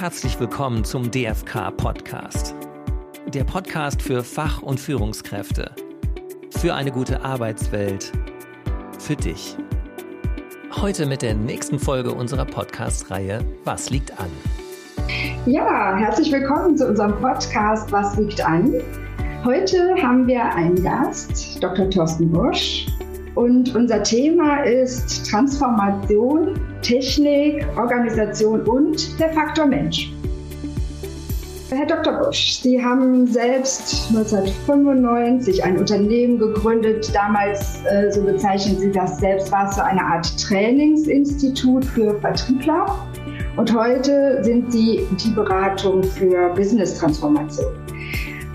herzlich 0.00 0.40
willkommen 0.40 0.82
zum 0.82 1.10
DFK 1.10 1.70
Podcast. 1.76 2.54
Der 3.34 3.44
Podcast 3.44 4.00
für 4.00 4.24
Fach- 4.24 4.62
und 4.62 4.80
Führungskräfte. 4.80 5.72
Für 6.56 6.74
eine 6.74 6.90
gute 6.90 7.22
Arbeitswelt. 7.22 8.10
Für 8.98 9.14
dich. 9.14 9.58
Heute 10.80 11.04
mit 11.04 11.20
der 11.20 11.34
nächsten 11.34 11.78
Folge 11.78 12.12
unserer 12.12 12.46
Podcast-Reihe 12.46 13.44
Was 13.64 13.90
liegt 13.90 14.18
an? 14.18 14.30
Ja, 15.44 15.94
herzlich 15.98 16.32
willkommen 16.32 16.78
zu 16.78 16.88
unserem 16.88 17.20
Podcast 17.20 17.92
Was 17.92 18.16
liegt 18.16 18.42
an? 18.42 18.72
Heute 19.44 19.96
haben 20.02 20.26
wir 20.26 20.42
einen 20.42 20.82
Gast, 20.82 21.62
Dr. 21.62 21.90
Thorsten 21.90 22.32
Bosch. 22.32 22.86
Und 23.40 23.74
unser 23.74 24.02
Thema 24.02 24.64
ist 24.64 25.30
Transformation, 25.30 26.60
Technik, 26.82 27.66
Organisation 27.74 28.60
und 28.64 29.18
der 29.18 29.30
Faktor 29.30 29.64
Mensch. 29.64 30.12
Herr 31.70 31.86
Dr. 31.86 32.22
Busch, 32.22 32.60
Sie 32.60 32.84
haben 32.84 33.26
selbst 33.26 34.10
1995 34.10 35.64
ein 35.64 35.78
Unternehmen 35.78 36.38
gegründet. 36.38 37.10
Damals, 37.14 37.82
äh, 37.86 38.12
so 38.12 38.22
bezeichnen 38.22 38.78
Sie 38.78 38.92
das 38.92 39.18
selbst, 39.20 39.50
war 39.50 39.70
es 39.70 39.76
so 39.76 39.80
eine 39.80 40.04
Art 40.04 40.38
Trainingsinstitut 40.38 41.86
für 41.86 42.20
Vertriebler. 42.20 43.08
Und 43.56 43.74
heute 43.74 44.44
sind 44.44 44.70
Sie 44.70 45.06
die 45.12 45.30
Beratung 45.30 46.02
für 46.02 46.50
Business-Transformation. 46.50 47.72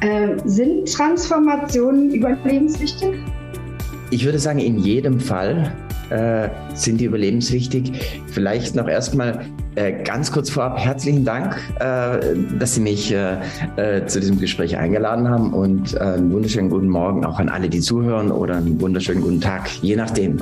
Äh, 0.02 0.38
sind 0.46 0.94
Transformationen 0.94 2.12
überlebenswichtig? 2.12 3.16
Ich 4.12 4.24
würde 4.24 4.40
sagen, 4.40 4.60
in 4.60 4.78
jedem 4.78 5.20
Fall 5.20 5.72
äh, 6.10 6.50
sind 6.76 7.02
die 7.02 7.06
überlebenswichtig. 7.06 7.92
Vielleicht 8.28 8.76
noch 8.76 8.88
erstmal 8.88 9.46
äh, 9.76 10.04
ganz 10.04 10.32
kurz 10.32 10.50
vorab 10.50 10.78
herzlichen 10.78 11.26
Dank, 11.26 11.58
äh, 11.80 12.20
dass 12.60 12.76
Sie 12.76 12.82
mich 12.82 13.12
äh, 13.12 13.38
äh, 13.78 14.06
zu 14.06 14.20
diesem 14.20 14.40
Gespräch 14.40 14.78
eingeladen 14.78 15.28
haben 15.28 15.54
und 15.54 15.96
äh, 15.96 16.00
einen 16.00 16.32
wunderschönen 16.32 16.70
guten 16.70 16.90
Morgen 16.90 17.26
auch 17.26 17.40
an 17.40 17.50
alle, 17.50 17.68
die 17.68 17.80
zuhören 17.80 18.32
oder 18.32 18.58
einen 18.58 18.80
wunderschönen 18.80 19.22
guten 19.22 19.42
Tag, 19.42 19.70
je 19.82 19.96
nachdem. 19.96 20.38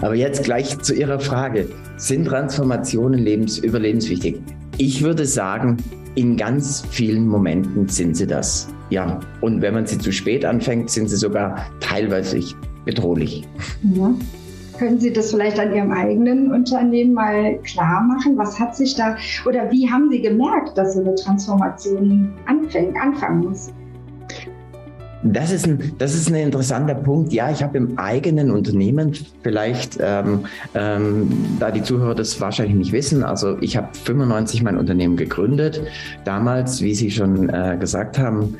Aber 0.00 0.14
jetzt 0.14 0.44
gleich 0.44 0.78
zu 0.78 0.94
Ihrer 0.94 1.20
Frage. 1.20 1.66
Sind 1.96 2.26
Transformationen 2.26 3.20
lebens 3.20 3.58
überlebenswichtig? 3.58 4.40
Ich 4.78 5.02
würde 5.02 5.26
sagen, 5.26 5.76
in 6.14 6.36
ganz 6.36 6.84
vielen 6.90 7.26
Momenten 7.26 7.88
sind 7.88 8.16
sie 8.16 8.26
das. 8.26 8.68
Ja, 8.90 9.20
und 9.40 9.60
wenn 9.60 9.74
man 9.74 9.86
sie 9.86 9.98
zu 9.98 10.12
spät 10.12 10.44
anfängt, 10.44 10.90
sind 10.90 11.08
sie 11.08 11.16
sogar 11.16 11.66
teilweise 11.80 12.38
bedrohlich. 12.88 13.46
Ja. 13.94 14.14
Können 14.78 14.98
Sie 14.98 15.12
das 15.12 15.30
vielleicht 15.30 15.58
an 15.60 15.74
Ihrem 15.74 15.92
eigenen 15.92 16.50
Unternehmen 16.52 17.12
mal 17.12 17.58
klar 17.58 18.00
machen? 18.02 18.38
Was 18.38 18.58
hat 18.58 18.74
sich 18.74 18.94
da 18.94 19.16
oder 19.44 19.70
wie 19.70 19.90
haben 19.90 20.08
Sie 20.10 20.22
gemerkt, 20.22 20.78
dass 20.78 20.94
so 20.94 21.00
eine 21.00 21.14
Transformation 21.14 22.32
anfängt, 22.46 22.96
anfangen 22.96 23.40
muss? 23.40 23.70
Das 25.22 25.50
ist, 25.50 25.66
ein, 25.66 25.94
das 25.98 26.14
ist 26.14 26.28
ein 26.28 26.36
interessanter 26.36 26.94
Punkt. 26.94 27.32
Ja, 27.32 27.50
ich 27.50 27.62
habe 27.62 27.76
im 27.76 27.98
eigenen 27.98 28.50
Unternehmen 28.50 29.14
vielleicht, 29.42 29.98
ähm, 30.00 30.44
ähm, 30.74 31.56
da 31.58 31.70
die 31.70 31.82
Zuhörer 31.82 32.14
das 32.14 32.40
wahrscheinlich 32.40 32.76
nicht 32.76 32.92
wissen, 32.92 33.24
also 33.24 33.58
ich 33.60 33.76
habe 33.76 33.88
95 34.04 34.62
mein 34.62 34.76
Unternehmen 34.76 35.16
gegründet. 35.16 35.82
Damals, 36.24 36.82
wie 36.82 36.94
Sie 36.94 37.10
schon 37.10 37.48
äh, 37.48 37.76
gesagt 37.80 38.18
haben, 38.18 38.56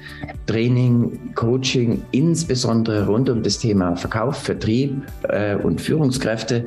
Training, 0.47 1.34
Coaching, 1.34 2.03
insbesondere 2.11 3.06
rund 3.06 3.31
um 3.31 3.42
das 3.42 3.59
Thema 3.59 3.95
Verkauf, 3.95 4.36
Vertrieb 4.36 5.03
äh, 5.29 5.55
und 5.55 5.81
Führungskräfte. 5.81 6.64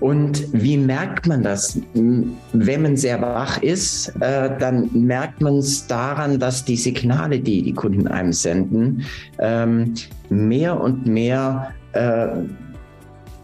Und 0.00 0.46
wie 0.52 0.76
merkt 0.76 1.26
man 1.26 1.42
das? 1.42 1.80
Wenn 1.94 2.82
man 2.82 2.96
sehr 2.96 3.20
wach 3.20 3.62
ist, 3.62 4.08
äh, 4.20 4.56
dann 4.58 4.88
merkt 4.92 5.40
man 5.40 5.58
es 5.58 5.86
daran, 5.86 6.38
dass 6.38 6.64
die 6.64 6.76
Signale, 6.76 7.40
die 7.40 7.62
die 7.62 7.74
Kunden 7.74 8.06
einem 8.06 8.32
senden, 8.32 9.04
ähm, 9.38 9.94
mehr 10.28 10.80
und 10.80 11.06
mehr 11.06 11.72
äh, 11.92 12.28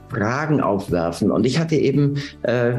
Fragen 0.08 0.60
aufwerfen. 0.60 1.30
Und 1.30 1.44
ich 1.44 1.58
hatte 1.58 1.76
eben 1.76 2.18
äh, 2.42 2.74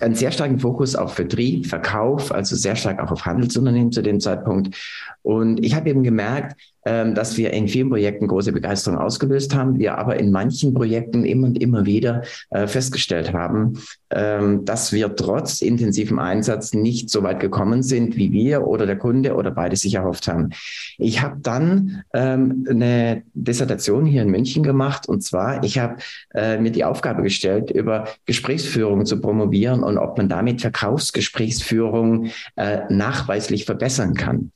einen 0.00 0.14
sehr 0.14 0.30
starken 0.30 0.58
Fokus 0.58 0.94
auf 0.94 1.14
Vertrieb, 1.14 1.66
Verkauf, 1.66 2.30
also 2.30 2.56
sehr 2.56 2.76
stark 2.76 3.00
auch 3.00 3.10
auf 3.10 3.24
Handelsunternehmen 3.24 3.90
zu 3.90 4.02
dem 4.02 4.20
Zeitpunkt. 4.20 4.76
Und 5.22 5.64
ich 5.64 5.74
habe 5.74 5.90
eben 5.90 6.02
gemerkt, 6.02 6.60
dass 6.84 7.36
wir 7.36 7.52
in 7.52 7.68
vielen 7.68 7.90
Projekten 7.90 8.28
große 8.28 8.52
Begeisterung 8.52 8.98
ausgelöst 8.98 9.54
haben, 9.54 9.78
wir 9.78 9.98
aber 9.98 10.18
in 10.18 10.30
manchen 10.30 10.74
Projekten 10.74 11.24
immer 11.24 11.48
und 11.48 11.60
immer 11.60 11.86
wieder 11.86 12.22
äh, 12.50 12.66
festgestellt 12.66 13.32
haben, 13.32 13.78
ähm, 14.10 14.64
dass 14.64 14.92
wir 14.92 15.14
trotz 15.16 15.60
intensivem 15.60 16.18
Einsatz 16.18 16.72
nicht 16.72 17.10
so 17.10 17.22
weit 17.22 17.40
gekommen 17.40 17.82
sind, 17.82 18.16
wie 18.16 18.32
wir 18.32 18.66
oder 18.66 18.86
der 18.86 18.96
Kunde 18.96 19.34
oder 19.34 19.50
beide 19.50 19.76
sich 19.76 19.94
erhofft 19.94 20.28
haben. 20.28 20.50
Ich 20.98 21.20
habe 21.20 21.36
dann 21.42 22.02
ähm, 22.14 22.66
eine 22.68 23.22
Dissertation 23.34 24.06
hier 24.06 24.22
in 24.22 24.30
München 24.30 24.62
gemacht 24.62 25.08
und 25.08 25.22
zwar, 25.22 25.62
ich 25.64 25.78
habe 25.78 25.96
äh, 26.34 26.58
mir 26.58 26.70
die 26.70 26.84
Aufgabe 26.84 27.22
gestellt, 27.22 27.70
über 27.70 28.08
Gesprächsführung 28.26 29.04
zu 29.04 29.20
promovieren 29.20 29.82
und 29.82 29.98
ob 29.98 30.16
man 30.16 30.28
damit 30.28 30.60
Verkaufsgesprächsführung 30.60 32.30
äh, 32.56 32.80
nachweislich 32.88 33.64
verbessern 33.64 34.14
kann. 34.14 34.52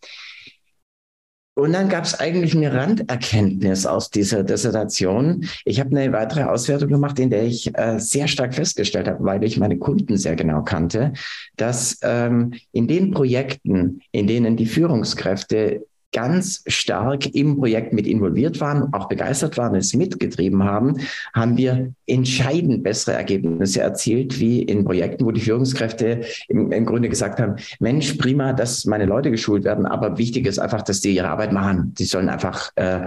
Und 1.54 1.74
dann 1.74 1.90
gab 1.90 2.04
es 2.04 2.18
eigentlich 2.18 2.56
eine 2.56 2.72
Randerkenntnis 2.72 3.84
aus 3.84 4.08
dieser 4.08 4.42
Dissertation. 4.42 5.46
Ich 5.66 5.80
habe 5.80 5.90
eine 5.90 6.10
weitere 6.12 6.44
Auswertung 6.44 6.88
gemacht, 6.88 7.18
in 7.18 7.28
der 7.28 7.44
ich 7.44 7.76
äh, 7.76 7.98
sehr 7.98 8.26
stark 8.26 8.54
festgestellt 8.54 9.06
habe, 9.06 9.22
weil 9.22 9.44
ich 9.44 9.58
meine 9.58 9.76
Kunden 9.76 10.16
sehr 10.16 10.34
genau 10.34 10.62
kannte, 10.62 11.12
dass 11.56 11.98
ähm, 12.02 12.54
in 12.72 12.88
den 12.88 13.10
Projekten, 13.10 14.00
in 14.12 14.26
denen 14.26 14.56
die 14.56 14.64
Führungskräfte 14.64 15.84
ganz 16.12 16.62
stark 16.66 17.34
im 17.34 17.56
Projekt 17.56 17.92
mit 17.92 18.06
involviert 18.06 18.60
waren, 18.60 18.92
auch 18.92 19.08
begeistert 19.08 19.56
waren, 19.56 19.74
es 19.74 19.94
mitgetrieben 19.94 20.62
haben, 20.64 20.98
haben 21.34 21.56
wir 21.56 21.92
entscheidend 22.06 22.82
bessere 22.82 23.14
Ergebnisse 23.14 23.80
erzielt, 23.80 24.38
wie 24.38 24.62
in 24.62 24.84
Projekten, 24.84 25.24
wo 25.24 25.30
die 25.30 25.40
Führungskräfte 25.40 26.22
im, 26.48 26.70
im 26.70 26.86
Grunde 26.86 27.08
gesagt 27.08 27.40
haben, 27.40 27.56
Mensch, 27.80 28.14
prima, 28.14 28.52
dass 28.52 28.84
meine 28.84 29.06
Leute 29.06 29.30
geschult 29.30 29.64
werden, 29.64 29.86
aber 29.86 30.18
wichtig 30.18 30.46
ist 30.46 30.58
einfach, 30.58 30.82
dass 30.82 31.00
die 31.00 31.14
ihre 31.14 31.28
Arbeit 31.28 31.52
machen. 31.52 31.94
Sie 31.96 32.04
sollen 32.04 32.28
einfach 32.28 32.70
äh, 32.76 33.06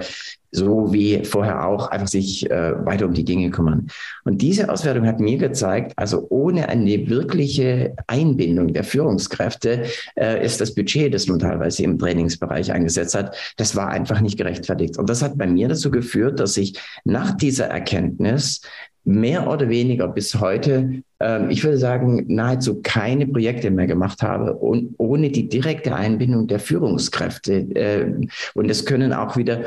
so 0.55 0.93
wie 0.93 1.23
vorher 1.23 1.67
auch 1.67 1.89
einfach 1.89 2.07
sich 2.07 2.49
äh, 2.49 2.85
weiter 2.85 3.05
um 3.05 3.13
die 3.13 3.25
Dinge 3.25 3.49
kümmern. 3.51 3.87
Und 4.23 4.41
diese 4.41 4.69
Auswertung 4.69 5.05
hat 5.05 5.19
mir 5.19 5.37
gezeigt, 5.37 5.93
also 5.95 6.25
ohne 6.29 6.69
eine 6.69 7.07
wirkliche 7.09 7.95
Einbindung 8.07 8.73
der 8.73 8.83
Führungskräfte 8.83 9.83
äh, 10.15 10.45
ist 10.45 10.61
das 10.61 10.73
Budget, 10.73 11.13
das 11.13 11.27
nun 11.27 11.39
teilweise 11.39 11.83
im 11.83 11.99
Trainingsbereich 11.99 12.71
eingesetzt 12.71 13.15
hat, 13.15 13.35
das 13.57 13.75
war 13.75 13.89
einfach 13.89 14.21
nicht 14.21 14.37
gerechtfertigt. 14.37 14.97
Und 14.97 15.09
das 15.09 15.21
hat 15.21 15.37
bei 15.37 15.47
mir 15.47 15.67
dazu 15.67 15.91
geführt, 15.91 16.39
dass 16.39 16.57
ich 16.57 16.79
nach 17.03 17.35
dieser 17.35 17.65
Erkenntnis 17.65 18.61
mehr 19.05 19.47
oder 19.47 19.69
weniger 19.69 20.07
bis 20.07 20.35
heute, 20.39 21.03
ähm, 21.19 21.49
ich 21.49 21.63
würde 21.63 21.77
sagen, 21.77 22.25
nahezu 22.27 22.81
keine 22.81 23.27
Projekte 23.27 23.69
mehr 23.69 23.87
gemacht 23.87 24.23
habe 24.23 24.55
und 24.55 24.95
ohne 24.97 25.29
die 25.29 25.47
direkte 25.47 25.95
Einbindung 25.95 26.47
der 26.47 26.59
Führungskräfte. 26.59 27.53
Äh, 27.53 28.27
und 28.55 28.69
es 28.69 28.85
können 28.85 29.13
auch 29.13 29.37
wieder 29.37 29.65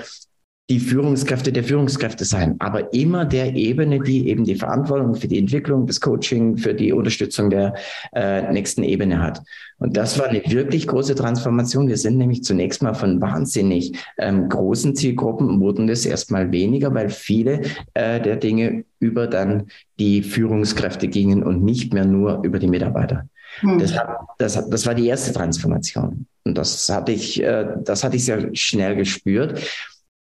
die 0.71 0.81
Führungskräfte 0.81 1.51
der 1.51 1.65
Führungskräfte 1.65 2.27
sein, 2.27 2.57
aber 2.59 2.93
immer 2.93 3.25
der 3.25 3.55
Ebene, 3.55 4.01
die 4.01 4.29
eben 4.29 4.45
die 4.45 4.55
Verantwortung 4.55 5.15
für 5.15 5.27
die 5.27 5.39
Entwicklung, 5.39 5.87
das 5.87 6.01
Coaching, 6.01 6.59
für 6.59 6.75
die 6.75 6.93
Unterstützung 6.93 7.49
der 7.49 7.75
äh, 8.13 8.53
nächsten 8.53 8.83
Ebene 8.83 9.23
hat. 9.23 9.43
Und 9.79 9.97
das 9.97 10.19
war 10.19 10.27
eine 10.27 10.43
wirklich 10.45 10.87
große 10.87 11.15
Transformation. 11.15 11.89
Wir 11.89 11.97
sind 11.97 12.19
nämlich 12.19 12.45
zunächst 12.45 12.83
mal 12.83 12.93
von 12.93 13.19
wahnsinnig 13.21 13.93
ähm, 14.19 14.49
großen 14.51 14.95
Zielgruppen, 14.95 15.59
wurden 15.61 15.89
es 15.89 16.05
erstmal 16.05 16.53
weniger, 16.53 16.93
weil 16.93 17.09
viele 17.09 17.63
äh, 17.95 18.21
der 18.21 18.37
Dinge 18.37 18.85
über 19.01 19.27
dann 19.27 19.69
die 19.99 20.23
Führungskräfte 20.23 21.09
gingen 21.09 21.43
und 21.43 21.65
nicht 21.65 21.95
mehr 21.95 22.05
nur 22.05 22.43
über 22.43 22.59
die 22.59 22.67
Mitarbeiter. 22.67 23.27
Hm. 23.61 23.79
Das, 23.79 23.95
das, 24.39 24.69
das 24.69 24.87
war 24.87 24.95
die 24.95 25.07
erste 25.07 25.33
Transformation. 25.33 26.27
Und 26.45 26.59
das 26.59 26.89
hatte 26.91 27.13
ich, 27.13 27.43
äh, 27.43 27.67
das 27.85 28.05
hatte 28.05 28.17
ich 28.17 28.25
sehr 28.27 28.51
schnell 28.55 28.97
gespürt. 28.97 29.61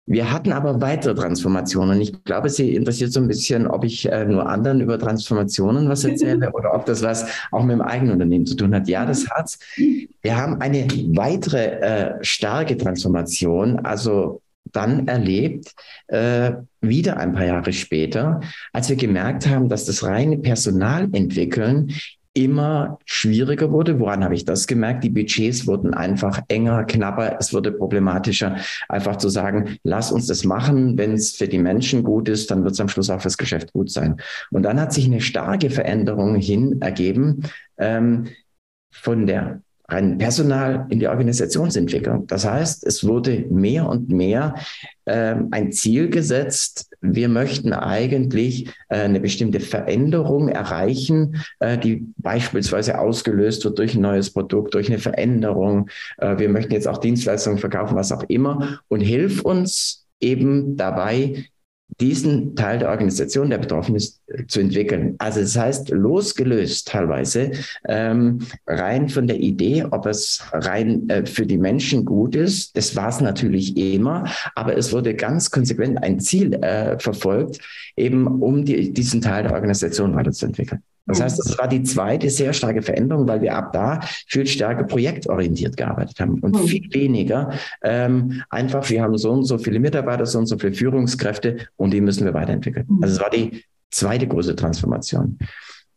Wir 0.06 0.32
hatten 0.32 0.52
aber 0.52 0.80
weitere 0.80 1.14
Transformationen. 1.14 2.00
Ich 2.00 2.24
glaube, 2.24 2.48
Sie 2.48 2.74
interessiert 2.74 3.12
so 3.12 3.20
ein 3.20 3.28
bisschen, 3.28 3.68
ob 3.68 3.84
ich 3.84 4.10
äh, 4.10 4.24
nur 4.24 4.48
anderen 4.48 4.80
über 4.80 4.98
Transformationen 4.98 5.88
was 5.88 6.04
erzähle 6.04 6.50
oder 6.54 6.74
ob 6.74 6.86
das 6.86 7.02
was 7.02 7.26
auch 7.52 7.62
mit 7.62 7.74
dem 7.74 7.82
eigenen 7.82 8.14
Unternehmen 8.14 8.46
zu 8.46 8.56
tun 8.56 8.74
hat. 8.74 8.88
Ja, 8.88 9.06
das 9.06 9.28
hat's. 9.30 9.58
Wir 9.76 10.36
haben 10.36 10.60
eine 10.60 10.88
weitere 11.14 11.66
äh, 11.66 12.24
starke 12.24 12.76
Transformation, 12.76 13.78
also 13.80 14.42
dann 14.72 15.06
erlebt, 15.06 15.72
äh, 16.08 16.52
wieder 16.80 17.18
ein 17.18 17.32
paar 17.32 17.44
Jahre 17.44 17.72
später, 17.72 18.40
als 18.72 18.88
wir 18.88 18.96
gemerkt 18.96 19.46
haben, 19.46 19.68
dass 19.68 19.84
das 19.84 20.02
reine 20.02 20.38
Personalentwickeln 20.38 21.92
immer 22.34 22.98
schwieriger 23.04 23.70
wurde. 23.70 24.00
Woran 24.00 24.24
habe 24.24 24.34
ich 24.34 24.44
das 24.44 24.66
gemerkt? 24.66 25.04
Die 25.04 25.10
Budgets 25.10 25.66
wurden 25.66 25.92
einfach 25.92 26.40
enger, 26.48 26.84
knapper. 26.84 27.36
Es 27.38 27.52
wurde 27.52 27.72
problematischer, 27.72 28.56
einfach 28.88 29.16
zu 29.16 29.28
sagen, 29.28 29.76
lass 29.82 30.12
uns 30.12 30.26
das 30.26 30.44
machen. 30.44 30.96
Wenn 30.96 31.12
es 31.12 31.32
für 31.32 31.48
die 31.48 31.58
Menschen 31.58 32.02
gut 32.02 32.28
ist, 32.28 32.50
dann 32.50 32.64
wird 32.64 32.74
es 32.74 32.80
am 32.80 32.88
Schluss 32.88 33.10
auch 33.10 33.20
fürs 33.20 33.36
Geschäft 33.36 33.72
gut 33.72 33.90
sein. 33.90 34.16
Und 34.50 34.62
dann 34.62 34.80
hat 34.80 34.92
sich 34.92 35.04
eine 35.04 35.20
starke 35.20 35.70
Veränderung 35.70 36.36
hin 36.36 36.80
ergeben. 36.80 37.42
Ähm, 37.76 38.28
von 38.90 39.26
der 39.26 39.62
rein 39.92 40.18
Personal 40.18 40.86
in 40.90 40.98
die 40.98 41.08
Organisationsentwicklung. 41.08 42.26
Das 42.26 42.44
heißt, 42.44 42.86
es 42.86 43.06
wurde 43.06 43.44
mehr 43.50 43.88
und 43.88 44.08
mehr 44.08 44.54
äh, 45.04 45.36
ein 45.50 45.72
Ziel 45.72 46.08
gesetzt. 46.08 46.90
Wir 47.00 47.28
möchten 47.28 47.72
eigentlich 47.72 48.68
äh, 48.88 49.00
eine 49.00 49.20
bestimmte 49.20 49.60
Veränderung 49.60 50.48
erreichen, 50.48 51.42
äh, 51.60 51.78
die 51.78 52.06
beispielsweise 52.16 52.98
ausgelöst 52.98 53.64
wird 53.64 53.78
durch 53.78 53.94
ein 53.94 54.02
neues 54.02 54.30
Produkt, 54.30 54.74
durch 54.74 54.88
eine 54.88 54.98
Veränderung. 54.98 55.88
Äh, 56.18 56.38
wir 56.38 56.48
möchten 56.48 56.72
jetzt 56.72 56.88
auch 56.88 56.98
Dienstleistungen 56.98 57.58
verkaufen, 57.58 57.96
was 57.96 58.12
auch 58.12 58.24
immer. 58.28 58.80
Und 58.88 59.00
hilf 59.00 59.42
uns 59.42 60.06
eben 60.20 60.76
dabei, 60.76 61.44
diesen 62.00 62.56
Teil 62.56 62.78
der 62.78 62.90
Organisation, 62.90 63.50
der 63.50 63.58
betroffen 63.58 63.96
ist, 63.96 64.20
zu 64.48 64.60
entwickeln. 64.60 65.14
Also 65.18 65.40
das 65.40 65.56
heißt, 65.56 65.90
losgelöst 65.90 66.88
teilweise 66.88 67.52
ähm, 67.86 68.40
rein 68.66 69.08
von 69.08 69.26
der 69.26 69.38
Idee, 69.38 69.84
ob 69.90 70.06
es 70.06 70.42
rein 70.52 71.08
äh, 71.08 71.26
für 71.26 71.46
die 71.46 71.58
Menschen 71.58 72.04
gut 72.04 72.34
ist. 72.34 72.76
Das 72.76 72.96
war 72.96 73.08
es 73.08 73.20
natürlich 73.20 73.76
immer, 73.76 74.24
aber 74.54 74.76
es 74.76 74.92
wurde 74.92 75.14
ganz 75.14 75.50
konsequent 75.50 76.02
ein 76.02 76.20
Ziel 76.20 76.54
äh, 76.54 76.98
verfolgt, 76.98 77.60
eben 77.96 78.26
um 78.26 78.64
die, 78.64 78.92
diesen 78.92 79.20
Teil 79.20 79.44
der 79.44 79.52
Organisation 79.52 80.14
weiterzuentwickeln. 80.14 80.82
Das 81.06 81.20
heißt, 81.20 81.38
das 81.38 81.58
war 81.58 81.68
die 81.68 81.82
zweite 81.82 82.30
sehr 82.30 82.52
starke 82.52 82.80
Veränderung, 82.80 83.26
weil 83.26 83.42
wir 83.42 83.56
ab 83.56 83.72
da 83.72 84.00
viel 84.28 84.46
stärker 84.46 84.84
projektorientiert 84.84 85.76
gearbeitet 85.76 86.20
haben 86.20 86.38
und 86.40 86.56
hm. 86.56 86.66
viel 86.66 86.94
weniger 86.94 87.52
ähm, 87.82 88.42
einfach, 88.50 88.88
wir 88.88 89.02
haben 89.02 89.18
so 89.18 89.32
und 89.32 89.44
so 89.44 89.58
viele 89.58 89.80
Mitarbeiter, 89.80 90.26
so 90.26 90.38
und 90.38 90.46
so 90.46 90.58
viele 90.58 90.74
Führungskräfte 90.74 91.56
und 91.76 91.92
die 91.92 92.00
müssen 92.00 92.24
wir 92.24 92.34
weiterentwickeln. 92.34 92.86
Hm. 92.88 93.02
Also 93.02 93.16
es 93.16 93.20
war 93.20 93.30
die 93.30 93.64
zweite 93.90 94.28
große 94.28 94.54
Transformation. 94.54 95.38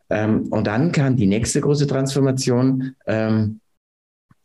Ähm, 0.09 0.47
und 0.49 0.67
dann 0.67 0.91
kam 0.91 1.15
die 1.15 1.27
nächste 1.27 1.61
große 1.61 1.87
Transformation. 1.87 2.95
Ähm, 3.07 3.59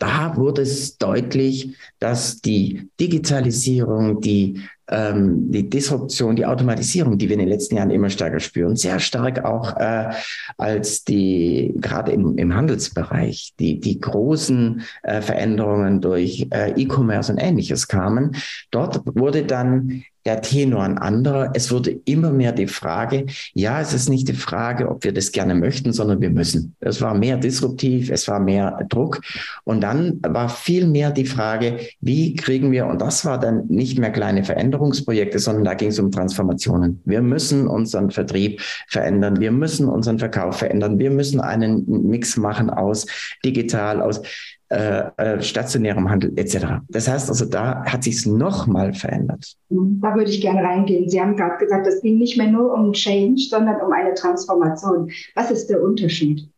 da 0.01 0.37
wurde 0.37 0.63
es 0.63 0.97
deutlich, 0.99 1.77
dass 2.01 2.41
die 2.41 2.89
Digitalisierung, 2.99 4.21
die 4.21 4.63
ähm, 4.91 5.51
die 5.53 5.69
Disruption, 5.69 6.35
die 6.35 6.47
Automatisierung, 6.47 7.17
die 7.17 7.29
wir 7.29 7.35
in 7.35 7.41
den 7.41 7.49
letzten 7.49 7.77
Jahren 7.77 7.91
immer 7.91 8.11
stärker 8.11 8.41
spüren, 8.41 8.77
sehr 8.77 8.99
stark 8.99 9.45
auch 9.45 9.77
äh, 9.77 10.11
als 10.59 11.05
die, 11.05 11.73
gerade 11.77 12.13
im, 12.13 12.37
im 12.39 12.55
Handelsbereich, 12.55 13.53
die, 13.61 13.79
die 13.79 14.01
großen 14.01 14.83
äh, 15.03 15.21
Veränderungen 15.21 16.01
durch 16.01 16.49
äh, 16.51 16.73
E-Commerce 16.73 17.31
und 17.31 17.39
ähnliches 17.39 17.87
kamen. 17.87 18.35
Dort 18.71 19.03
wurde 19.15 19.45
dann 19.45 20.03
der 20.31 20.43
Tenor 20.43 20.85
ein 20.85 20.97
anderer. 20.97 21.51
Es 21.55 21.73
wurde 21.73 21.91
immer 22.05 22.31
mehr 22.31 22.53
die 22.53 22.69
Frage, 22.69 23.27
ja, 23.53 23.81
es 23.81 23.93
ist 23.93 24.09
nicht 24.09 24.29
die 24.29 24.35
Frage, 24.35 24.89
ob 24.89 25.03
wir 25.03 25.13
das 25.13 25.33
gerne 25.33 25.57
möchten, 25.57 25.93
sondern 25.93 26.21
wir 26.21 26.31
müssen. 26.31 26.77
Es 26.79 27.01
war 27.01 27.15
mehr 27.15 27.37
disruptiv, 27.37 28.11
es 28.11 28.29
war 28.29 28.39
mehr 28.39 28.87
Druck. 28.89 29.21
Und 29.65 29.81
dann 29.81 30.21
war 30.23 30.49
viel 30.49 30.87
mehr 30.87 31.11
die 31.11 31.27
Frage, 31.27 31.81
wie 32.01 32.37
kriegen 32.37 32.71
wir, 32.71 32.87
und 32.87 33.01
das 33.01 33.25
war 33.25 33.41
dann 33.41 33.67
nicht 33.67 33.99
mehr 33.99 34.13
kleine 34.13 34.45
Veränderungsprojekte, 34.45 35.41
sondern 35.41 35.65
da 35.65 35.75
ging 35.75 35.89
es 35.89 35.99
um 35.99 36.13
Transformationen. 36.13 37.01
Wir 37.05 37.23
müssen 37.23 37.67
unseren 37.67 38.13
Vertrieb 38.13 38.61
verändern. 38.87 39.41
Wir 39.41 39.51
müssen 39.51 39.89
unseren 39.89 40.21
Verkauf 40.21 40.59
verändern. 40.59 41.01
Wir 41.01 41.11
müssen 41.11 41.41
einen 41.41 41.85
Mix 42.09 42.37
machen 42.37 42.71
aus 42.71 43.05
digital, 43.45 44.01
aus 44.01 44.23
äh, 44.71 45.11
äh, 45.17 45.43
stationärem 45.43 46.09
Handel 46.09 46.33
etc. 46.37 46.81
Das 46.89 47.09
heißt 47.09 47.29
also, 47.29 47.45
da 47.45 47.85
hat 47.85 48.05
sich 48.05 48.15
es 48.15 48.27
nochmal 48.27 48.95
verändert. 48.95 49.57
Da 49.69 50.15
würde 50.15 50.31
ich 50.31 50.41
gerne 50.41 50.63
reingehen. 50.63 51.09
Sie 51.09 51.21
haben 51.21 51.37
gerade 51.37 51.59
gesagt, 51.59 51.89
es 51.89 52.01
ging 52.03 52.19
nicht 52.19 52.37
mehr 52.39 52.47
nur 52.47 52.73
um 52.73 52.93
Change, 52.93 53.43
sondern 53.51 53.81
um 53.81 53.93
eine 53.93 54.15
Transformation. 54.15 55.11
Was 55.35 55.51
ist 55.51 55.67
der 55.71 55.83
Unterschied? 55.83 56.49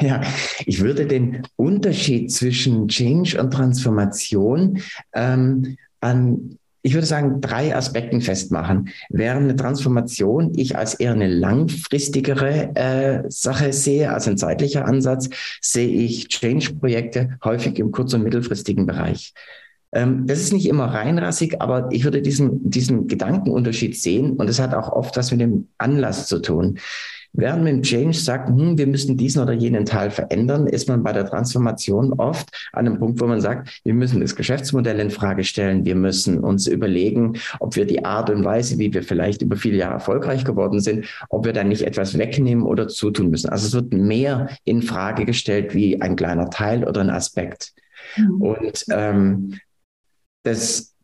Ja, 0.00 0.20
ich 0.66 0.80
würde 0.80 1.06
den 1.06 1.42
Unterschied 1.56 2.30
zwischen 2.30 2.86
Change 2.86 3.40
und 3.40 3.52
Transformation 3.52 4.80
ähm, 5.12 5.76
an 6.00 6.58
ich 6.82 6.94
würde 6.94 7.06
sagen, 7.06 7.40
drei 7.40 7.74
Aspekten 7.74 8.20
festmachen. 8.20 8.90
Während 9.08 9.44
eine 9.44 9.56
Transformation 9.56 10.52
ich 10.56 10.76
als 10.76 10.94
eher 10.94 11.12
eine 11.12 11.28
langfristigere 11.28 12.74
äh, 12.74 13.22
Sache 13.28 13.72
sehe, 13.72 14.12
als 14.12 14.28
ein 14.28 14.38
zeitlicher 14.38 14.84
Ansatz, 14.84 15.28
sehe 15.60 15.88
ich 15.88 16.28
Change-Projekte 16.28 17.38
häufig 17.44 17.78
im 17.78 17.90
kurz- 17.90 18.14
und 18.14 18.22
mittelfristigen 18.22 18.86
Bereich. 18.86 19.34
Ähm, 19.92 20.26
das 20.26 20.40
ist 20.40 20.52
nicht 20.52 20.68
immer 20.68 20.86
reinrassig, 20.86 21.60
aber 21.60 21.88
ich 21.90 22.04
würde 22.04 22.22
diesen, 22.22 22.70
diesen 22.70 23.06
Gedankenunterschied 23.06 23.96
sehen 23.96 24.32
und 24.32 24.48
es 24.48 24.60
hat 24.60 24.74
auch 24.74 24.92
oft 24.92 25.16
was 25.16 25.30
mit 25.30 25.40
dem 25.40 25.68
Anlass 25.78 26.26
zu 26.26 26.40
tun. 26.40 26.78
Während 27.32 27.64
man 27.64 27.76
im 27.76 27.82
Change 27.82 28.16
sagt, 28.16 28.48
hm, 28.48 28.78
wir 28.78 28.86
müssen 28.86 29.16
diesen 29.16 29.42
oder 29.42 29.52
jenen 29.52 29.84
Teil 29.84 30.10
verändern, 30.10 30.66
ist 30.66 30.88
man 30.88 31.02
bei 31.02 31.12
der 31.12 31.26
Transformation 31.26 32.12
oft 32.14 32.48
an 32.72 32.86
einem 32.86 32.98
Punkt, 32.98 33.20
wo 33.20 33.26
man 33.26 33.40
sagt, 33.40 33.80
wir 33.84 33.94
müssen 33.94 34.20
das 34.20 34.34
Geschäftsmodell 34.34 34.98
in 34.98 35.10
Frage 35.10 35.44
stellen, 35.44 35.84
wir 35.84 35.94
müssen 35.94 36.38
uns 36.38 36.66
überlegen, 36.66 37.34
ob 37.60 37.76
wir 37.76 37.86
die 37.86 38.04
Art 38.04 38.30
und 38.30 38.44
Weise, 38.44 38.78
wie 38.78 38.92
wir 38.92 39.02
vielleicht 39.02 39.42
über 39.42 39.56
viele 39.56 39.76
Jahre 39.76 39.94
erfolgreich 39.94 40.44
geworden 40.44 40.80
sind, 40.80 41.06
ob 41.28 41.44
wir 41.44 41.52
dann 41.52 41.68
nicht 41.68 41.82
etwas 41.82 42.16
wegnehmen 42.18 42.64
oder 42.64 42.88
zutun 42.88 43.30
müssen. 43.30 43.50
Also 43.50 43.66
es 43.66 43.74
wird 43.74 43.92
mehr 43.92 44.48
in 44.64 44.82
Frage 44.82 45.24
gestellt 45.24 45.74
wie 45.74 46.00
ein 46.00 46.16
kleiner 46.16 46.50
Teil 46.50 46.84
oder 46.84 47.00
ein 47.00 47.10
Aspekt. 47.10 47.72
Mhm. 48.16 48.42
Und 48.42 48.84
ähm, 48.90 49.54
das, 50.44 50.94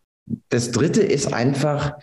das 0.48 0.70
Dritte 0.70 1.02
ist 1.02 1.32
einfach, 1.32 1.98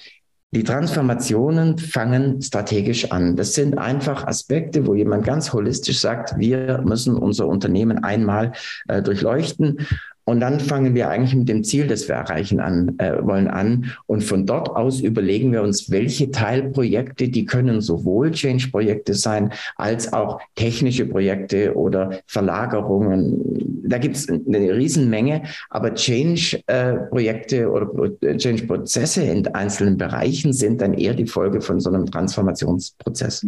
die 0.53 0.63
Transformationen 0.63 1.77
fangen 1.77 2.42
strategisch 2.42 3.12
an. 3.12 3.38
Das 3.38 3.53
sind 3.53 3.77
einfach 3.77 4.27
Aspekte, 4.27 4.86
wo 4.86 4.95
jemand 4.95 5.25
ganz 5.25 5.53
holistisch 5.53 6.00
sagt, 6.00 6.38
wir 6.38 6.81
müssen 6.83 7.15
unser 7.15 7.48
Unternehmen 7.48 8.03
einmal 8.03 8.51
äh, 8.89 9.01
durchleuchten 9.01 9.88
und 10.25 10.39
dann 10.39 10.59
fangen 10.59 10.94
wir 10.94 11.09
eigentlich 11.09 11.35
mit 11.35 11.50
dem 11.50 11.63
Ziel, 11.63 11.88
das 11.88 12.07
wir 12.07 12.15
erreichen 12.15 12.59
an, 12.59 12.95
äh, 13.00 13.13
wollen 13.21 13.47
an. 13.47 13.91
Und 14.06 14.23
von 14.23 14.45
dort 14.45 14.69
aus 14.69 15.01
überlegen 15.01 15.51
wir 15.51 15.63
uns, 15.63 15.89
welche 15.89 16.31
Teilprojekte, 16.31 17.29
die 17.29 17.45
können 17.45 17.81
sowohl 17.81 18.31
Change-Projekte 18.31 19.13
sein, 19.13 19.51
als 19.77 20.13
auch 20.13 20.39
technische 20.56 21.06
Projekte 21.06 21.75
oder 21.75 22.19
Verlagerungen. 22.27 23.81
Da 23.83 23.97
gibt 23.97 24.15
es 24.15 24.29
eine 24.29 24.75
Riesenmenge, 24.75 25.44
aber 25.69 25.95
Change-Projekte 25.95 27.69
oder 27.69 28.38
Change-Prozesse 28.38 29.24
in 29.24 29.47
einzelnen 29.47 29.97
Bereichen 29.97 30.53
sind 30.53 30.81
dann 30.81 30.94
eher 30.94 31.15
die 31.15 31.27
Folge 31.27 31.62
von 31.62 31.79
so 31.79 31.89
einem 31.89 32.06
Transformationsprozess. 32.06 33.45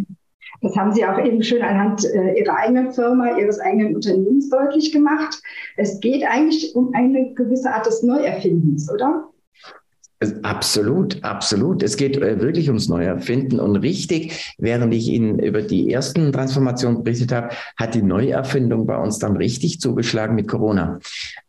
Das 0.64 0.78
haben 0.78 0.94
Sie 0.94 1.06
auch 1.06 1.20
eben 1.20 1.44
schön 1.44 1.62
anhand 1.62 2.06
äh, 2.06 2.40
Ihrer 2.40 2.56
eigenen 2.56 2.92
Firma, 2.94 3.38
Ihres 3.38 3.60
eigenen 3.60 3.96
Unternehmens 3.96 4.50
deutlich 4.50 4.94
gemacht. 4.94 5.42
Es 5.76 6.00
geht 6.00 6.24
eigentlich 6.24 6.74
um 6.74 6.94
eine 6.94 7.34
gewisse 7.34 7.70
Art 7.70 7.86
des 7.86 8.02
Neuerfindens, 8.02 8.90
oder? 8.90 9.30
Absolut, 10.44 11.24
absolut. 11.24 11.82
Es 11.84 11.98
geht 11.98 12.18
äh, 12.18 12.40
wirklich 12.40 12.68
ums 12.68 12.90
Neuerfinden. 12.90 13.60
Und 13.60 13.76
richtig, 13.78 14.54
während 14.58 14.94
ich 14.94 15.08
Ihnen 15.10 15.40
über 15.40 15.62
die 15.62 15.92
ersten 15.92 16.32
Transformationen 16.32 17.04
berichtet 17.04 17.32
habe, 17.32 17.50
hat 17.78 17.96
die 17.96 18.02
Neuerfindung 18.02 18.86
bei 18.86 18.98
uns 18.98 19.20
dann 19.20 19.38
richtig 19.38 19.80
zugeschlagen 19.80 20.36
mit 20.36 20.48
Corona. 20.48 21.00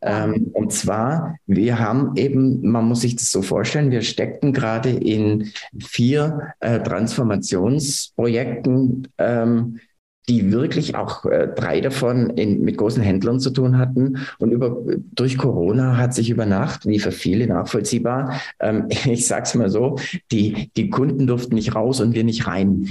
Ähm, 0.01 0.49
und 0.53 0.73
zwar, 0.73 1.37
wir 1.47 1.79
haben 1.79 2.11
eben, 2.15 2.69
man 2.69 2.85
muss 2.85 3.01
sich 3.01 3.15
das 3.15 3.31
so 3.31 3.41
vorstellen, 3.41 3.91
wir 3.91 4.01
steckten 4.01 4.53
gerade 4.53 4.89
in 4.89 5.51
vier 5.79 6.53
äh, 6.59 6.79
Transformationsprojekten. 6.79 9.07
Ähm, 9.17 9.79
die 10.27 10.51
wirklich 10.51 10.95
auch 10.95 11.25
äh, 11.25 11.47
drei 11.55 11.81
davon 11.81 12.31
in, 12.31 12.61
mit 12.61 12.77
großen 12.77 13.01
Händlern 13.01 13.39
zu 13.39 13.51
tun 13.51 13.77
hatten. 13.77 14.17
Und 14.39 14.51
über, 14.51 14.77
durch 15.13 15.37
Corona 15.37 15.97
hat 15.97 16.13
sich 16.13 16.29
über 16.29 16.45
Nacht, 16.45 16.85
wie 16.85 16.99
für 16.99 17.11
viele 17.11 17.47
nachvollziehbar, 17.47 18.39
ähm, 18.59 18.87
ich 19.05 19.27
sag's 19.27 19.55
mal 19.55 19.69
so, 19.69 19.97
die, 20.31 20.71
die 20.75 20.89
Kunden 20.89 21.27
durften 21.27 21.55
nicht 21.55 21.75
raus 21.75 22.01
und 22.01 22.15
wir 22.15 22.23
nicht 22.23 22.47
rein. 22.47 22.87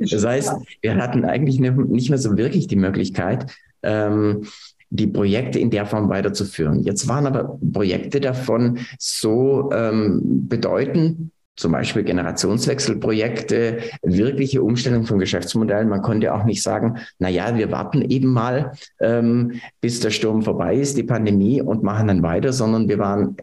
Das 0.00 0.24
heißt, 0.24 0.52
wir 0.80 0.96
hatten 0.96 1.24
eigentlich 1.24 1.60
nicht 1.60 2.10
mehr 2.10 2.18
so 2.18 2.36
wirklich 2.36 2.66
die 2.68 2.76
Möglichkeit, 2.76 3.46
ähm, 3.82 4.44
die 4.90 5.06
Projekte 5.06 5.58
in 5.58 5.70
der 5.70 5.86
Form 5.86 6.08
weiterzuführen. 6.08 6.80
Jetzt 6.82 7.06
waren 7.08 7.26
aber 7.26 7.58
Projekte 7.72 8.20
davon 8.20 8.78
so 8.98 9.70
ähm, 9.72 10.48
bedeutend, 10.48 11.30
zum 11.60 11.72
Beispiel 11.72 12.02
Generationswechselprojekte, 12.02 13.80
wirkliche 14.02 14.62
Umstellung 14.62 15.04
von 15.04 15.18
Geschäftsmodellen. 15.18 15.88
Man 15.88 16.00
konnte 16.00 16.34
auch 16.34 16.44
nicht 16.44 16.62
sagen, 16.62 16.98
na 17.18 17.28
ja, 17.28 17.56
wir 17.56 17.70
warten 17.70 18.02
eben 18.02 18.32
mal, 18.32 18.72
ähm, 18.98 19.60
bis 19.80 20.00
der 20.00 20.10
Sturm 20.10 20.42
vorbei 20.42 20.74
ist, 20.74 20.96
die 20.96 21.02
Pandemie 21.02 21.60
und 21.60 21.82
machen 21.82 22.08
dann 22.08 22.22
weiter, 22.22 22.52
sondern 22.52 22.88
wir 22.88 22.98
waren 22.98 23.36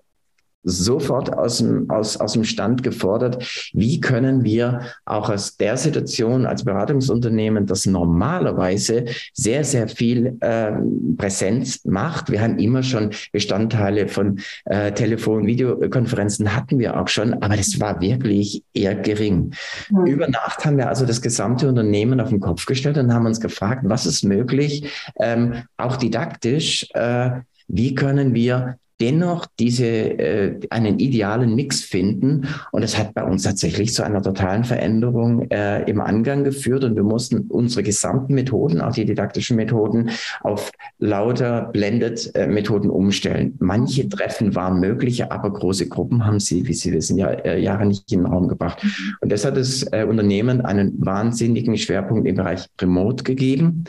sofort 0.68 1.36
aus 1.36 1.60
dem, 1.60 1.90
aus, 1.90 2.18
aus 2.18 2.34
dem 2.34 2.44
Stand 2.44 2.84
gefordert, 2.84 3.72
wie 3.74 4.02
können 4.02 4.44
wir 4.44 4.82
auch 5.06 5.30
aus 5.30 5.56
der 5.56 5.78
Situation 5.78 6.46
als 6.46 6.66
Beratungsunternehmen, 6.66 7.66
das 7.66 7.86
normalerweise 7.86 9.06
sehr, 9.34 9.64
sehr 9.64 9.88
viel 9.88 10.38
äh, 10.42 10.74
Präsenz 11.18 11.86
macht. 11.86 12.30
Wir 12.30 12.42
haben 12.42 12.60
immer 12.60 12.84
schon 12.84 13.12
Bestandteile 13.32 14.08
von 14.08 14.40
äh, 14.66 14.92
Telefon, 14.92 15.48
Videokonferenzen 15.48 16.54
hatten 16.56 16.80
wir 16.80 17.00
auch 17.00 17.08
schon, 17.08 17.34
aber 17.42 17.56
das 17.56 17.80
war 17.80 18.02
wirklich 18.02 18.64
eher 18.74 18.96
gering. 18.96 19.54
Mhm. 19.90 20.06
Über 20.06 20.28
Nacht 20.28 20.66
haben 20.66 20.78
wir 20.78 20.90
also 20.90 21.06
das 21.06 21.22
gesamte 21.22 21.70
Unternehmen 21.70 22.20
auf 22.20 22.30
den 22.30 22.42
Kopf 22.42 22.66
gestellt 22.66 22.98
und 22.98 23.14
haben 23.14 23.26
uns 23.26 23.40
gefragt, 23.40 23.84
was 23.86 24.06
ist 24.06 24.24
möglich, 24.24 24.92
ähm, 25.20 25.64
auch 25.78 25.96
didaktisch, 25.96 26.88
äh, 26.94 27.32
wie 27.70 27.96
können 27.96 28.34
wir 28.34 28.78
dennoch 29.00 29.46
diese 29.60 29.86
äh, 29.86 30.60
einen 30.70 31.00
idealen 31.00 31.56
Mix 31.56 31.82
finden. 31.82 32.48
Und 32.72 32.84
es 32.84 32.98
hat 32.98 33.14
bei 33.14 33.24
uns 33.24 33.44
tatsächlich 33.44 33.94
zu 33.94 34.04
einer 34.04 34.22
totalen 34.22 34.64
Veränderung 34.64 35.50
äh, 35.52 35.84
im 35.90 36.02
Angang 36.02 36.44
geführt. 36.44 36.84
Und 36.84 36.96
wir 36.96 37.04
mussten 37.04 37.42
unsere 37.50 37.84
gesamten 37.84 38.34
Methoden, 38.34 38.82
auch 38.82 38.94
die 38.94 39.06
didaktischen 39.06 39.58
Methoden, 39.58 40.10
auf 40.42 40.72
lauter 41.00 41.70
Blended-Methoden 41.74 42.90
äh, 42.90 42.94
umstellen. 42.94 43.56
Manche 43.60 44.10
Treffen 44.10 44.56
waren 44.56 44.80
möglich, 44.80 45.32
aber 45.32 45.52
große 45.54 45.88
Gruppen 45.88 46.26
haben 46.26 46.40
sie, 46.40 46.68
wie 46.68 46.74
Sie 46.74 46.92
wissen, 46.92 47.18
ja 47.18 47.30
äh, 47.30 47.62
Jahre 47.62 47.86
nicht 47.86 48.12
in 48.12 48.24
den 48.24 48.28
Raum 48.28 48.48
gebracht. 48.48 48.84
Und 49.22 49.32
das 49.32 49.46
hat 49.46 49.58
das 49.58 49.84
äh, 49.92 50.06
Unternehmen 50.08 50.62
einen 50.62 50.94
wahnsinnigen 50.98 51.78
Schwerpunkt 51.78 52.28
im 52.28 52.36
Bereich 52.36 52.68
Remote 52.82 53.24
gegeben. 53.24 53.84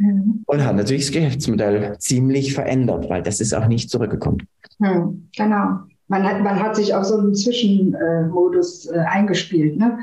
Mhm. 0.00 0.42
Und 0.46 0.64
hat 0.64 0.76
natürlich 0.76 1.06
das 1.06 1.12
Geschäftsmodell 1.12 1.96
ziemlich 1.98 2.54
verändert, 2.54 3.08
weil 3.10 3.22
das 3.22 3.40
ist 3.40 3.52
auch 3.52 3.66
nicht 3.66 3.90
zurückgekommen. 3.90 4.46
Mhm, 4.78 5.28
genau. 5.36 5.80
Man 6.08 6.24
hat, 6.24 6.42
man 6.42 6.58
hat 6.60 6.74
sich 6.74 6.94
auf 6.94 7.04
so 7.04 7.18
einen 7.18 7.34
Zwischenmodus 7.34 8.86
äh, 8.86 8.98
eingespielt. 8.98 9.76
Ne? 9.76 9.98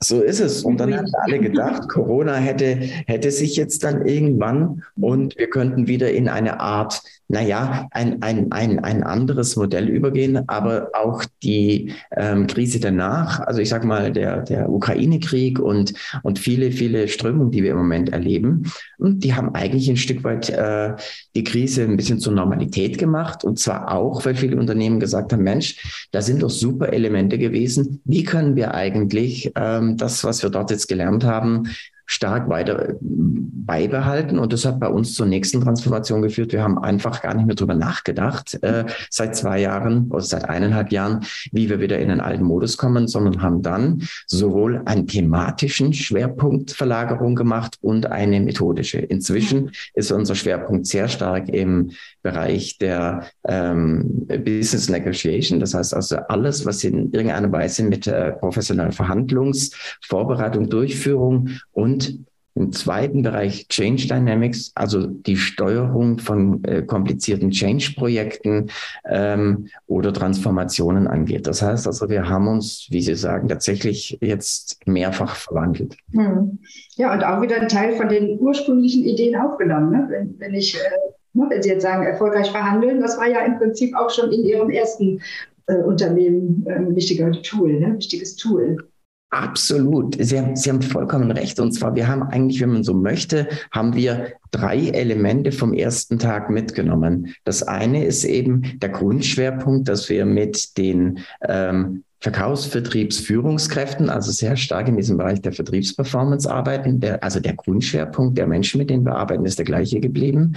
So 0.00 0.20
ist 0.20 0.40
es. 0.40 0.64
Und 0.64 0.78
dann 0.78 0.96
haben 0.96 1.10
alle 1.22 1.38
gedacht, 1.38 1.88
Corona 1.88 2.34
hätte, 2.34 2.76
hätte 3.06 3.30
sich 3.30 3.56
jetzt 3.56 3.84
dann 3.84 4.06
irgendwann 4.06 4.82
und 5.00 5.38
wir 5.38 5.48
könnten 5.48 5.86
wieder 5.86 6.10
in 6.10 6.28
eine 6.28 6.60
Art, 6.60 7.02
naja, 7.28 7.86
ein, 7.92 8.20
ein, 8.20 8.50
ein, 8.50 8.80
ein 8.80 9.02
anderes 9.04 9.56
Modell 9.56 9.88
übergehen, 9.88 10.48
aber 10.48 10.90
auch 10.92 11.24
die 11.42 11.92
ähm, 12.16 12.46
Krise 12.46 12.80
danach, 12.80 13.40
also 13.40 13.60
ich 13.60 13.68
sage 13.68 13.86
mal, 13.86 14.12
der, 14.12 14.42
der 14.42 14.68
Ukraine-Krieg 14.70 15.58
und, 15.58 15.94
und 16.22 16.38
viele, 16.38 16.72
viele 16.72 17.08
Strömungen, 17.08 17.50
die 17.50 17.62
wir 17.62 17.70
im 17.70 17.78
Moment 17.78 18.12
erleben, 18.12 18.64
die 18.98 19.34
haben 19.34 19.54
eigentlich 19.54 19.88
ein 19.88 19.96
Stück 19.96 20.24
weit 20.24 20.50
äh, 20.50 20.94
die 21.34 21.44
Krise 21.44 21.84
ein 21.84 21.96
bisschen 21.96 22.18
zur 22.18 22.32
Normalität 22.32 22.98
gemacht. 22.98 23.44
Und 23.44 23.58
zwar 23.58 23.92
auch, 23.92 24.24
weil 24.24 24.34
viele 24.34 24.58
Unternehmen 24.58 25.00
gesagt 25.00 25.32
haben, 25.32 25.42
Mensch, 25.42 26.08
da 26.12 26.22
sind 26.22 26.42
doch 26.42 26.50
super 26.50 26.92
Elemente 26.92 27.38
gewesen. 27.38 28.00
Wie 28.04 28.24
können 28.24 28.56
wir 28.56 28.74
eigentlich 28.74 29.52
ähm, 29.56 29.71
das, 29.80 30.24
was 30.24 30.42
wir 30.42 30.50
dort 30.50 30.70
jetzt 30.70 30.88
gelernt 30.88 31.24
haben, 31.24 31.68
stark 32.06 32.48
weiter 32.48 32.90
äh, 32.90 32.94
beibehalten. 33.00 34.38
Und 34.38 34.52
das 34.52 34.64
hat 34.64 34.80
bei 34.80 34.88
uns 34.88 35.14
zur 35.14 35.26
nächsten 35.26 35.60
Transformation 35.60 36.22
geführt. 36.22 36.52
Wir 36.52 36.62
haben 36.62 36.78
einfach 36.78 37.22
gar 37.22 37.34
nicht 37.34 37.46
mehr 37.46 37.54
drüber 37.54 37.74
nachgedacht, 37.74 38.62
äh, 38.62 38.84
seit 39.10 39.36
zwei 39.36 39.60
Jahren 39.60 40.08
oder 40.10 40.22
seit 40.22 40.48
eineinhalb 40.48 40.92
Jahren, 40.92 41.24
wie 41.52 41.68
wir 41.68 41.80
wieder 41.80 41.98
in 41.98 42.08
den 42.08 42.20
alten 42.20 42.44
Modus 42.44 42.76
kommen, 42.76 43.08
sondern 43.08 43.42
haben 43.42 43.62
dann 43.62 44.02
sowohl 44.26 44.82
einen 44.84 45.06
thematischen 45.06 45.92
Schwerpunktverlagerung 45.92 47.34
gemacht 47.34 47.78
und 47.80 48.06
eine 48.06 48.40
methodische. 48.40 48.98
Inzwischen 48.98 49.70
ist 49.94 50.12
unser 50.12 50.34
Schwerpunkt 50.34 50.86
sehr 50.86 51.08
stark 51.08 51.48
im 51.48 51.90
Bereich 52.22 52.78
der 52.78 53.26
ähm, 53.46 54.26
Business 54.44 54.88
Negotiation. 54.88 55.60
Das 55.60 55.74
heißt 55.74 55.94
also 55.94 56.16
alles, 56.28 56.64
was 56.66 56.84
in 56.84 57.12
irgendeiner 57.12 57.50
Weise 57.50 57.82
mit 57.84 58.06
äh, 58.06 58.32
professioneller 58.32 58.92
Verhandlungsvorbereitung, 58.92 60.68
Durchführung 60.68 61.50
und 61.72 61.91
im 62.54 62.70
zweiten 62.72 63.22
Bereich 63.22 63.66
Change 63.68 64.08
Dynamics, 64.08 64.72
also 64.74 65.06
die 65.06 65.36
Steuerung 65.36 66.18
von 66.18 66.62
äh, 66.64 66.82
komplizierten 66.82 67.50
Change-Projekten 67.50 68.70
ähm, 69.08 69.68
oder 69.86 70.12
Transformationen 70.12 71.06
angeht. 71.06 71.46
Das 71.46 71.62
heißt 71.62 71.86
also, 71.86 72.10
wir 72.10 72.28
haben 72.28 72.48
uns, 72.48 72.88
wie 72.90 73.00
Sie 73.00 73.14
sagen, 73.14 73.48
tatsächlich 73.48 74.18
jetzt 74.20 74.86
mehrfach 74.86 75.36
verwandelt. 75.36 75.96
Hm. 76.12 76.58
Ja, 76.96 77.14
und 77.14 77.24
auch 77.24 77.40
wieder 77.40 77.58
ein 77.58 77.68
Teil 77.68 77.96
von 77.96 78.10
den 78.10 78.38
ursprünglichen 78.38 79.04
Ideen 79.04 79.34
aufgenommen. 79.34 79.90
Ne? 79.90 80.06
Wenn, 80.10 80.34
wenn 80.38 80.54
ich 80.54 80.76
äh 80.76 80.78
Ne, 81.34 81.46
wenn 81.48 81.62
Sie 81.62 81.70
jetzt 81.70 81.82
sagen, 81.82 82.04
erfolgreich 82.04 82.50
verhandeln, 82.50 83.00
das 83.00 83.16
war 83.16 83.26
ja 83.26 83.40
im 83.40 83.56
Prinzip 83.56 83.96
auch 83.96 84.10
schon 84.10 84.30
in 84.32 84.44
Ihrem 84.44 84.70
ersten 84.70 85.22
äh, 85.66 85.76
Unternehmen 85.76 86.64
äh, 86.66 86.74
ein 86.74 86.94
wichtiger 86.94 87.32
Tool, 87.32 87.80
ne? 87.80 87.96
wichtiges 87.96 88.36
Tool. 88.36 88.76
Absolut. 89.32 90.14
Sie 90.20 90.38
haben, 90.38 90.56
Sie 90.56 90.68
haben 90.68 90.82
vollkommen 90.82 91.30
recht. 91.30 91.58
Und 91.58 91.72
zwar, 91.72 91.94
wir 91.94 92.06
haben 92.06 92.22
eigentlich, 92.22 92.60
wenn 92.60 92.68
man 92.68 92.84
so 92.84 92.92
möchte, 92.92 93.48
haben 93.70 93.94
wir 93.94 94.32
drei 94.50 94.88
Elemente 94.88 95.52
vom 95.52 95.72
ersten 95.72 96.18
Tag 96.18 96.50
mitgenommen. 96.50 97.34
Das 97.44 97.62
eine 97.62 98.04
ist 98.04 98.24
eben 98.24 98.78
der 98.80 98.90
Grundschwerpunkt, 98.90 99.88
dass 99.88 100.10
wir 100.10 100.26
mit 100.26 100.76
den 100.76 101.20
ähm, 101.48 102.04
Verkaufsvertriebsführungskräften, 102.20 104.10
also 104.10 104.30
sehr 104.32 104.56
stark 104.58 104.88
in 104.88 104.98
diesem 104.98 105.16
Bereich 105.16 105.40
der 105.40 105.52
Vertriebsperformance 105.52 106.46
arbeiten. 106.50 107.00
Der, 107.00 107.24
also 107.24 107.40
der 107.40 107.54
Grundschwerpunkt 107.54 108.36
der 108.36 108.46
Menschen, 108.46 108.76
mit 108.76 108.90
denen 108.90 109.06
wir 109.06 109.16
arbeiten, 109.16 109.46
ist 109.46 109.58
der 109.58 109.64
gleiche 109.64 109.98
geblieben. 109.98 110.56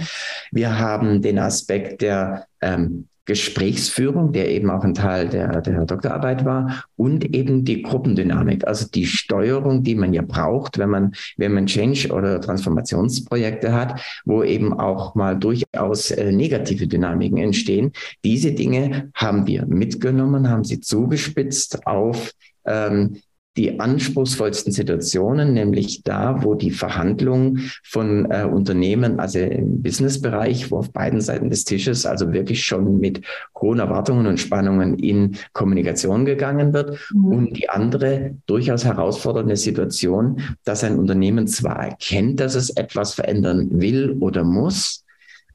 Wir 0.52 0.78
haben 0.78 1.22
den 1.22 1.38
Aspekt 1.38 2.02
der 2.02 2.46
ähm, 2.60 3.08
Gesprächsführung, 3.26 4.32
der 4.32 4.50
eben 4.50 4.70
auch 4.70 4.82
ein 4.82 4.94
Teil 4.94 5.28
der, 5.28 5.60
der 5.60 5.84
Doktorarbeit 5.84 6.44
war, 6.44 6.84
und 6.96 7.34
eben 7.34 7.64
die 7.64 7.82
Gruppendynamik, 7.82 8.66
also 8.66 8.86
die 8.88 9.06
Steuerung, 9.06 9.82
die 9.82 9.96
man 9.96 10.14
ja 10.14 10.22
braucht, 10.22 10.78
wenn 10.78 10.88
man, 10.88 11.12
wenn 11.36 11.52
man 11.52 11.66
Change- 11.66 12.12
oder 12.12 12.40
Transformationsprojekte 12.40 13.74
hat, 13.74 14.00
wo 14.24 14.42
eben 14.42 14.72
auch 14.72 15.14
mal 15.14 15.36
durchaus 15.36 16.10
äh, 16.10 16.32
negative 16.32 16.86
Dynamiken 16.86 17.38
entstehen. 17.38 17.92
Diese 18.24 18.52
Dinge 18.52 19.10
haben 19.14 19.46
wir 19.46 19.66
mitgenommen, 19.66 20.48
haben 20.48 20.64
sie 20.64 20.80
zugespitzt 20.80 21.86
auf 21.86 22.30
ähm, 22.64 23.20
die 23.56 23.80
anspruchsvollsten 23.80 24.72
Situationen, 24.72 25.54
nämlich 25.54 26.02
da, 26.02 26.42
wo 26.42 26.54
die 26.54 26.70
Verhandlung 26.70 27.58
von 27.82 28.30
äh, 28.30 28.44
Unternehmen, 28.44 29.18
also 29.18 29.38
im 29.38 29.82
Businessbereich, 29.82 30.70
wo 30.70 30.78
auf 30.78 30.92
beiden 30.92 31.20
Seiten 31.20 31.48
des 31.48 31.64
Tisches 31.64 32.04
also 32.06 32.32
wirklich 32.32 32.64
schon 32.64 32.98
mit 32.98 33.22
hohen 33.60 33.78
Erwartungen 33.78 34.26
und 34.26 34.38
Spannungen 34.38 34.98
in 34.98 35.36
Kommunikation 35.52 36.24
gegangen 36.24 36.72
wird. 36.72 36.98
Mhm. 37.14 37.24
Und 37.24 37.56
die 37.56 37.68
andere 37.68 38.36
durchaus 38.46 38.84
herausfordernde 38.84 39.56
Situation, 39.56 40.40
dass 40.64 40.84
ein 40.84 40.98
Unternehmen 40.98 41.46
zwar 41.46 41.78
erkennt, 41.78 42.40
dass 42.40 42.54
es 42.54 42.70
etwas 42.70 43.14
verändern 43.14 43.68
will 43.80 44.16
oder 44.20 44.44
muss, 44.44 45.05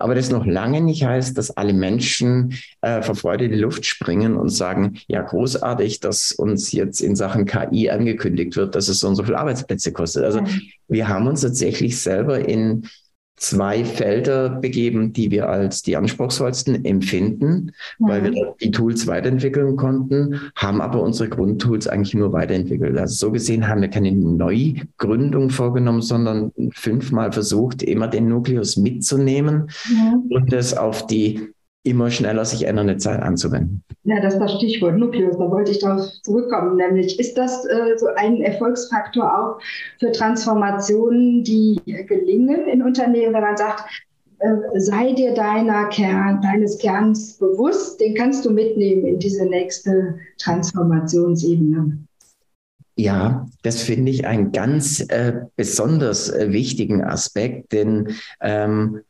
aber 0.02 0.16
das 0.16 0.30
noch 0.30 0.46
lange 0.46 0.82
nicht 0.82 1.04
heißt, 1.04 1.38
dass 1.38 1.56
alle 1.56 1.74
Menschen 1.74 2.56
äh, 2.82 3.02
vor 3.02 3.16
Freude 3.16 3.46
in 3.46 3.52
die 3.52 3.58
Luft 3.58 3.86
springen 3.86 4.36
und 4.36 4.50
sagen, 4.50 5.00
ja, 5.08 5.22
großartig, 5.22 6.00
dass 6.00 6.32
uns 6.32 6.72
jetzt 6.72 7.02
in 7.02 7.16
Sachen 7.16 7.46
KI 7.46 7.90
angekündigt 7.90 8.56
wird, 8.56 8.76
dass 8.76 8.88
es 8.88 9.00
so 9.00 9.08
und 9.08 9.16
so 9.16 9.24
viele 9.24 9.38
Arbeitsplätze 9.38 9.92
kostet. 9.94 10.24
Also 10.24 10.42
wir 10.88 11.08
haben 11.08 11.28
uns 11.28 11.42
tatsächlich 11.42 12.02
selber 12.02 12.48
in 12.48 12.88
zwei 13.38 13.84
Felder 13.84 14.50
begeben, 14.50 15.14
die 15.14 15.32
wir 15.32 15.50
als 15.50 15.82
die 15.82 15.98
anspruchsvollsten 15.98 16.86
empfinden, 16.86 17.72
ja. 18.00 18.08
weil 18.08 18.24
wir 18.24 18.56
die 18.62 18.72
Tools 18.72 19.08
weiterentwickeln 19.08 19.78
konnten, 19.78 20.40
haben 20.56 20.80
aber 20.80 21.02
unsere 21.02 21.28
Grundtools 21.28 21.88
eigentlich 21.88 22.14
nur 22.14 22.34
weiterentwickelt. 22.34 22.98
Also 22.98 23.28
so 23.28 23.32
gesehen 23.32 23.68
haben 23.68 23.82
wir 23.82 23.90
keine 23.90 24.12
Neugründung 24.12 25.50
vorgenommen, 25.50 26.02
sondern 26.02 26.52
fünfmal 26.74 27.32
versucht, 27.32 27.82
immer 27.82 28.08
den 28.08 28.28
Nukleus 28.28 28.78
mitzunehmen 28.78 29.70
ja. 29.90 30.14
und 30.30 30.54
es 30.54 30.78
auf 30.78 31.08
die 31.08 31.52
immer 31.84 32.12
schneller 32.12 32.46
sich 32.46 32.68
ändernde 32.68 32.98
Zeit 32.98 33.22
anzuwenden. 33.22 33.84
Ja, 34.04 34.22
das 34.22 34.36
ist 34.36 34.40
das 34.40 34.54
Stichwort 34.54 34.98
Nukleus, 34.98 35.38
da 35.38 35.50
wollte 35.50 35.72
ich 35.72 35.80
darauf 35.80 36.08
zurückkommen. 36.22 36.76
Nämlich 36.78 37.20
ist 37.20 37.38
das 37.38 37.66
äh, 37.66 37.98
so 37.98 38.08
ein 38.16 38.42
Erfolgsfaktor 38.42 39.26
auch 39.26 39.62
für 40.00 40.12
Transformationen, 40.12 41.44
die 41.44 41.80
gelingen 41.86 42.68
in 42.68 42.84
Unternehmen, 42.84 43.34
wenn 43.34 43.42
man 43.42 43.58
sagt, 43.58 43.84
äh, 44.40 44.80
sei 44.80 45.14
dir 45.14 45.34
deiner 45.34 45.86
Kern, 45.90 46.42
deines 46.42 46.78
Kerns 46.78 47.38
bewusst, 47.38 48.00
den 48.00 48.16
kannst 48.16 48.46
du 48.46 48.52
mitnehmen 48.52 49.06
in 49.06 49.20
diese 49.20 49.46
nächste 49.46 50.20
Transformationsebene. 50.40 51.98
Ja, 52.96 53.48
das 53.64 53.82
finde 53.82 54.12
ich 54.12 54.28
einen 54.28 54.52
ganz 54.52 55.00
äh, 55.10 55.46
besonders 55.56 56.30
äh, 56.30 56.52
wichtigen 56.52 57.04
Aspekt, 57.04 57.72
denn 57.72 58.10
ähm, 58.42 59.02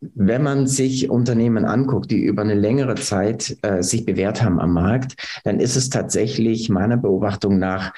wenn 0.00 0.42
man 0.42 0.66
sich 0.66 1.10
Unternehmen 1.10 1.64
anguckt, 1.64 2.10
die 2.10 2.22
über 2.22 2.42
eine 2.42 2.54
längere 2.54 2.94
Zeit 2.96 3.56
äh, 3.62 3.82
sich 3.82 4.04
bewährt 4.04 4.42
haben 4.42 4.60
am 4.60 4.74
Markt, 4.74 5.16
dann 5.44 5.60
ist 5.60 5.76
es 5.76 5.88
tatsächlich 5.88 6.68
meiner 6.68 6.96
Beobachtung 6.96 7.58
nach 7.58 7.92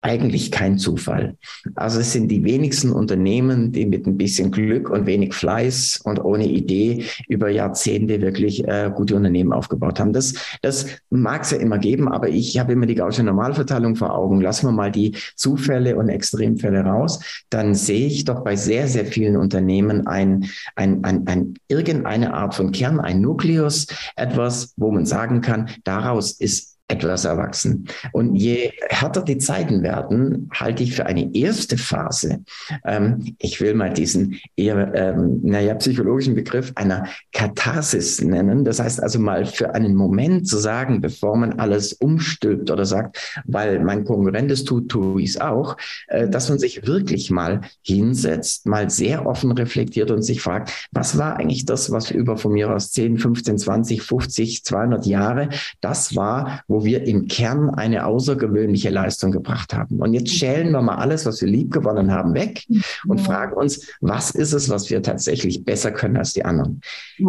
eigentlich 0.00 0.52
kein 0.52 0.78
Zufall. 0.78 1.36
Also 1.74 1.98
es 1.98 2.12
sind 2.12 2.28
die 2.28 2.44
wenigsten 2.44 2.92
Unternehmen, 2.92 3.72
die 3.72 3.84
mit 3.84 4.06
ein 4.06 4.16
bisschen 4.16 4.52
Glück 4.52 4.90
und 4.90 5.06
wenig 5.06 5.34
Fleiß 5.34 6.02
und 6.04 6.24
ohne 6.24 6.46
Idee 6.46 7.04
über 7.26 7.50
Jahrzehnte 7.50 8.20
wirklich 8.20 8.66
äh, 8.66 8.92
gute 8.94 9.16
Unternehmen 9.16 9.52
aufgebaut 9.52 9.98
haben. 9.98 10.12
Das, 10.12 10.34
das 10.62 10.86
mag 11.10 11.42
es 11.42 11.50
ja 11.50 11.58
immer 11.58 11.78
geben, 11.78 12.08
aber 12.08 12.28
ich 12.28 12.58
habe 12.58 12.72
immer 12.72 12.86
die 12.86 12.94
Gaußsche 12.94 13.24
Normalverteilung 13.24 13.96
vor 13.96 14.14
Augen. 14.14 14.40
Lassen 14.40 14.66
wir 14.66 14.72
mal 14.72 14.92
die 14.92 15.16
Zufälle 15.34 15.96
und 15.96 16.08
Extremfälle 16.08 16.82
raus, 16.82 17.18
dann 17.50 17.74
sehe 17.74 18.06
ich 18.06 18.24
doch 18.24 18.44
bei 18.44 18.54
sehr, 18.54 18.86
sehr 18.86 19.04
vielen 19.04 19.36
Unternehmen 19.36 20.06
ein, 20.06 20.48
ein, 20.76 21.02
ein, 21.04 21.26
ein 21.26 21.54
irgendeine 21.66 22.34
Art 22.34 22.54
von 22.54 22.70
Kern, 22.70 23.00
ein 23.00 23.20
Nukleus, 23.20 23.88
etwas, 24.14 24.74
wo 24.76 24.92
man 24.92 25.06
sagen 25.06 25.40
kann, 25.40 25.70
daraus 25.82 26.30
ist 26.32 26.77
etwas 26.88 27.26
erwachsen. 27.26 27.86
Und 28.12 28.34
je 28.34 28.72
härter 28.88 29.22
die 29.22 29.36
Zeiten 29.38 29.82
werden, 29.82 30.48
halte 30.52 30.82
ich 30.82 30.96
für 30.96 31.04
eine 31.06 31.34
erste 31.34 31.76
Phase, 31.76 32.44
ähm, 32.84 33.36
ich 33.38 33.60
will 33.60 33.74
mal 33.74 33.92
diesen 33.92 34.40
eher, 34.56 34.94
ähm, 34.94 35.40
naja, 35.42 35.74
psychologischen 35.74 36.34
Begriff 36.34 36.72
einer 36.76 37.06
Katharsis 37.32 38.22
nennen. 38.22 38.64
Das 38.64 38.80
heißt 38.80 39.02
also 39.02 39.18
mal 39.18 39.44
für 39.44 39.74
einen 39.74 39.94
Moment 39.94 40.48
zu 40.48 40.56
sagen, 40.56 41.02
bevor 41.02 41.36
man 41.36 41.60
alles 41.60 41.92
umstülpt 41.92 42.70
oder 42.70 42.86
sagt, 42.86 43.42
weil 43.44 43.80
mein 43.80 44.04
Konkurrent 44.04 44.50
es 44.50 44.64
tut, 44.64 44.88
tue 44.88 45.20
ich 45.22 45.30
es 45.30 45.40
auch, 45.40 45.76
äh, 46.08 46.28
dass 46.28 46.48
man 46.48 46.58
sich 46.58 46.86
wirklich 46.86 47.30
mal 47.30 47.60
hinsetzt, 47.82 48.64
mal 48.66 48.88
sehr 48.88 49.26
offen 49.26 49.52
reflektiert 49.52 50.10
und 50.10 50.22
sich 50.22 50.40
fragt, 50.40 50.88
was 50.90 51.18
war 51.18 51.36
eigentlich 51.36 51.66
das, 51.66 51.92
was 51.92 52.10
über 52.10 52.38
von 52.38 52.52
mir 52.52 52.74
aus 52.74 52.92
10, 52.92 53.18
15, 53.18 53.58
20, 53.58 54.02
50, 54.02 54.64
200 54.64 55.04
Jahre, 55.04 55.50
das 55.82 56.16
war, 56.16 56.62
wo 56.66 56.77
wir 56.84 57.04
im 57.04 57.26
Kern 57.26 57.70
eine 57.70 58.06
außergewöhnliche 58.06 58.90
Leistung 58.90 59.30
gebracht 59.30 59.74
haben. 59.74 60.00
Und 60.00 60.14
jetzt 60.14 60.30
schälen 60.30 60.70
wir 60.72 60.82
mal 60.82 60.96
alles, 60.96 61.26
was 61.26 61.40
wir 61.40 61.48
lieb 61.48 61.72
gewonnen 61.72 62.10
haben, 62.12 62.34
weg 62.34 62.64
und 63.06 63.20
fragen 63.20 63.54
uns, 63.54 63.86
was 64.00 64.30
ist 64.30 64.52
es, 64.52 64.68
was 64.68 64.90
wir 64.90 65.02
tatsächlich 65.02 65.64
besser 65.64 65.90
können 65.90 66.16
als 66.16 66.32
die 66.32 66.44
anderen? 66.44 66.80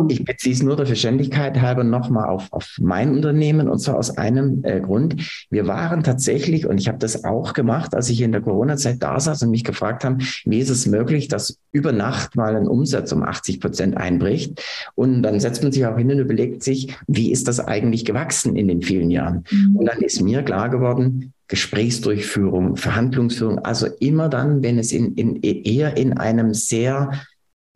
Ich 0.09 0.23
beziehe 0.23 0.53
es 0.53 0.61
nur 0.61 0.75
der 0.75 0.85
Verständlichkeit 0.85 1.59
halber 1.61 1.83
nochmal 1.83 2.29
auf, 2.29 2.47
auf 2.51 2.75
mein 2.79 3.11
Unternehmen 3.11 3.69
und 3.69 3.79
zwar 3.79 3.97
aus 3.97 4.17
einem 4.17 4.63
äh, 4.63 4.79
Grund. 4.79 5.47
Wir 5.49 5.67
waren 5.67 6.03
tatsächlich, 6.03 6.65
und 6.67 6.79
ich 6.79 6.87
habe 6.87 6.97
das 6.97 7.23
auch 7.23 7.53
gemacht, 7.53 7.95
als 7.95 8.09
ich 8.09 8.21
in 8.21 8.31
der 8.31 8.41
Corona-Zeit 8.41 9.01
da 9.01 9.19
saß 9.19 9.43
und 9.43 9.51
mich 9.51 9.63
gefragt 9.63 10.03
haben, 10.03 10.19
wie 10.45 10.59
ist 10.59 10.69
es 10.69 10.85
möglich, 10.85 11.27
dass 11.27 11.57
über 11.71 11.91
Nacht 11.91 12.35
mal 12.35 12.55
ein 12.55 12.67
Umsatz 12.67 13.11
um 13.11 13.23
80 13.23 13.59
Prozent 13.59 13.97
einbricht? 13.97 14.61
Und 14.95 15.23
dann 15.23 15.39
setzt 15.39 15.63
man 15.63 15.71
sich 15.71 15.85
auch 15.85 15.97
hin 15.97 16.11
und 16.11 16.19
überlegt 16.19 16.63
sich, 16.63 16.95
wie 17.07 17.31
ist 17.31 17.47
das 17.47 17.59
eigentlich 17.59 18.05
gewachsen 18.05 18.55
in 18.55 18.67
den 18.67 18.81
vielen 18.81 19.11
Jahren? 19.11 19.38
Mhm. 19.49 19.75
Und 19.75 19.85
dann 19.85 19.99
ist 19.99 20.21
mir 20.21 20.43
klar 20.43 20.69
geworden, 20.69 21.33
Gesprächsdurchführung, 21.47 22.75
Verhandlungsführung, 22.75 23.59
also 23.59 23.87
immer 23.99 24.29
dann, 24.29 24.61
wenn 24.61 24.77
es 24.77 24.91
in, 24.91 25.15
in, 25.15 25.41
eher 25.41 25.97
in 25.97 26.13
einem 26.13 26.53
sehr 26.53 27.11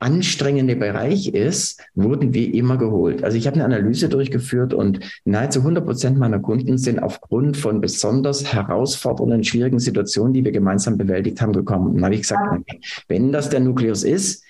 anstrengenden 0.03 0.79
Bereich 0.79 1.29
ist, 1.29 1.82
wurden 1.96 2.34
wir 2.34 2.53
immer 2.53 2.77
geholt. 2.77 3.24
Also 3.24 3.38
ich 3.38 3.48
habe 3.48 3.55
eine 3.55 3.65
Analyse 3.65 4.10
durchgeführt 4.10 4.74
und 4.74 5.00
nahezu 5.24 5.60
100 5.60 5.86
Prozent 5.86 6.17
meiner 6.17 6.39
Kunden 6.39 6.77
sind 6.77 7.01
aufgrund 7.01 7.55
von 7.55 7.79
besonders 7.79 8.53
herausfordernden, 8.53 9.46
schwierigen 9.46 9.79
Situationen, 9.79 10.34
die 10.34 10.43
wir 10.43 10.51
gemeinsam 10.51 10.98
bewältigt 10.98 11.41
haben, 11.41 11.53
gekommen. 11.53 11.88
Und 11.88 11.96
dann 11.96 12.05
habe 12.05 12.15
ich 12.15 12.22
gesagt, 12.22 12.70
wenn 13.08 13.32
das 13.32 13.50
der 13.50 13.62
Nukleus 13.62 14.03
ist, 14.03 14.43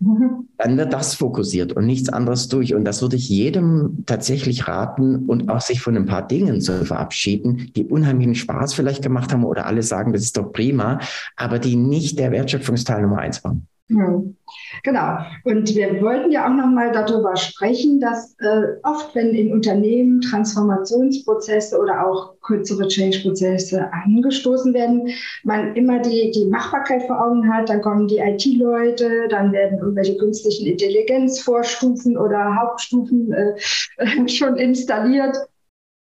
dann 0.00 0.78
wird 0.78 0.92
das 0.94 1.14
fokussiert 1.14 1.74
und 1.74 1.84
nichts 1.84 2.08
anderes 2.08 2.48
durch. 2.48 2.74
Und 2.74 2.84
das 2.84 3.02
würde 3.02 3.16
ich 3.16 3.28
jedem 3.28 4.04
tatsächlich 4.06 4.66
raten 4.66 5.26
und 5.26 5.50
auch 5.50 5.60
sich 5.60 5.82
von 5.82 5.94
ein 5.96 6.06
paar 6.06 6.26
Dingen 6.26 6.60
zu 6.62 6.84
verabschieden, 6.86 7.70
die 7.76 7.84
unheimlichen 7.84 8.34
Spaß 8.34 8.72
vielleicht 8.72 9.02
gemacht 9.02 9.32
haben 9.32 9.44
oder 9.44 9.66
alle 9.66 9.82
sagen, 9.82 10.12
das 10.12 10.22
ist 10.22 10.36
doch 10.38 10.52
prima, 10.52 11.00
aber 11.36 11.58
die 11.58 11.76
nicht 11.76 12.18
der 12.18 12.30
Wertschöpfungsteil 12.30 13.02
Nummer 13.02 13.18
eins 13.18 13.44
waren. 13.44 13.66
Hm. 13.90 14.36
Genau. 14.84 15.18
Und 15.44 15.74
wir 15.74 16.00
wollten 16.00 16.30
ja 16.30 16.46
auch 16.46 16.54
noch 16.54 16.68
mal 16.68 16.92
darüber 16.92 17.36
sprechen, 17.36 18.00
dass 18.00 18.36
äh, 18.38 18.76
oft, 18.84 19.14
wenn 19.16 19.30
in 19.34 19.52
Unternehmen 19.52 20.20
Transformationsprozesse 20.20 21.76
oder 21.76 22.06
auch 22.06 22.40
kürzere 22.40 22.86
Change-Prozesse 22.86 23.92
angestoßen 23.92 24.72
werden, 24.74 25.08
man 25.42 25.74
immer 25.74 25.98
die, 25.98 26.30
die 26.30 26.46
Machbarkeit 26.46 27.02
vor 27.02 27.20
Augen 27.20 27.52
hat. 27.52 27.68
Dann 27.68 27.82
kommen 27.82 28.06
die 28.06 28.18
IT-Leute, 28.18 29.26
dann 29.28 29.52
werden 29.52 29.78
irgendwelche 29.78 30.16
künstlichen 30.16 30.68
Intelligenzvorstufen 30.68 32.16
oder 32.16 32.56
Hauptstufen 32.56 33.32
äh, 33.32 34.28
schon 34.28 34.56
installiert. 34.56 35.36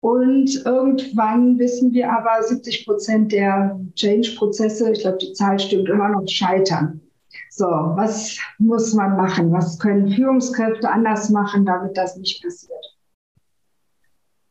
Und 0.02 0.66
irgendwann 0.66 1.58
wissen 1.58 1.94
wir 1.94 2.12
aber, 2.12 2.44
70 2.44 2.86
Prozent 2.86 3.32
der 3.32 3.80
Change-Prozesse, 3.96 4.92
ich 4.92 5.00
glaube, 5.00 5.18
die 5.18 5.34
Zahl 5.34 5.58
stimmt 5.58 5.88
immer 5.88 6.10
noch, 6.10 6.28
scheitern. 6.28 7.02
So, 7.50 7.66
was 7.66 8.38
muss 8.60 8.94
man 8.94 9.18
machen? 9.18 9.52
Was 9.52 9.80
können 9.80 10.10
Führungskräfte 10.10 10.90
anders 10.90 11.30
machen, 11.30 11.66
damit 11.66 11.98
das 11.98 12.18
nicht 12.18 12.44
passiert? 12.44 12.87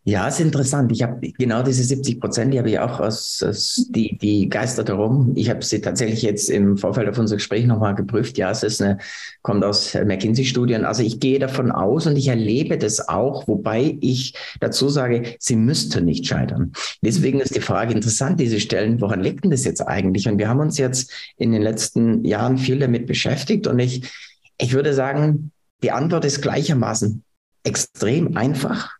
Ja, 0.09 0.29
ist 0.29 0.39
interessant. 0.39 0.93
Ich 0.93 1.03
habe 1.03 1.33
genau 1.33 1.65
diese 1.65 1.83
70 1.83 2.21
Prozent, 2.21 2.55
die 2.55 2.59
habe 2.61 2.71
ich 2.71 2.79
auch 2.79 3.01
aus, 3.01 3.43
aus 3.43 3.87
die, 3.91 4.17
die 4.17 4.49
geistert 4.49 4.89
herum. 4.89 5.33
Ich 5.35 5.51
habe 5.51 5.65
sie 5.65 5.81
tatsächlich 5.81 6.23
jetzt 6.23 6.49
im 6.49 6.77
Vorfeld 6.77 7.09
auf 7.09 7.19
unser 7.19 7.35
Gespräch 7.35 7.67
nochmal 7.67 7.97
geprüft. 7.97 8.39
Ja, 8.39 8.53
es 8.53 8.63
ist 8.63 8.81
eine, 8.81 8.99
kommt 9.43 9.65
aus 9.65 9.95
McKinsey-Studien. 9.95 10.85
Also 10.85 11.03
ich 11.03 11.19
gehe 11.19 11.41
davon 11.41 11.73
aus 11.73 12.07
und 12.07 12.15
ich 12.15 12.29
erlebe 12.29 12.79
das 12.79 13.09
auch, 13.09 13.49
wobei 13.49 13.99
ich 14.01 14.35
dazu 14.61 14.89
sage, 14.91 15.35
sie 15.41 15.57
müsste 15.57 16.01
nicht 16.03 16.25
scheitern. 16.25 16.71
Deswegen 17.03 17.41
ist 17.41 17.57
die 17.57 17.61
Frage 17.61 17.93
interessant, 17.93 18.39
die 18.39 18.47
Sie 18.47 18.61
stellen, 18.61 19.01
woran 19.01 19.25
liegt 19.25 19.43
denn 19.43 19.51
das 19.51 19.65
jetzt 19.65 19.81
eigentlich? 19.81 20.29
Und 20.29 20.39
wir 20.39 20.49
haben 20.49 20.61
uns 20.61 20.79
jetzt 20.79 21.11
in 21.37 21.51
den 21.51 21.63
letzten 21.63 22.25
Jahren 22.25 22.59
viel 22.59 22.79
damit 22.79 23.09
beschäftigt 23.09 23.67
und 23.67 23.81
ich, 23.81 24.09
ich 24.57 24.73
würde 24.73 24.95
sagen, 24.95 25.51
die 25.83 25.91
Antwort 25.91 26.25
ist 26.25 26.43
gleichermaßen 26.43 27.25
extrem 27.65 28.37
einfach 28.37 28.97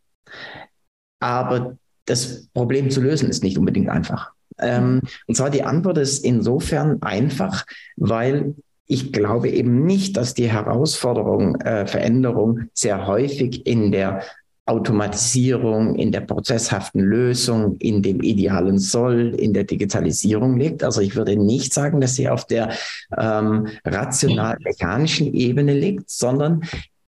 aber 1.21 1.77
das 2.05 2.47
Problem 2.55 2.91
zu 2.91 3.01
lösen 3.01 3.29
ist 3.29 3.43
nicht 3.43 3.59
unbedingt 3.59 3.89
einfach. 3.89 4.33
Ähm, 4.59 5.03
und 5.27 5.35
zwar 5.37 5.51
die 5.51 5.65
Antwort 5.65 5.99
ist 5.99 6.25
insofern 6.25 7.03
einfach, 7.03 7.67
weil 7.97 8.55
ich 8.87 9.13
glaube 9.13 9.51
eben 9.51 9.85
nicht, 9.85 10.17
dass 10.17 10.35
die 10.35 10.51
Herausforderung, 10.51 11.57
äh, 11.57 11.87
Veränderung 11.87 12.69
sehr 12.73 13.07
häufig 13.07 13.67
in 13.67 13.91
der 13.91 14.23
Automatisierung, 14.65 15.95
in 15.95 16.11
der 16.11 16.23
prozesshaften 16.23 17.01
Lösung, 17.01 17.77
in 17.79 18.03
dem 18.03 18.21
idealen 18.21 18.79
Soll, 18.79 19.35
in 19.39 19.53
der 19.53 19.63
Digitalisierung 19.63 20.59
liegt. 20.59 20.83
Also 20.83 21.01
ich 21.01 21.15
würde 21.15 21.37
nicht 21.37 21.73
sagen, 21.73 22.01
dass 22.01 22.17
sie 22.17 22.29
auf 22.29 22.47
der 22.47 22.73
ähm, 23.17 23.69
rational-mechanischen 23.85 25.33
Ebene 25.35 25.73
liegt, 25.73 26.11
sondern 26.11 26.63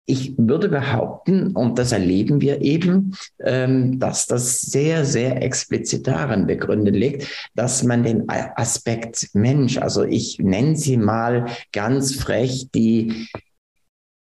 ich 0.08 0.34
würde 0.38 0.70
behaupten, 0.70 1.48
und 1.48 1.78
das 1.78 1.92
erleben 1.92 2.40
wir 2.40 2.62
eben, 2.62 3.14
ähm, 3.44 3.98
dass 3.98 4.26
das 4.26 4.62
sehr, 4.62 5.04
sehr 5.04 5.42
explizit 5.42 6.06
daran 6.06 6.46
begründet 6.46 6.94
liegt, 6.94 7.50
dass 7.54 7.82
man 7.82 8.02
den 8.02 8.24
Aspekt 8.28 9.28
Mensch, 9.34 9.76
also 9.76 10.04
ich 10.04 10.38
nenne 10.38 10.76
sie 10.76 10.96
mal 10.96 11.46
ganz 11.72 12.14
frech 12.14 12.68
die 12.74 13.28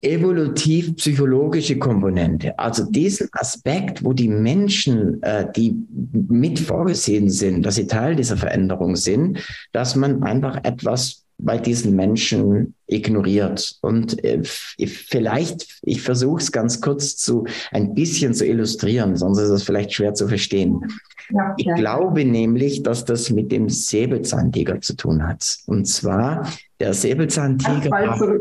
evolutiv-psychologische 0.01 1.77
Komponente, 1.77 2.57
also 2.57 2.89
diesen 2.89 3.29
Aspekt, 3.33 4.03
wo 4.03 4.13
die 4.13 4.29
Menschen, 4.29 5.21
äh, 5.21 5.47
die 5.55 5.75
mit 6.11 6.59
vorgesehen 6.59 7.29
sind, 7.29 7.63
dass 7.65 7.75
sie 7.75 7.87
Teil 7.87 8.15
dieser 8.15 8.37
Veränderung 8.37 8.95
sind, 8.95 9.39
dass 9.73 9.95
man 9.95 10.23
einfach 10.23 10.63
etwas 10.63 11.26
bei 11.37 11.57
diesen 11.57 11.95
Menschen 11.95 12.73
ignoriert. 12.87 13.77
Und 13.81 14.23
äh, 14.23 14.43
vielleicht, 14.43 15.79
ich 15.83 16.01
versuche 16.01 16.41
es 16.41 16.51
ganz 16.51 16.81
kurz 16.81 17.15
zu 17.15 17.45
ein 17.71 17.93
bisschen 17.93 18.33
zu 18.33 18.45
illustrieren, 18.45 19.15
sonst 19.15 19.39
ist 19.39 19.49
es 19.49 19.63
vielleicht 19.63 19.93
schwer 19.93 20.13
zu 20.13 20.27
verstehen. 20.27 20.81
Ja, 21.29 21.53
ich 21.57 21.65
ja. 21.65 21.75
glaube 21.75 22.23
nämlich, 22.25 22.83
dass 22.83 23.05
das 23.05 23.29
mit 23.29 23.51
dem 23.51 23.69
Säbelzahntiger 23.69 24.81
zu 24.81 24.95
tun 24.95 25.27
hat. 25.27 25.57
Und 25.65 25.85
zwar 25.85 26.47
der 26.79 26.93
Säbelzahntiger. 26.93 27.89
War, 27.89 28.37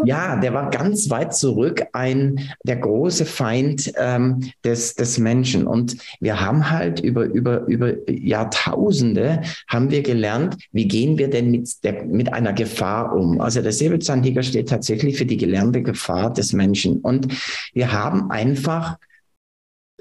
ja, 0.04 0.36
der 0.36 0.52
war 0.52 0.70
ganz 0.70 1.10
weit 1.10 1.34
zurück, 1.34 1.82
ein 1.92 2.40
der 2.64 2.76
große 2.76 3.24
Feind 3.24 3.92
ähm, 3.96 4.50
des, 4.64 4.94
des 4.94 5.18
Menschen. 5.18 5.66
Und 5.66 5.96
wir 6.20 6.40
haben 6.40 6.70
halt 6.70 7.00
über, 7.00 7.24
über, 7.24 7.66
über 7.66 7.94
Jahrtausende 8.10 9.42
haben 9.68 9.90
wir 9.90 10.02
gelernt, 10.02 10.56
wie 10.72 10.88
gehen 10.88 11.18
wir 11.18 11.30
denn 11.30 11.50
mit, 11.50 11.84
der, 11.84 12.04
mit 12.04 12.32
einer 12.32 12.52
Gefahr 12.52 13.14
um. 13.14 13.40
Also 13.40 13.62
der 13.62 13.72
Säbelzahntiger 13.72 14.42
steht 14.42 14.68
tatsächlich 14.68 15.16
für 15.16 15.26
die 15.26 15.36
gelernte 15.36 15.82
Gefahr 15.82 16.32
des 16.32 16.52
Menschen. 16.52 16.98
Und 16.98 17.28
wir 17.72 17.92
haben 17.92 18.30
einfach 18.30 18.96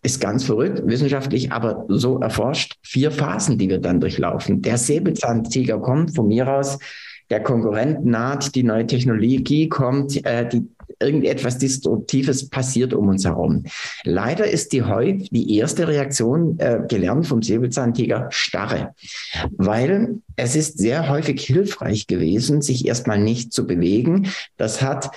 ist 0.04 0.22
ganz 0.22 0.44
verrückt, 0.44 0.84
wissenschaftlich, 0.86 1.52
aber 1.52 1.86
so 1.88 2.20
erforscht, 2.20 2.76
vier 2.84 3.12
Phasen, 3.12 3.58
die 3.58 3.68
wir 3.68 3.80
dann 3.80 4.00
durchlaufen. 4.00 4.62
Der 4.62 4.78
Säbelzahntiger 4.78 5.80
kommt 5.80 6.16
von 6.16 6.28
mir 6.28 6.48
aus 6.48 6.78
der 7.30 7.42
Konkurrent 7.42 8.06
naht, 8.06 8.56
die 8.56 8.64
neue 8.64 8.88
Technologie 8.88 9.70
kommt, 9.70 10.26
äh, 10.26 10.48
die 10.48 10.68
irgendetwas 11.00 11.58
Destruktives 11.58 12.50
passiert 12.50 12.94
um 12.94 13.10
uns 13.10 13.26
herum. 13.26 13.66
Leider 14.04 14.50
ist 14.50 14.74
die 14.74 14.84
häufig 14.84 15.30
die 15.30 15.58
erste 15.58 15.88
Reaktion 15.88 16.58
äh, 16.60 16.82
gelernt 16.88 17.28
vom 17.28 17.42
Säbelzahntiger 17.42 18.28
Starre, 18.32 18.96
weil 19.52 20.22
es 20.36 20.56
ist 20.56 20.80
sehr 20.80 21.10
häufig 21.10 21.42
hilfreich 21.42 22.08
gewesen, 22.08 22.62
sich 22.62 22.88
erstmal 22.88 23.20
nicht 23.20 23.54
zu 23.54 23.68
bewegen. 23.68 24.30
Das 24.58 24.82
hat 24.82 25.12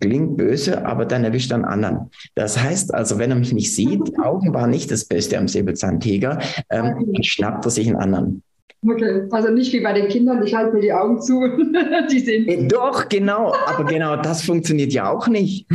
klingt 0.00 0.36
böse, 0.36 0.86
aber 0.86 1.06
dann 1.06 1.24
erwischt 1.24 1.50
er 1.50 1.56
einen 1.56 1.64
anderen. 1.64 2.10
Das 2.34 2.60
heißt 2.62 2.94
also, 2.94 3.18
wenn 3.18 3.30
er 3.30 3.36
mich 3.36 3.52
nicht 3.52 3.74
sieht, 3.74 4.18
Augen 4.22 4.54
war 4.54 4.66
nicht 4.66 4.90
das 4.90 5.04
Beste 5.04 5.38
am 5.38 5.48
Säbelzahntiger, 5.48 6.40
ähm, 6.70 7.12
schnappt 7.22 7.64
er 7.64 7.70
sich 7.70 7.88
einen 7.88 7.96
anderen. 7.96 8.42
Okay, 8.86 9.22
also 9.32 9.50
nicht 9.50 9.72
wie 9.72 9.80
bei 9.80 9.92
den 9.92 10.06
Kindern, 10.08 10.40
ich 10.44 10.54
halte 10.54 10.74
mir 10.74 10.80
die 10.80 10.92
Augen 10.92 11.20
zu, 11.20 11.42
die 12.12 12.20
sehen. 12.20 12.46
Äh, 12.46 12.68
doch, 12.68 13.08
genau, 13.08 13.52
aber 13.66 13.84
genau 13.84 14.16
das 14.16 14.42
funktioniert 14.42 14.92
ja 14.92 15.10
auch 15.10 15.26
nicht. 15.26 15.66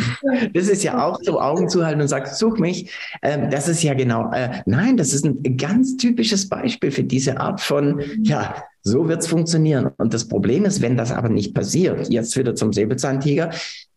Das 0.53 0.69
ist 0.69 0.83
ja 0.83 1.05
auch 1.05 1.19
so, 1.21 1.39
Augen 1.39 1.67
zuhalten 1.67 1.99
und 1.99 2.07
sagt, 2.07 2.29
such 2.29 2.59
mich. 2.59 2.91
Ähm, 3.21 3.49
das 3.49 3.67
ist 3.67 3.83
ja 3.83 3.93
genau, 3.93 4.31
äh, 4.31 4.61
nein, 4.65 4.95
das 4.95 5.13
ist 5.13 5.25
ein 5.25 5.57
ganz 5.57 5.97
typisches 5.97 6.47
Beispiel 6.47 6.91
für 6.91 7.03
diese 7.03 7.39
Art 7.39 7.59
von, 7.59 8.01
ja, 8.21 8.55
so 8.83 9.07
wird 9.09 9.19
es 9.21 9.27
funktionieren. 9.27 9.91
Und 9.97 10.13
das 10.13 10.27
Problem 10.27 10.63
ist, 10.63 10.81
wenn 10.81 10.95
das 10.95 11.11
aber 11.11 11.27
nicht 11.27 11.53
passiert, 11.53 12.09
jetzt 12.09 12.37
wieder 12.37 12.55
zum 12.55 12.71
Säbelzahntiger, 12.71 13.49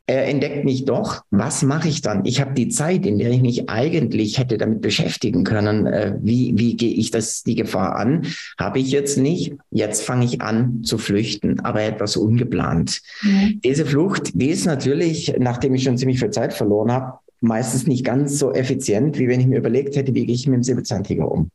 er 0.07 0.27
entdeckt 0.27 0.65
mich 0.65 0.85
doch, 0.85 1.23
was 1.31 1.63
mache 1.63 1.89
ich 1.89 2.01
dann? 2.01 2.25
Ich 2.25 2.41
habe 2.41 2.55
die 2.55 2.69
Zeit, 2.69 3.07
in 3.07 3.19
der 3.19 3.31
ich 3.31 3.43
mich 3.43 3.69
eigentlich 3.69 4.39
hätte 4.39 4.57
damit 4.57 4.81
beschäftigen 4.81 5.43
können, 5.43 5.87
äh, 5.87 6.15
wie, 6.23 6.53
wie 6.57 6.77
gehe 6.77 6.95
ich 6.95 7.11
das, 7.11 7.43
die 7.43 7.57
Gefahr 7.57 7.97
an, 7.97 8.27
habe 8.59 8.79
ich 8.79 8.93
jetzt 8.93 9.19
nicht. 9.19 9.55
Jetzt 9.71 10.03
fange 10.03 10.25
ich 10.25 10.41
an 10.41 10.85
zu 10.85 10.99
flüchten, 10.99 11.61
aber 11.61 11.83
etwas 11.83 12.17
ungeplant. 12.17 13.03
Mhm. 13.23 13.61
Diese 13.65 13.85
Flucht, 13.85 14.31
die 14.35 14.51
ist 14.51 14.65
natürlich, 14.65 15.35
nachdem 15.39 15.75
ich 15.75 15.83
schon 15.83 15.99
ziemlich 15.99 16.21
viel 16.21 16.31
Zeit 16.31 16.53
verloren 16.53 16.93
habe, 16.93 17.19
meistens 17.41 17.87
nicht 17.87 18.05
ganz 18.05 18.39
so 18.39 18.53
effizient, 18.53 19.19
wie 19.19 19.29
wenn 19.29 19.41
ich 19.41 19.47
mir 19.47 19.59
überlegt 19.59 19.97
hätte, 19.97 20.15
wie 20.15 20.27
gehe 20.27 20.35
ich 20.35 20.47
mit 20.47 20.57
dem 20.57 20.63
Säbelzahntiger 20.63 21.31
um. 21.31 21.51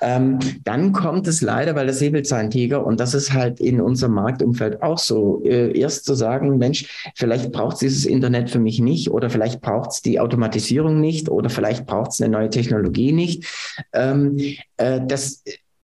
Ähm, 0.00 0.38
dann 0.64 0.92
kommt 0.92 1.26
es 1.26 1.40
leider, 1.40 1.74
weil 1.74 1.86
der 1.86 1.94
Säbelzahntiger, 1.94 2.84
und 2.84 3.00
das 3.00 3.14
ist 3.14 3.32
halt 3.32 3.60
in 3.60 3.80
unserem 3.80 4.14
Marktumfeld 4.14 4.82
auch 4.82 4.98
so, 4.98 5.42
äh, 5.44 5.78
erst 5.78 6.04
zu 6.04 6.14
sagen, 6.14 6.58
Mensch, 6.58 7.12
vielleicht 7.14 7.52
braucht 7.52 7.74
es 7.74 7.80
dieses 7.80 8.04
Internet 8.06 8.50
für 8.50 8.58
mich 8.58 8.80
nicht 8.80 9.10
oder 9.10 9.30
vielleicht 9.30 9.60
braucht 9.60 9.90
es 9.92 10.02
die 10.02 10.20
Automatisierung 10.20 11.00
nicht 11.00 11.28
oder 11.28 11.50
vielleicht 11.50 11.86
braucht 11.86 12.12
es 12.12 12.20
eine 12.20 12.32
neue 12.32 12.50
Technologie 12.50 13.12
nicht. 13.12 13.44
Ähm, 13.92 14.38
äh, 14.76 15.00
das 15.06 15.42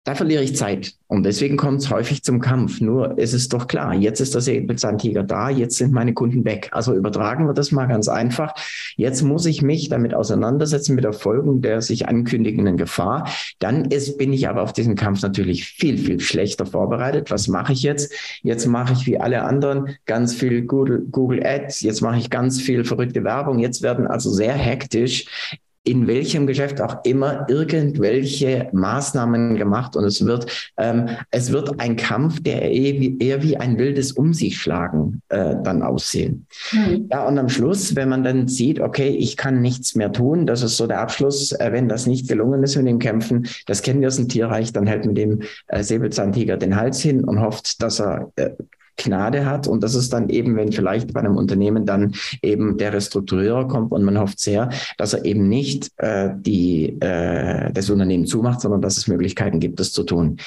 da 0.07 0.15
verliere 0.15 0.41
ich 0.41 0.55
Zeit. 0.55 0.93
Und 1.07 1.23
deswegen 1.23 1.57
kommt 1.57 1.81
es 1.81 1.89
häufig 1.89 2.23
zum 2.23 2.39
Kampf. 2.39 2.79
Nur 2.79 3.15
es 3.17 3.33
ist 3.33 3.51
doch 3.51 3.67
klar, 3.67 3.93
jetzt 3.93 4.21
ist 4.21 4.33
der 4.33 4.39
Säbelzahntiger 4.39 5.21
da, 5.21 5.49
jetzt 5.49 5.75
sind 5.75 5.91
meine 5.91 6.13
Kunden 6.13 6.45
weg. 6.45 6.69
Also 6.71 6.93
übertragen 6.93 7.45
wir 7.45 7.53
das 7.53 7.73
mal 7.73 7.87
ganz 7.87 8.07
einfach. 8.07 8.53
Jetzt 8.95 9.21
muss 9.21 9.45
ich 9.45 9.61
mich 9.61 9.89
damit 9.89 10.13
auseinandersetzen 10.13 10.95
mit 10.95 11.03
der 11.03 11.11
Folgen 11.11 11.61
der 11.61 11.81
sich 11.81 12.07
ankündigenden 12.07 12.77
Gefahr. 12.77 13.29
Dann 13.59 13.83
ist, 13.83 14.17
bin 14.17 14.31
ich 14.31 14.47
aber 14.47 14.61
auf 14.61 14.71
diesen 14.71 14.95
Kampf 14.95 15.21
natürlich 15.23 15.65
viel, 15.65 15.97
viel 15.97 16.21
schlechter 16.21 16.65
vorbereitet. 16.65 17.29
Was 17.29 17.49
mache 17.49 17.73
ich 17.73 17.83
jetzt? 17.83 18.13
Jetzt 18.43 18.65
mache 18.65 18.93
ich 18.93 19.07
wie 19.07 19.19
alle 19.19 19.43
anderen 19.43 19.97
ganz 20.05 20.33
viel 20.33 20.61
Google, 20.61 21.05
Google 21.11 21.45
Ads. 21.45 21.81
Jetzt 21.81 21.99
mache 21.99 22.17
ich 22.17 22.29
ganz 22.29 22.61
viel 22.61 22.85
verrückte 22.85 23.25
Werbung. 23.25 23.59
Jetzt 23.59 23.81
werden 23.81 24.07
also 24.07 24.29
sehr 24.29 24.53
hektisch 24.53 25.57
in 25.87 26.05
welchem 26.05 26.47
Geschäft 26.47 26.81
auch 26.81 26.97
immer 27.05 27.47
irgendwelche 27.49 28.69
Maßnahmen 28.73 29.55
gemacht 29.55 29.95
und 29.95 30.03
es 30.03 30.25
wird 30.25 30.71
ähm, 30.77 31.07
es 31.31 31.51
wird 31.51 31.79
ein 31.79 31.95
Kampf, 31.95 32.41
der 32.43 32.61
eher 32.69 33.41
wie 33.41 33.55
ein 33.57 33.77
wildes 33.77 34.11
Um 34.11 34.33
sich 34.33 34.59
schlagen 34.59 35.21
äh, 35.29 35.55
dann 35.63 35.81
aussehen. 35.81 36.45
Mhm. 36.73 37.07
Ja 37.09 37.25
und 37.25 37.39
am 37.39 37.47
Schluss, 37.47 37.95
wenn 37.95 38.09
man 38.09 38.23
dann 38.23 38.47
sieht, 38.47 38.81
okay, 38.81 39.09
ich 39.09 39.37
kann 39.37 39.61
nichts 39.61 39.95
mehr 39.95 40.11
tun, 40.11 40.45
das 40.45 40.61
ist 40.61 40.75
so 40.75 40.87
der 40.87 40.99
Abschluss, 40.99 41.53
äh, 41.53 41.71
wenn 41.71 41.87
das 41.87 42.05
nicht 42.05 42.27
gelungen 42.27 42.63
ist 42.63 42.75
mit 42.75 42.87
dem 42.87 42.99
Kämpfen, 42.99 43.47
das 43.65 43.81
kennen 43.81 44.01
wir 44.01 44.09
aus 44.09 44.17
dem 44.17 44.27
Tierreich, 44.27 44.73
dann 44.73 44.87
hält 44.87 45.05
mit 45.05 45.17
dem 45.17 45.41
äh, 45.67 45.83
Säbelzahntiger 45.83 46.57
den 46.57 46.75
Hals 46.75 46.99
hin 46.99 47.23
und 47.23 47.39
hofft, 47.39 47.81
dass 47.81 48.01
er 48.01 48.31
äh, 48.35 48.49
Gnade 48.97 49.45
hat. 49.45 49.67
Und 49.67 49.83
das 49.83 49.95
ist 49.95 50.11
dann 50.11 50.29
eben, 50.29 50.55
wenn 50.55 50.71
vielleicht 50.71 51.13
bei 51.13 51.19
einem 51.19 51.37
Unternehmen 51.37 51.85
dann 51.85 52.13
eben 52.41 52.77
der 52.77 52.93
Restrukturierer 52.93 53.67
kommt 53.67 53.91
und 53.91 54.03
man 54.03 54.19
hofft 54.19 54.39
sehr, 54.39 54.69
dass 54.97 55.13
er 55.13 55.25
eben 55.25 55.47
nicht 55.47 55.91
äh, 55.97 56.31
die, 56.35 56.99
äh, 56.99 57.71
das 57.71 57.89
Unternehmen 57.89 58.25
zumacht, 58.25 58.61
sondern 58.61 58.81
dass 58.81 58.97
es 58.97 59.07
Möglichkeiten 59.07 59.59
gibt, 59.59 59.79
das 59.79 59.91
zu 59.91 60.03
tun. 60.03 60.37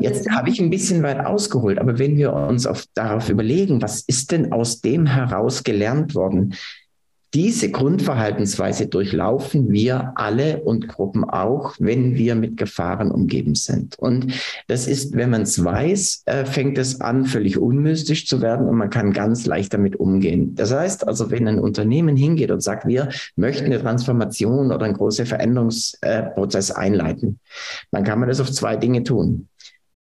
Jetzt 0.00 0.28
habe 0.30 0.50
ich 0.50 0.60
ein 0.60 0.68
bisschen 0.68 1.02
weit 1.02 1.24
ausgeholt, 1.24 1.78
aber 1.78 1.98
wenn 1.98 2.18
wir 2.18 2.34
uns 2.34 2.66
auf, 2.66 2.84
darauf 2.92 3.30
überlegen, 3.30 3.80
was 3.80 4.02
ist 4.02 4.32
denn 4.32 4.52
aus 4.52 4.82
dem 4.82 5.06
heraus 5.06 5.64
gelernt 5.64 6.14
worden? 6.14 6.54
Diese 7.34 7.70
Grundverhaltensweise 7.70 8.86
durchlaufen 8.86 9.70
wir 9.70 10.12
alle 10.14 10.62
und 10.62 10.88
Gruppen 10.88 11.24
auch, 11.24 11.74
wenn 11.78 12.16
wir 12.16 12.34
mit 12.34 12.56
Gefahren 12.56 13.10
umgeben 13.10 13.54
sind. 13.54 13.98
Und 13.98 14.32
das 14.66 14.86
ist, 14.86 15.14
wenn 15.14 15.30
man 15.30 15.42
es 15.42 15.62
weiß, 15.62 16.22
äh, 16.24 16.46
fängt 16.46 16.78
es 16.78 17.02
an, 17.02 17.26
völlig 17.26 17.58
unmystisch 17.58 18.26
zu 18.26 18.40
werden 18.40 18.66
und 18.66 18.76
man 18.76 18.88
kann 18.88 19.12
ganz 19.12 19.44
leicht 19.44 19.74
damit 19.74 19.96
umgehen. 19.96 20.54
Das 20.54 20.72
heißt 20.72 21.06
also, 21.06 21.30
wenn 21.30 21.46
ein 21.46 21.58
Unternehmen 21.58 22.16
hingeht 22.16 22.50
und 22.50 22.62
sagt, 22.62 22.86
wir 22.86 23.10
möchten 23.36 23.66
eine 23.66 23.80
Transformation 23.80 24.72
oder 24.72 24.86
einen 24.86 24.94
großen 24.94 25.26
Veränderungsprozess 25.26 26.70
einleiten, 26.70 27.40
dann 27.90 28.04
kann 28.04 28.20
man 28.20 28.28
das 28.30 28.40
auf 28.40 28.50
zwei 28.50 28.76
Dinge 28.76 29.02
tun. 29.02 29.48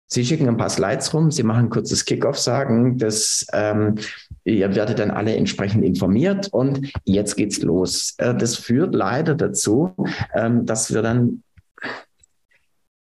Sie 0.08 0.24
schicken 0.24 0.48
ein 0.48 0.56
paar 0.56 0.70
Slides 0.70 1.12
rum, 1.12 1.30
Sie 1.30 1.42
machen 1.42 1.66
ein 1.66 1.70
kurzes 1.70 2.04
Kickoff, 2.04 2.38
sagen, 2.38 2.96
dass 2.96 3.44
ähm, 3.52 3.96
ihr 4.44 4.74
werdet 4.74 5.00
dann 5.00 5.10
alle 5.10 5.34
entsprechend 5.34 5.84
informiert 5.84 6.48
und 6.52 6.92
jetzt 7.04 7.36
geht's 7.36 7.60
los. 7.62 8.14
Äh, 8.18 8.34
das 8.34 8.54
führt 8.56 8.94
leider 8.94 9.34
dazu, 9.34 9.94
ähm, 10.34 10.64
dass 10.64 10.94
wir 10.94 11.02
dann 11.02 11.42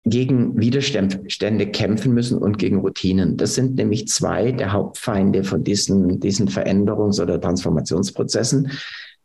gegen 0.06 0.58
Widerstände 0.58 1.68
kämpfen 1.68 2.14
müssen 2.14 2.38
und 2.38 2.58
gegen 2.58 2.80
Routinen. 2.80 3.36
Das 3.36 3.56
sind 3.56 3.76
nämlich 3.76 4.08
zwei 4.08 4.54
der 4.54 4.72
Hauptfeinde 4.72 5.44
von 5.44 5.66
diesen, 5.66 6.22
diesen 6.22 6.48
Veränderungs- 6.48 7.22
oder 7.22 7.42
Transformationsprozessen. 7.42 8.72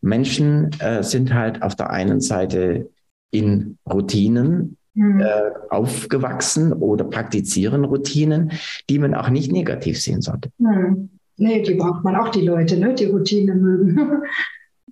Menschen 0.01 0.71
äh, 0.81 1.05
sind 1.05 1.33
halt 1.33 1.63
auf 1.63 1.77
der 1.77 1.91
einen 1.91 2.21
Seite 2.21 2.91
in 3.31 3.79
Routinen 3.89 4.77
mhm. 4.95 5.21
äh, 5.21 5.51
aufgewachsen 5.71 6.73
oder 6.73 7.05
praktizieren 7.05 7.85
Routinen, 7.85 8.53
die 8.89 8.99
man 8.99 9.15
auch 9.15 9.31
nicht 9.31 9.53
negativ 9.53 10.01
sehen 10.01 10.23
sollte. 10.23 10.51
Mhm. 10.59 11.11
Nee, 11.37 11.63
die 11.63 11.75
braucht 11.75 12.05
man 12.05 12.15
auch, 12.17 12.29
die 12.29 12.43
Leute, 12.43 12.77
ne, 12.77 12.95
die 12.95 13.07
Routine 13.07 13.55
mögen. 13.55 13.99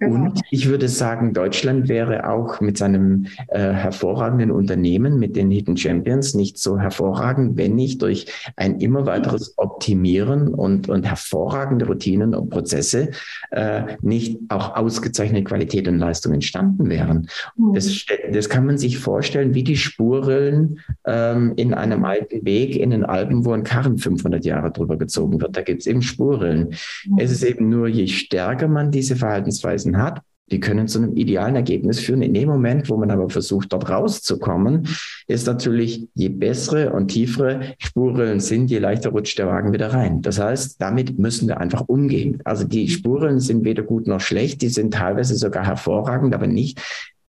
Genau. 0.01 0.15
Und 0.15 0.41
ich 0.51 0.67
würde 0.67 0.89
sagen, 0.89 1.35
Deutschland 1.35 1.89
wäre 1.89 2.27
auch 2.31 2.63
mit 2.63 2.79
seinem 2.79 3.27
äh, 3.49 3.59
hervorragenden 3.59 4.51
Unternehmen, 4.51 5.19
mit 5.19 5.37
den 5.37 5.51
Hidden 5.51 5.77
Champions, 5.77 6.33
nicht 6.35 6.57
so 6.57 6.79
hervorragend, 6.79 7.59
wenn 7.59 7.75
nicht 7.75 8.01
durch 8.01 8.27
ein 8.57 8.81
immer 8.81 9.05
weiteres 9.05 9.59
Optimieren 9.59 10.55
und, 10.55 10.89
und 10.89 11.05
hervorragende 11.05 11.87
Routinen 11.87 12.35
und 12.35 12.49
Prozesse 12.49 13.11
äh, 13.51 13.83
nicht 14.01 14.39
auch 14.49 14.75
ausgezeichnete 14.75 15.45
Qualität 15.45 15.87
und 15.87 15.99
Leistung 15.99 16.33
entstanden 16.33 16.89
wären. 16.89 17.29
Mhm. 17.59 17.75
Das, 17.75 18.07
das 18.33 18.49
kann 18.49 18.65
man 18.65 18.79
sich 18.79 18.99
vorstellen 18.99 19.53
wie 19.53 19.65
die 19.65 19.77
Spurrillen 19.77 20.81
ähm, 21.05 21.53
in 21.57 21.75
einem 21.75 22.07
alten 22.07 22.43
Weg 22.47 22.75
in 22.77 22.89
den 22.89 23.05
Alpen, 23.05 23.45
wo 23.45 23.53
ein 23.53 23.65
Karren 23.65 23.99
500 23.99 24.47
Jahre 24.47 24.71
drüber 24.71 24.97
gezogen 24.97 25.43
wird. 25.43 25.55
Da 25.59 25.61
gibt 25.61 25.83
es 25.83 25.87
eben 25.87 26.01
Spurrillen. 26.01 26.75
Mhm. 27.07 27.19
Es 27.19 27.31
ist 27.31 27.43
eben 27.43 27.69
nur, 27.69 27.87
je 27.87 28.07
stärker 28.07 28.67
man 28.67 28.91
diese 28.91 29.17
Verhaltensweisen 29.17 29.90
Ergebnissen 29.91 30.03
hat, 30.03 30.23
die 30.51 30.59
können 30.59 30.89
zu 30.89 30.99
einem 30.99 31.17
idealen 31.17 31.55
Ergebnis 31.55 32.01
führen. 32.01 32.23
In 32.23 32.35
dem 32.35 32.49
Moment, 32.49 32.91
wo 32.91 32.97
man 32.97 33.11
aber 33.13 33.31
versucht, 33.31 33.73
dort 33.73 33.89
rauszukommen, 33.89 34.89
ist 35.29 35.47
natürlich, 35.47 36.09
je 36.15 36.29
bessere 36.29 36.93
und 36.93 37.09
tiefere 37.09 37.75
Spuren 37.79 38.41
sind, 38.41 38.69
je 38.69 38.79
leichter 38.79 39.11
rutscht 39.11 39.39
der 39.39 39.47
Wagen 39.47 39.73
wieder 39.73 39.93
rein. 39.93 40.23
Das 40.23 40.41
heißt, 40.41 40.81
damit 40.83 41.19
müssen 41.21 41.47
wir 41.47 41.61
einfach 41.61 41.85
umgehen. 41.87 42.41
Also 42.45 42.65
die 42.67 42.89
Spuren 42.89 43.39
sind 43.39 43.65
weder 43.65 43.85
gut 43.85 44.09
noch 44.09 44.21
schlecht, 44.21 44.61
die 44.63 44.71
sind 44.71 44.93
teilweise 44.93 45.37
sogar 45.37 45.65
hervorragend, 45.65 46.35
aber 46.35 46.49
nicht, 46.49 46.81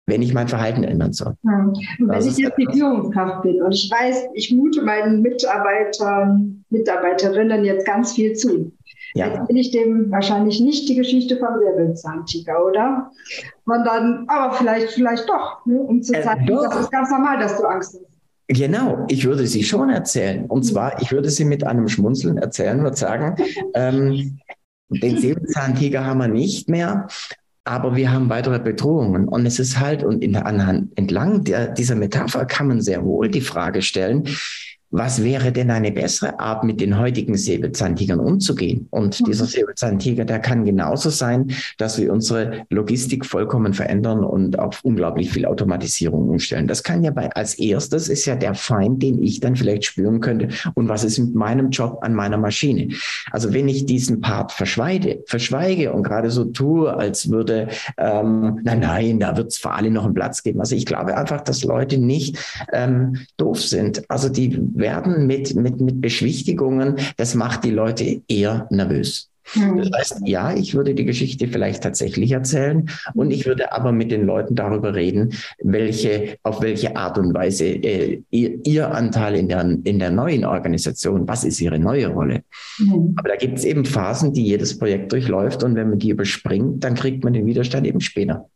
wenn 0.07 0.23
ich 0.23 0.33
mein 0.33 0.49
Verhalten 0.49 0.85
ändern 0.85 1.13
soll. 1.13 1.35
Ja. 1.43 1.73
Und 1.99 2.09
wenn 2.09 2.25
ich 2.25 2.39
jetzt 2.39 2.57
die 2.57 2.69
Führungskraft 2.73 3.43
bin 3.43 3.61
und 3.61 3.75
ich 3.75 3.91
weiß, 3.91 4.29
ich 4.35 4.55
mute 4.55 4.83
meinen 4.83 5.23
Mitarbeitern, 5.23 6.65
Mitarbeiterinnen 6.71 7.65
jetzt 7.65 7.85
ganz 7.85 8.13
viel 8.13 8.35
zu. 8.35 8.73
Ja. 9.15 9.35
Jetzt 9.35 9.47
bin 9.49 9.57
ich 9.57 9.71
dem 9.71 10.11
wahrscheinlich 10.11 10.61
nicht 10.61 10.89
die 10.89 10.95
Geschichte 10.95 11.37
vom 11.39 11.61
Wirbelzahntiger, 11.61 12.65
oder? 12.65 13.11
Sondern, 13.65 14.25
aber 14.29 14.55
vielleicht, 14.55 14.91
vielleicht 14.93 15.29
doch, 15.29 15.65
ne? 15.67 15.81
um 15.81 16.03
zu 16.03 16.15
äh, 16.15 16.23
zeigen, 16.23 16.49
äh, 16.49 16.53
das 16.53 16.81
ist 16.81 16.91
ganz 16.91 17.11
normal, 17.11 17.39
dass 17.39 17.57
du 17.57 17.65
Angst 17.65 17.95
hast. 17.95 18.09
Genau, 18.49 19.05
ich 19.09 19.27
würde 19.27 19.47
sie 19.47 19.63
schon 19.63 19.91
erzählen. 19.91 20.47
Und 20.47 20.65
zwar, 20.65 21.03
ich 21.03 21.13
würde 21.13 21.29
sie 21.29 21.45
mit 21.45 21.65
einem 21.65 21.87
Schmunzeln 21.87 22.39
erzählen 22.39 22.85
und 22.85 22.97
sagen, 22.97 23.37
ähm, 23.75 24.39
den 24.89 25.19
Säbelzahntiger 25.19 26.05
haben 26.05 26.19
wir 26.19 26.29
nicht 26.29 26.69
mehr, 26.71 27.09
aber 27.65 27.95
wir 27.95 28.11
haben 28.11 28.31
weitere 28.31 28.59
Bedrohungen. 28.59 29.29
Und 29.29 29.45
es 29.45 29.59
ist 29.59 29.79
halt, 29.79 30.03
und 30.03 30.25
in 30.25 30.33
der, 30.33 30.47
anhand, 30.47 30.97
entlang 30.97 31.45
der, 31.45 31.69
dieser 31.69 31.95
Metapher 31.95 32.47
kann 32.47 32.69
man 32.69 32.81
sehr 32.81 33.05
wohl 33.05 33.29
die 33.29 33.43
Frage 33.43 33.83
stellen, 33.83 34.25
was 34.91 35.23
wäre 35.23 35.53
denn 35.53 35.71
eine 35.71 35.93
bessere 35.93 36.41
Art, 36.41 36.65
mit 36.65 36.81
den 36.81 36.99
heutigen 36.99 37.37
Säbelzahntigern 37.37 38.21
umzugehen? 38.21 38.89
Und 38.91 39.21
mhm. 39.21 39.25
dieser 39.25 39.45
Säbelzahntiger, 39.45 40.25
der 40.25 40.39
kann 40.39 40.65
genauso 40.65 41.11
sein, 41.11 41.53
dass 41.77 41.99
wir 41.99 42.13
unsere 42.13 42.67
Logistik 42.71 43.27
vollkommen 43.27 43.75
verändern 43.75 44.25
und 44.25 44.59
auf 44.59 44.81
unglaublich 44.85 45.31
viel 45.31 45.45
Automatisierung 45.45 46.29
umstellen. 46.29 46.67
Das 46.67 46.83
kann 46.83 47.05
ja 47.05 47.11
bei, 47.11 47.31
als 47.33 47.59
erstes 47.59 48.09
ist 48.09 48.25
ja 48.25 48.35
der 48.35 48.55
Feind, 48.55 49.03
den 49.03 49.23
ich 49.23 49.41
dann 49.41 49.57
vielleicht 49.57 49.85
spüren 49.85 50.21
könnte. 50.21 50.49
Und 50.75 50.89
was 50.89 51.05
ist 51.05 51.19
mit 51.19 51.35
meinem 51.35 51.71
Job 51.71 51.99
an 52.03 52.15
meiner 52.15 52.39
Maschine? 52.39 52.89
Also 53.31 53.53
wenn 53.53 53.69
ich 53.69 53.85
diesen 53.85 54.21
Part 54.21 54.53
verschweige, 54.53 55.23
verschweige 55.27 55.93
und 55.93 56.03
gerade 56.03 56.31
so 56.31 56.45
tue, 56.45 56.95
als 56.95 57.31
würde, 57.31 57.69
ähm, 57.99 58.61
nein, 58.63 58.81
nein, 58.81 59.21
da 59.21 59.37
wird 59.37 59.49
es 59.49 59.59
für 59.59 59.71
alle 59.71 59.91
noch 59.91 60.05
einen 60.05 60.15
Platz 60.15 60.43
geben. 60.43 60.61
Also 60.61 60.75
ich 60.75 60.87
glaube 60.87 61.17
einfach, 61.17 61.43
dass 61.43 61.63
Leute 61.65 61.99
nicht 61.99 62.39
ähm, 62.73 63.19
doof 63.37 63.61
sind. 63.61 64.03
Also 64.09 64.29
die 64.29 64.59
werden 64.79 65.27
mit, 65.27 65.55
mit, 65.55 65.81
mit 65.81 66.01
Beschwichtigungen, 66.01 66.97
das 67.17 67.35
macht 67.35 67.65
die 67.65 67.71
Leute 67.71 68.23
eher 68.29 68.67
nervös. 68.71 69.31
Hm. 69.53 69.79
Das 69.79 69.91
heißt, 69.93 70.23
ja, 70.27 70.53
ich 70.53 70.75
würde 70.75 70.95
die 70.95 71.05
Geschichte 71.05 71.49
vielleicht 71.49 71.83
tatsächlich 71.83 72.33
erzählen 72.33 72.89
und 73.15 73.31
ich 73.31 73.47
würde 73.47 73.73
aber 73.73 73.93
mit 73.93 74.11
den 74.11 74.27
Leuten 74.27 74.55
darüber 74.55 74.95
reden, 74.95 75.33
welche, 75.63 76.37
auf 76.43 76.61
welche 76.61 76.97
Art 76.97 77.19
und 77.19 77.33
Weise 77.35 77.65
äh, 77.65 78.23
ihr, 78.31 78.59
ihr, 78.67 78.95
Anteil 78.95 79.37
in 79.37 79.49
der, 79.49 79.63
in 79.85 79.99
der 79.99 80.11
neuen 80.11 80.45
Organisation, 80.45 81.27
was 81.27 81.45
ist 81.45 81.61
ihre 81.61 81.79
neue 81.79 82.09
Rolle. 82.09 82.43
Mhm. 82.79 83.15
Aber 83.17 83.31
da 83.31 83.37
gibt 83.37 83.59
es 83.59 83.65
eben 83.65 83.85
Phasen, 83.85 84.33
die 84.33 84.45
jedes 84.45 84.79
Projekt 84.79 85.13
durchläuft 85.13 85.63
und 85.63 85.75
wenn 85.77 85.91
man 85.91 85.99
die 85.99 86.11
überspringt, 86.11 86.85
dann 86.85 86.95
kriegt 86.95 87.25
man 87.25 87.33
den 87.33 87.47
Widerstand 87.47 87.87
eben 87.87 88.01
später. 88.01 88.49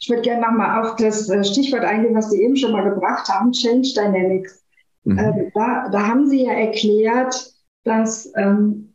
Ich 0.00 0.08
würde 0.08 0.22
gerne 0.22 0.42
nochmal 0.42 0.84
auf 0.84 0.96
das 0.96 1.28
äh, 1.30 1.42
Stichwort 1.42 1.84
eingehen, 1.84 2.14
was 2.14 2.30
Sie 2.30 2.42
eben 2.42 2.56
schon 2.56 2.72
mal 2.72 2.88
gebracht 2.88 3.28
haben, 3.28 3.52
Change 3.52 3.88
Dynamics. 3.96 4.60
Mhm. 5.04 5.18
Äh, 5.18 5.50
da, 5.54 5.88
da, 5.90 6.06
haben 6.06 6.26
Sie 6.28 6.44
ja 6.44 6.52
erklärt, 6.52 7.52
dass 7.84 8.32
ähm, 8.36 8.94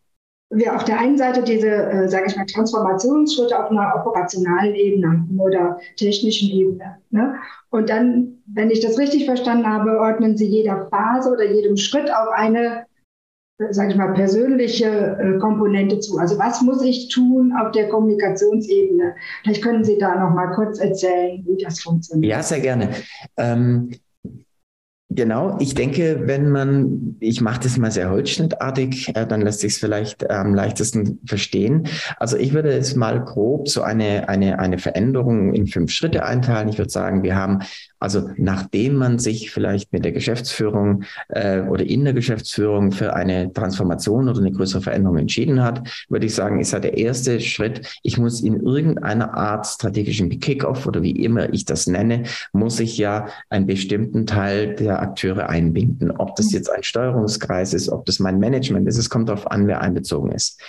wir 0.50 0.76
auf 0.76 0.84
der 0.84 1.00
einen 1.00 1.18
Seite 1.18 1.44
diese, 1.44 1.70
äh, 1.70 2.08
sage 2.08 2.26
ich 2.28 2.36
mal, 2.36 2.46
Transformationsschritte 2.46 3.58
auf 3.58 3.72
einer 3.72 3.94
operationalen 3.96 4.76
Ebene 4.76 5.08
haben 5.08 5.39
oder 5.39 5.80
technischen 5.98 6.50
Ebene. 6.50 6.98
Ne? 7.10 7.36
Und 7.70 7.89
dann, 7.89 8.44
wenn 8.46 8.70
ich 8.70 8.80
das 8.80 8.98
richtig 8.98 9.26
verstanden 9.26 9.68
habe, 9.68 10.00
ordnen 10.00 10.38
Sie 10.38 10.46
jeder 10.46 10.88
Phase 10.89 11.32
oder 11.32 11.52
jedem 11.52 11.78
Schritt 11.78 12.10
auch 12.12 12.32
eine, 12.32 12.86
sage 13.72 13.91
ich 13.91 13.96
mal, 13.96 14.13
persönliche 14.13 15.18
äh, 15.20 15.39
Komponente 15.39 16.00
zu. 16.00 16.20
Also 16.20 16.38
was 16.38 16.62
muss 16.62 16.84
ich 16.84 17.10
tun 17.10 17.54
auf 17.60 17.72
der 17.72 17.89
Kommunikationsebene? 17.89 19.15
Vielleicht 19.41 19.63
können 19.63 19.84
Sie 19.84 19.98
da 19.98 20.15
noch 20.15 20.34
mal 20.34 20.54
kurz 20.54 20.80
erzählen, 20.80 21.44
wie 21.48 21.62
das 21.62 21.82
funktioniert. 21.82 22.32
Ja, 22.32 22.44
sehr 22.44 22.60
gerne. 22.60 22.91
Ähm, 23.38 23.89
Genau, 25.15 25.58
ich 25.62 25.73
denke, 25.75 26.23
wenn 26.25 26.49
man, 26.49 27.15
ich 27.21 27.39
mache 27.39 27.62
das 27.62 27.78
mal 27.78 27.89
sehr 27.89 28.10
holzschnittartig, 28.10 29.15
äh, 29.15 29.25
dann 29.25 29.41
lässt 29.41 29.62
sich 29.62 29.73
es 29.73 29.80
vielleicht 29.80 30.30
am 30.30 30.54
leichtesten 30.54 31.19
verstehen. 31.25 31.88
Also 32.17 32.36
ich 32.36 32.54
würde 32.54 32.73
es 32.73 32.95
mal 32.95 33.23
grob 33.23 33.69
so 33.69 33.82
eine, 33.82 34.28
eine, 34.28 34.60
eine 34.60 34.78
Veränderung 34.78 35.54
in 35.54 35.67
fünf 35.67 35.91
Schritte 35.91 36.25
einteilen. 36.25 36.67
Ich 36.67 36.78
würde 36.78 36.91
sagen, 36.91 37.23
wir 37.23 37.38
haben 37.38 37.60
also 37.99 38.29
nachdem 38.38 38.95
man 38.95 39.19
sich 39.19 39.51
vielleicht 39.51 39.93
mit 39.93 40.05
der 40.05 40.12
Geschäftsführung 40.12 41.03
äh, 41.29 41.62
oder 41.62 41.86
in 41.86 42.03
der 42.03 42.13
Geschäftsführung 42.13 42.91
für 42.91 43.15
eine 43.15 43.51
Transformation 43.53 44.29
oder 44.29 44.39
eine 44.39 44.51
größere 44.51 44.81
Veränderung 44.81 45.17
entschieden 45.17 45.63
hat, 45.63 45.88
würde 46.10 46.25
ich 46.25 46.36
sagen, 46.36 46.60
ist 46.60 46.73
ja 46.73 46.79
der 46.79 46.97
erste 46.97 47.39
Schritt, 47.39 47.99
ich 48.03 48.17
muss 48.17 48.41
in 48.41 48.60
irgendeiner 48.60 49.34
Art 49.34 49.65
strategischen 49.65 50.29
Kickoff 50.39 50.86
oder 50.86 51.01
wie 51.01 51.12
immer 51.12 51.51
ich 51.53 51.65
das 51.65 51.88
nenne, 51.88 52.23
muss 52.53 52.79
ich 52.79 52.97
ja 52.97 53.27
einen 53.49 53.65
bestimmten 53.65 54.25
Teil 54.25 54.75
der 54.75 55.01
Akteure 55.01 55.49
einbinden. 55.49 56.12
Ob 56.12 56.36
das 56.36 56.51
jetzt 56.51 56.69
ein 56.69 56.84
Steuerungskreis 56.84 57.73
ist, 57.73 57.89
ob 57.89 58.05
das 58.05 58.19
mein 58.19 58.39
Management 58.39 58.88
ist, 58.88 58.97
es 58.97 59.10
kommt 59.10 59.29
darauf 59.29 59.49
an, 59.49 59.67
wer 59.67 59.81
einbezogen 59.81 60.31
ist. 60.31 60.60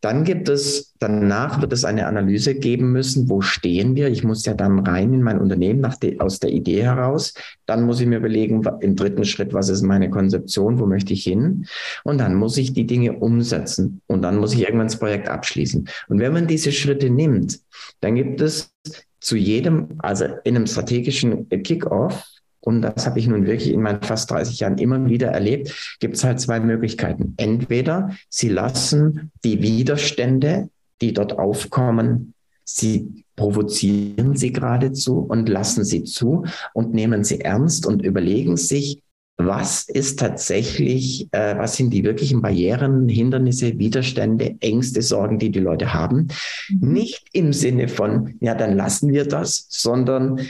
Dann 0.00 0.22
gibt 0.22 0.48
es, 0.48 0.94
danach 1.00 1.60
wird 1.60 1.72
es 1.72 1.84
eine 1.84 2.06
Analyse 2.06 2.54
geben 2.54 2.92
müssen, 2.92 3.28
wo 3.28 3.40
stehen 3.40 3.96
wir? 3.96 4.08
Ich 4.08 4.22
muss 4.22 4.46
ja 4.46 4.54
dann 4.54 4.78
rein 4.80 5.12
in 5.12 5.22
mein 5.22 5.40
Unternehmen 5.40 5.80
nach 5.80 5.96
de, 5.96 6.20
aus 6.20 6.38
der 6.38 6.50
Idee 6.50 6.84
heraus. 6.84 7.34
Dann 7.66 7.82
muss 7.82 8.00
ich 8.00 8.06
mir 8.06 8.18
überlegen, 8.18 8.62
im 8.80 8.94
dritten 8.94 9.24
Schritt, 9.24 9.52
was 9.54 9.68
ist 9.68 9.82
meine 9.82 10.08
Konzeption, 10.08 10.78
wo 10.78 10.86
möchte 10.86 11.12
ich 11.12 11.24
hin? 11.24 11.66
Und 12.04 12.18
dann 12.18 12.36
muss 12.36 12.56
ich 12.56 12.72
die 12.72 12.86
Dinge 12.86 13.14
umsetzen 13.14 14.00
und 14.06 14.22
dann 14.22 14.38
muss 14.38 14.54
ich 14.54 14.60
irgendwann 14.60 14.86
das 14.86 14.98
Projekt 14.98 15.28
abschließen. 15.28 15.88
Und 16.08 16.18
wenn 16.20 16.32
man 16.32 16.46
diese 16.46 16.70
Schritte 16.70 17.10
nimmt, 17.10 17.60
dann 18.00 18.14
gibt 18.14 18.40
es 18.40 18.72
zu 19.20 19.36
jedem, 19.36 19.88
also 19.98 20.26
in 20.44 20.56
einem 20.56 20.66
strategischen 20.66 21.48
Kickoff, 21.48 22.24
und 22.60 22.82
das 22.82 23.06
habe 23.06 23.18
ich 23.18 23.26
nun 23.26 23.46
wirklich 23.46 23.72
in 23.72 23.82
meinen 23.82 24.02
fast 24.02 24.30
30 24.30 24.60
Jahren 24.60 24.78
immer 24.78 25.04
wieder 25.06 25.28
erlebt, 25.28 25.96
gibt 26.00 26.16
es 26.16 26.24
halt 26.24 26.40
zwei 26.40 26.60
Möglichkeiten. 26.60 27.34
Entweder 27.36 28.10
Sie 28.28 28.48
lassen 28.48 29.30
die 29.44 29.62
Widerstände, 29.62 30.68
die 31.00 31.12
dort 31.12 31.38
aufkommen, 31.38 32.34
Sie 32.64 33.24
provozieren 33.38 34.36
sie 34.36 34.52
geradezu 34.52 35.20
und 35.20 35.48
lassen 35.48 35.84
sie 35.84 36.04
zu 36.04 36.44
und 36.74 36.92
nehmen 36.92 37.24
sie 37.24 37.40
ernst 37.40 37.86
und 37.86 38.02
überlegen 38.02 38.58
sich, 38.58 39.00
was 39.38 39.88
ist 39.88 40.18
tatsächlich, 40.18 41.28
äh, 41.30 41.56
was 41.56 41.76
sind 41.76 41.90
die 41.90 42.02
wirklichen 42.02 42.42
Barrieren, 42.42 43.08
Hindernisse, 43.08 43.78
Widerstände, 43.78 44.56
Ängste, 44.58 45.00
Sorgen, 45.00 45.38
die 45.38 45.50
die 45.50 45.60
Leute 45.60 45.94
haben. 45.94 46.26
Mhm. 46.68 46.92
Nicht 46.92 47.28
im 47.32 47.52
Sinne 47.52 47.86
von, 47.86 48.34
ja, 48.40 48.56
dann 48.56 48.76
lassen 48.76 49.12
wir 49.12 49.24
das, 49.26 49.66
sondern 49.70 50.40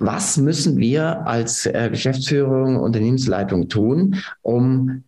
was 0.00 0.38
müssen 0.38 0.78
wir 0.78 1.26
als 1.26 1.66
äh, 1.66 1.88
Geschäftsführung, 1.90 2.76
Unternehmensleitung 2.76 3.68
tun, 3.68 4.16
um 4.40 5.04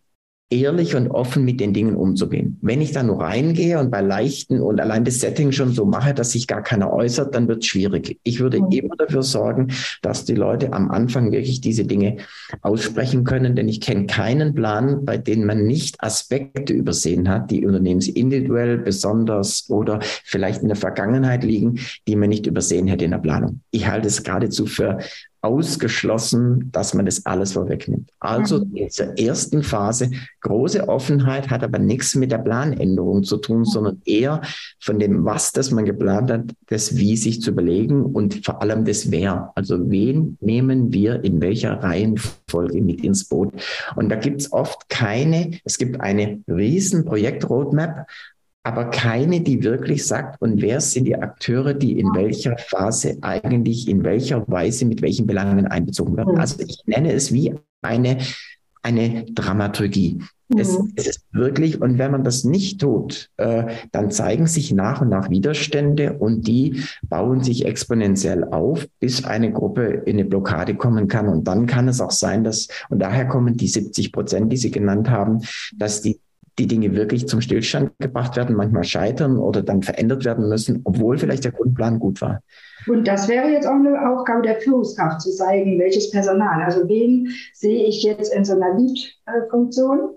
ehrlich 0.53 0.95
und 0.95 1.09
offen 1.09 1.43
mit 1.43 1.59
den 1.59 1.73
Dingen 1.73 1.95
umzugehen. 1.95 2.57
Wenn 2.61 2.81
ich 2.81 2.91
da 2.91 3.03
nur 3.03 3.21
reingehe 3.21 3.79
und 3.79 3.89
bei 3.89 4.01
leichten 4.01 4.61
und 4.61 4.79
allein 4.79 5.03
das 5.03 5.19
Setting 5.19 5.51
schon 5.51 5.73
so 5.73 5.85
mache, 5.85 6.13
dass 6.13 6.31
sich 6.31 6.47
gar 6.47 6.61
keiner 6.61 6.93
äußert, 6.93 7.33
dann 7.33 7.47
wird 7.47 7.63
es 7.63 7.65
schwierig. 7.65 8.19
Ich 8.23 8.39
würde 8.39 8.61
mhm. 8.61 8.71
immer 8.71 8.95
dafür 8.95 9.23
sorgen, 9.23 9.69
dass 10.01 10.25
die 10.25 10.35
Leute 10.35 10.71
am 10.73 10.91
Anfang 10.91 11.31
wirklich 11.31 11.61
diese 11.61 11.85
Dinge 11.85 12.17
aussprechen 12.61 13.23
können, 13.23 13.55
denn 13.55 13.67
ich 13.67 13.81
kenne 13.81 14.05
keinen 14.05 14.53
Plan, 14.53 15.05
bei 15.05 15.17
dem 15.17 15.45
man 15.45 15.65
nicht 15.65 16.01
Aspekte 16.03 16.73
übersehen 16.73 17.27
hat, 17.29 17.49
die 17.49 17.65
unternehmensindividuell 17.65 18.77
besonders 18.77 19.69
oder 19.69 19.99
vielleicht 20.23 20.61
in 20.61 20.67
der 20.67 20.77
Vergangenheit 20.77 21.43
liegen, 21.43 21.79
die 22.07 22.15
man 22.15 22.29
nicht 22.29 22.45
übersehen 22.45 22.87
hätte 22.87 23.05
in 23.05 23.11
der 23.11 23.17
Planung. 23.17 23.61
Ich 23.71 23.87
halte 23.87 24.07
es 24.07 24.23
geradezu 24.23 24.65
für 24.65 24.99
ausgeschlossen, 25.43 26.71
dass 26.71 26.93
man 26.93 27.05
das 27.05 27.25
alles 27.25 27.53
vorwegnimmt. 27.53 28.09
Also 28.19 28.59
mhm. 28.59 28.75
in 28.75 28.85
dieser 28.87 29.17
ersten 29.19 29.61
Phase 29.61 30.09
große 30.41 30.87
Offenheit 30.87 31.49
hat 31.49 31.63
aber 31.63 31.79
nichts 31.79 32.15
mit 32.15 32.31
der 32.31 32.37
Planänderung 32.37 33.23
zu 33.23 33.37
tun, 33.37 33.65
sondern 33.65 34.01
eher 34.05 34.41
von 34.79 34.99
dem, 34.99 35.25
was 35.25 35.51
das 35.51 35.71
man 35.71 35.83
geplant 35.85 36.31
hat, 36.31 36.45
das 36.67 36.95
Wie 36.95 37.17
sich 37.17 37.41
zu 37.41 37.51
überlegen 37.51 38.03
und 38.05 38.45
vor 38.45 38.61
allem 38.61 38.85
das 38.85 39.11
Wer. 39.11 39.51
Also 39.55 39.91
wen 39.91 40.37
nehmen 40.39 40.93
wir 40.93 41.23
in 41.25 41.41
welcher 41.41 41.73
Reihenfolge 41.83 42.81
mit 42.81 43.03
ins 43.03 43.25
Boot? 43.25 43.53
Und 43.97 44.09
da 44.09 44.15
gibt 44.15 44.41
es 44.41 44.53
oft 44.53 44.87
keine, 44.87 45.59
es 45.65 45.77
gibt 45.77 45.99
eine 45.99 46.41
riesen 46.47 47.03
Projekt-Roadmap, 47.03 48.07
aber 48.63 48.85
keine, 48.85 49.41
die 49.41 49.63
wirklich 49.63 50.07
sagt, 50.07 50.41
und 50.41 50.61
wer 50.61 50.79
sind 50.79 51.05
die 51.05 51.17
Akteure, 51.17 51.73
die 51.73 51.99
in 51.99 52.07
welcher 52.15 52.57
Phase 52.57 53.17
eigentlich, 53.21 53.89
in 53.89 54.03
welcher 54.03 54.47
Weise, 54.47 54.85
mit 54.85 55.01
welchen 55.01 55.27
Belangen 55.27 55.67
einbezogen 55.67 56.15
werden. 56.15 56.37
Also 56.37 56.63
ich 56.65 56.81
nenne 56.85 57.11
es 57.11 57.33
wie 57.33 57.55
eine, 57.81 58.19
eine 58.81 59.25
Dramaturgie. 59.25 60.19
Es, 60.55 60.77
mhm. 60.77 60.93
es, 60.95 61.07
ist 61.07 61.25
wirklich, 61.31 61.81
und 61.81 61.97
wenn 61.97 62.11
man 62.11 62.23
das 62.23 62.45
nicht 62.45 62.79
tut, 62.79 63.29
äh, 63.37 63.65
dann 63.91 64.11
zeigen 64.11 64.47
sich 64.47 64.71
nach 64.71 65.01
und 65.01 65.09
nach 65.09 65.29
Widerstände 65.29 66.13
und 66.13 66.47
die 66.47 66.83
bauen 67.01 67.43
sich 67.43 67.65
exponentiell 67.65 68.45
auf, 68.45 68.87
bis 68.99 69.25
eine 69.25 69.51
Gruppe 69.51 70.03
in 70.05 70.17
eine 70.17 70.25
Blockade 70.25 70.75
kommen 70.75 71.07
kann. 71.07 71.27
Und 71.27 71.47
dann 71.47 71.65
kann 71.65 71.87
es 71.87 71.99
auch 71.99 72.11
sein, 72.11 72.43
dass, 72.43 72.67
und 72.89 72.99
daher 72.99 73.27
kommen 73.27 73.57
die 73.57 73.67
70 73.67 74.11
Prozent, 74.13 74.53
die 74.53 74.57
Sie 74.57 74.71
genannt 74.71 75.09
haben, 75.09 75.41
dass 75.75 76.01
die 76.01 76.19
die 76.59 76.67
Dinge 76.67 76.95
wirklich 76.95 77.27
zum 77.27 77.41
Stillstand 77.41 77.91
gebracht 77.99 78.35
werden, 78.35 78.55
manchmal 78.55 78.83
scheitern 78.83 79.37
oder 79.37 79.63
dann 79.63 79.81
verändert 79.81 80.23
werden 80.25 80.47
müssen, 80.49 80.81
obwohl 80.83 81.17
vielleicht 81.17 81.43
der 81.43 81.51
Grundplan 81.51 81.99
gut 81.99 82.21
war. 82.21 82.41
Und 82.87 83.07
das 83.07 83.27
wäre 83.27 83.49
jetzt 83.49 83.65
auch 83.65 83.73
eine 83.73 84.09
Aufgabe 84.09 84.41
der 84.43 84.57
Führungskraft, 84.57 85.21
zu 85.21 85.31
zeigen, 85.31 85.79
welches 85.79 86.11
Personal, 86.11 86.61
also 86.63 86.87
wen 86.87 87.29
sehe 87.53 87.85
ich 87.85 88.03
jetzt 88.03 88.33
in 88.33 88.45
so 88.45 88.53
einer 88.53 88.77
Lead-Funktion 88.77 90.11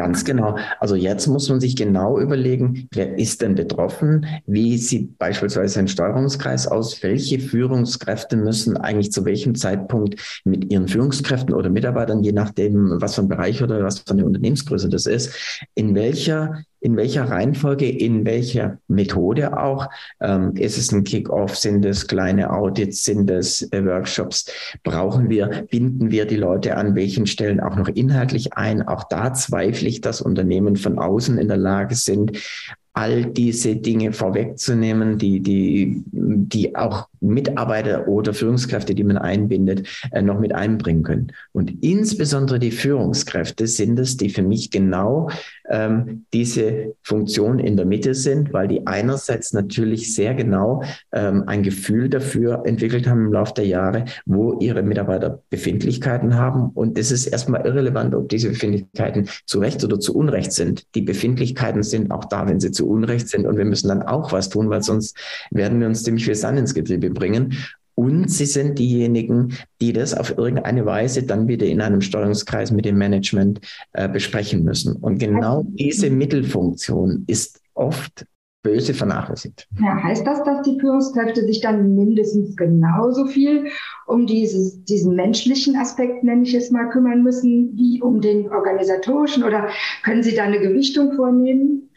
Ganz 0.00 0.24
genau. 0.24 0.56
Also 0.78 0.94
jetzt 0.94 1.26
muss 1.26 1.50
man 1.50 1.60
sich 1.60 1.76
genau 1.76 2.18
überlegen, 2.18 2.88
wer 2.90 3.18
ist 3.18 3.42
denn 3.42 3.54
betroffen? 3.54 4.24
Wie 4.46 4.78
sieht 4.78 5.18
beispielsweise 5.18 5.78
ein 5.78 5.88
Steuerungskreis 5.88 6.66
aus? 6.66 7.02
Welche 7.02 7.38
Führungskräfte 7.38 8.38
müssen 8.38 8.78
eigentlich 8.78 9.12
zu 9.12 9.26
welchem 9.26 9.54
Zeitpunkt 9.54 10.40
mit 10.46 10.72
ihren 10.72 10.88
Führungskräften 10.88 11.54
oder 11.54 11.68
Mitarbeitern, 11.68 12.22
je 12.22 12.32
nachdem, 12.32 12.98
was 12.98 13.16
für 13.16 13.20
ein 13.20 13.28
Bereich 13.28 13.62
oder 13.62 13.84
was 13.84 13.98
für 13.98 14.12
eine 14.12 14.24
Unternehmensgröße 14.24 14.88
das 14.88 15.04
ist, 15.04 15.34
in 15.74 15.94
welcher 15.94 16.64
in 16.80 16.96
welcher 16.96 17.24
Reihenfolge, 17.28 17.88
in 17.88 18.24
welcher 18.24 18.78
Methode 18.88 19.58
auch. 19.58 19.88
Ähm, 20.20 20.54
ist 20.56 20.78
es 20.78 20.92
ein 20.92 21.04
Kick-off? 21.04 21.56
Sind 21.56 21.84
es 21.84 22.06
kleine 22.06 22.50
Audits? 22.50 23.04
Sind 23.04 23.30
es 23.30 23.62
äh, 23.72 23.84
Workshops? 23.84 24.50
Brauchen 24.82 25.28
wir, 25.28 25.66
binden 25.70 26.10
wir 26.10 26.24
die 26.24 26.36
Leute 26.36 26.76
an 26.76 26.94
welchen 26.94 27.26
Stellen 27.26 27.60
auch 27.60 27.76
noch 27.76 27.88
inhaltlich 27.88 28.54
ein? 28.54 28.86
Auch 28.86 29.04
da 29.04 29.34
zweifle 29.34 29.88
ich, 29.88 30.00
dass 30.00 30.22
Unternehmen 30.22 30.76
von 30.76 30.98
außen 30.98 31.38
in 31.38 31.48
der 31.48 31.58
Lage 31.58 31.94
sind, 31.94 32.38
all 33.00 33.24
diese 33.24 33.76
Dinge 33.76 34.12
vorwegzunehmen, 34.12 35.16
die, 35.16 35.40
die, 35.40 36.02
die 36.12 36.76
auch 36.76 37.08
Mitarbeiter 37.20 38.06
oder 38.08 38.34
Führungskräfte, 38.34 38.94
die 38.94 39.04
man 39.04 39.16
einbindet, 39.16 39.88
äh, 40.12 40.20
noch 40.20 40.38
mit 40.38 40.54
einbringen 40.54 41.02
können. 41.02 41.32
Und 41.52 41.82
insbesondere 41.82 42.58
die 42.58 42.70
Führungskräfte 42.70 43.66
sind 43.66 43.98
es, 43.98 44.18
die 44.18 44.28
für 44.28 44.42
mich 44.42 44.70
genau 44.70 45.30
ähm, 45.70 46.26
diese 46.34 46.94
Funktion 47.02 47.58
in 47.58 47.76
der 47.76 47.86
Mitte 47.86 48.14
sind, 48.14 48.52
weil 48.52 48.68
die 48.68 48.86
einerseits 48.86 49.54
natürlich 49.54 50.14
sehr 50.14 50.34
genau 50.34 50.82
ähm, 51.12 51.44
ein 51.46 51.62
Gefühl 51.62 52.10
dafür 52.10 52.64
entwickelt 52.66 53.06
haben 53.06 53.26
im 53.26 53.32
Laufe 53.32 53.54
der 53.54 53.66
Jahre, 53.66 54.04
wo 54.26 54.58
ihre 54.58 54.82
Mitarbeiter 54.82 55.42
Befindlichkeiten 55.48 56.36
haben. 56.36 56.70
Und 56.74 56.98
es 56.98 57.12
ist 57.12 57.26
erstmal 57.26 57.64
irrelevant, 57.64 58.14
ob 58.14 58.28
diese 58.28 58.50
Befindlichkeiten 58.50 59.28
zu 59.46 59.60
Recht 59.60 59.82
oder 59.84 59.98
zu 60.00 60.14
Unrecht 60.14 60.52
sind. 60.52 60.84
Die 60.94 61.02
Befindlichkeiten 61.02 61.82
sind 61.82 62.10
auch 62.10 62.26
da, 62.26 62.46
wenn 62.46 62.60
sie 62.60 62.72
zu 62.72 62.89
Unrecht 62.90 63.28
sind. 63.28 63.46
Und 63.46 63.56
wir 63.56 63.64
müssen 63.64 63.88
dann 63.88 64.02
auch 64.02 64.32
was 64.32 64.48
tun, 64.48 64.70
weil 64.70 64.82
sonst 64.82 65.16
werden 65.50 65.80
wir 65.80 65.86
uns 65.86 66.02
ziemlich 66.02 66.24
viel 66.24 66.34
Sand 66.34 66.58
ins 66.58 66.74
Getriebe 66.74 67.10
bringen. 67.10 67.56
Und 67.94 68.30
sie 68.30 68.46
sind 68.46 68.78
diejenigen, 68.78 69.52
die 69.80 69.92
das 69.92 70.14
auf 70.14 70.38
irgendeine 70.38 70.86
Weise 70.86 71.22
dann 71.22 71.48
wieder 71.48 71.66
in 71.66 71.82
einem 71.82 72.00
Steuerungskreis 72.00 72.70
mit 72.70 72.86
dem 72.86 72.96
Management 72.96 73.60
äh, 73.92 74.08
besprechen 74.08 74.64
müssen. 74.64 74.96
Und 74.96 75.18
genau 75.18 75.64
diese 75.66 76.08
Mittelfunktion 76.08 77.24
ist 77.26 77.60
oft 77.74 78.24
böse 78.62 78.94
vernachlässigt. 78.94 79.66
Ja, 79.80 80.02
heißt 80.02 80.26
das, 80.26 80.42
dass 80.44 80.62
die 80.62 80.78
Führungskräfte 80.78 81.44
sich 81.44 81.60
dann 81.60 81.94
mindestens 81.94 82.56
genauso 82.56 83.26
viel 83.26 83.66
um 84.06 84.26
dieses, 84.26 84.84
diesen 84.84 85.14
menschlichen 85.14 85.76
Aspekt, 85.76 86.24
nenne 86.24 86.42
ich 86.42 86.54
es 86.54 86.70
mal, 86.70 86.88
kümmern 86.90 87.22
müssen, 87.22 87.76
wie 87.76 88.02
um 88.02 88.20
den 88.20 88.50
organisatorischen? 88.50 89.44
Oder 89.44 89.68
können 90.02 90.22
Sie 90.22 90.34
da 90.34 90.44
eine 90.44 90.60
Gewichtung 90.60 91.12
vornehmen? 91.14 91.89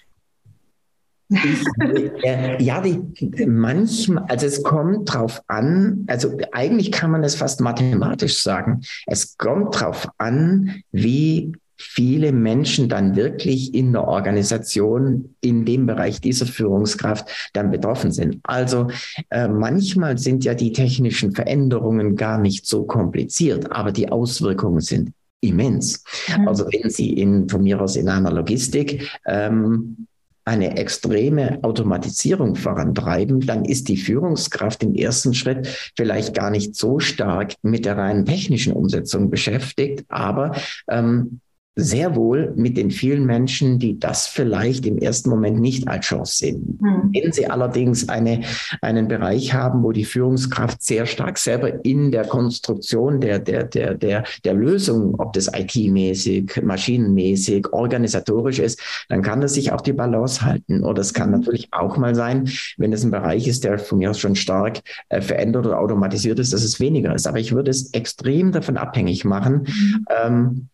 Ich, 1.30 2.24
äh, 2.24 2.62
ja, 2.62 2.82
die, 2.82 3.02
manchmal, 3.46 4.26
also 4.28 4.46
es 4.46 4.64
kommt 4.64 5.12
drauf 5.12 5.42
an, 5.48 6.06
also 6.08 6.38
eigentlich 6.52 6.92
kann 6.92 7.12
man 7.12 7.24
es 7.24 7.36
fast 7.36 7.62
mathematisch 7.62 8.42
sagen. 8.42 8.82
Es 9.08 9.38
kommt 9.38 9.80
drauf 9.80 10.08
an, 10.18 10.84
wie 10.92 11.54
viele 11.76 12.32
Menschen 12.32 12.88
dann 12.88 13.16
wirklich 13.16 13.74
in 13.74 13.92
der 13.92 14.08
Organisation 14.08 15.36
in 15.42 15.66
dem 15.66 15.86
Bereich 15.86 16.22
dieser 16.22 16.46
Führungskraft 16.46 17.28
dann 17.54 17.72
betroffen 17.72 18.12
sind. 18.12 18.40
Also 18.44 18.88
äh, 19.30 19.48
manchmal 19.48 20.18
sind 20.18 20.46
ja 20.46 20.54
die 20.54 20.72
technischen 20.72 21.34
Veränderungen 21.34 22.16
gar 22.16 22.38
nicht 22.38 22.68
so 22.68 22.84
kompliziert, 22.84 23.72
aber 23.72 23.92
die 23.92 24.10
Auswirkungen 24.10 24.82
sind 24.82 25.12
immens. 25.42 26.04
Mhm. 26.38 26.48
Also 26.48 26.66
wenn 26.66 26.90
Sie 26.90 27.14
in, 27.14 27.50
von 27.50 27.64
mir 27.64 27.82
aus 27.82 27.96
in 27.96 28.08
einer 28.08 28.32
Logistik 28.32 29.10
ähm, 29.26 30.08
eine 30.46 30.78
extreme 30.78 31.60
Automatisierung 31.64 32.56
vorantreiben, 32.56 33.42
dann 33.42 33.66
ist 33.66 33.88
die 33.88 33.98
Führungskraft 33.98 34.84
im 34.84 34.94
ersten 34.94 35.34
Schritt 35.34 35.68
vielleicht 35.96 36.34
gar 36.34 36.50
nicht 36.50 36.76
so 36.76 37.00
stark 37.00 37.54
mit 37.62 37.86
der 37.86 37.98
reinen 37.98 38.26
technischen 38.26 38.74
Umsetzung 38.74 39.30
beschäftigt, 39.30 40.06
aber 40.10 40.56
ähm, 40.90 41.40
sehr 41.76 42.16
wohl 42.16 42.54
mit 42.56 42.78
den 42.78 42.92
vielen 42.92 43.26
Menschen, 43.26 43.80
die 43.80 44.00
das 44.00 44.28
vielleicht 44.28 44.86
im 44.86 45.00
ersten 45.00 45.30
Moment 45.30 45.60
nicht 45.60 45.88
als 45.88 46.06
Chance 46.06 46.38
sehen. 46.38 46.78
Mhm. 46.80 47.10
Wenn 47.14 47.32
sie 47.32 47.48
allerdings 47.48 48.10
eine, 48.10 48.42
einen 48.82 49.08
Bereich 49.08 49.54
haben, 49.54 49.82
wo 49.82 49.92
die 49.92 50.06
Führungskraft 50.06 50.84
sehr 50.84 51.08
stark 51.08 51.40
selber 51.40 51.84
in 51.84 52.12
der 52.12 52.26
Konstruktion 52.26 53.20
der, 53.20 53.40
der, 53.40 53.64
der, 53.64 53.96
der, 53.96 54.24
der 54.44 54.54
Lösung, 54.54 55.16
ob 55.20 55.34
das 55.34 55.50
IT-mäßig, 55.52 56.62
maschinenmäßig, 56.62 57.74
organisatorisch 57.74 58.60
ist, 58.60 58.80
dann 59.10 59.24
kann 59.24 59.42
das 59.42 59.56
sich 59.56 59.72
auch 59.72 59.82
die 59.82 59.94
Balance 59.94 60.44
halten. 60.44 60.84
Oder 60.84 61.02
es 61.02 61.14
kann 61.14 61.32
mhm. 61.32 61.40
natürlich 61.40 61.70
auch 61.72 61.98
mal 61.98 62.14
sein, 62.14 62.50
wenn 62.78 62.94
es 62.94 63.04
ein 63.04 63.12
Bereich 63.12 63.48
ist, 63.48 63.64
der 63.64 63.80
von 63.80 63.98
mir 63.98 64.12
aus 64.12 64.20
schon 64.20 64.36
stark 64.36 64.82
äh, 65.10 65.22
verändert 65.22 65.66
oder 65.66 65.80
automatisiert 65.80 66.38
ist, 66.38 66.54
dass 66.54 66.64
es 66.64 66.80
weniger 66.80 67.16
ist. 67.16 67.26
Aber 67.26 67.40
ich 67.40 67.52
würde 67.52 67.72
es 67.72 67.92
extrem 67.94 68.52
davon 68.52 68.78
abhängig 68.78 69.26
machen, 69.26 69.64
mhm. 69.66 70.06
ähm, 70.24 70.70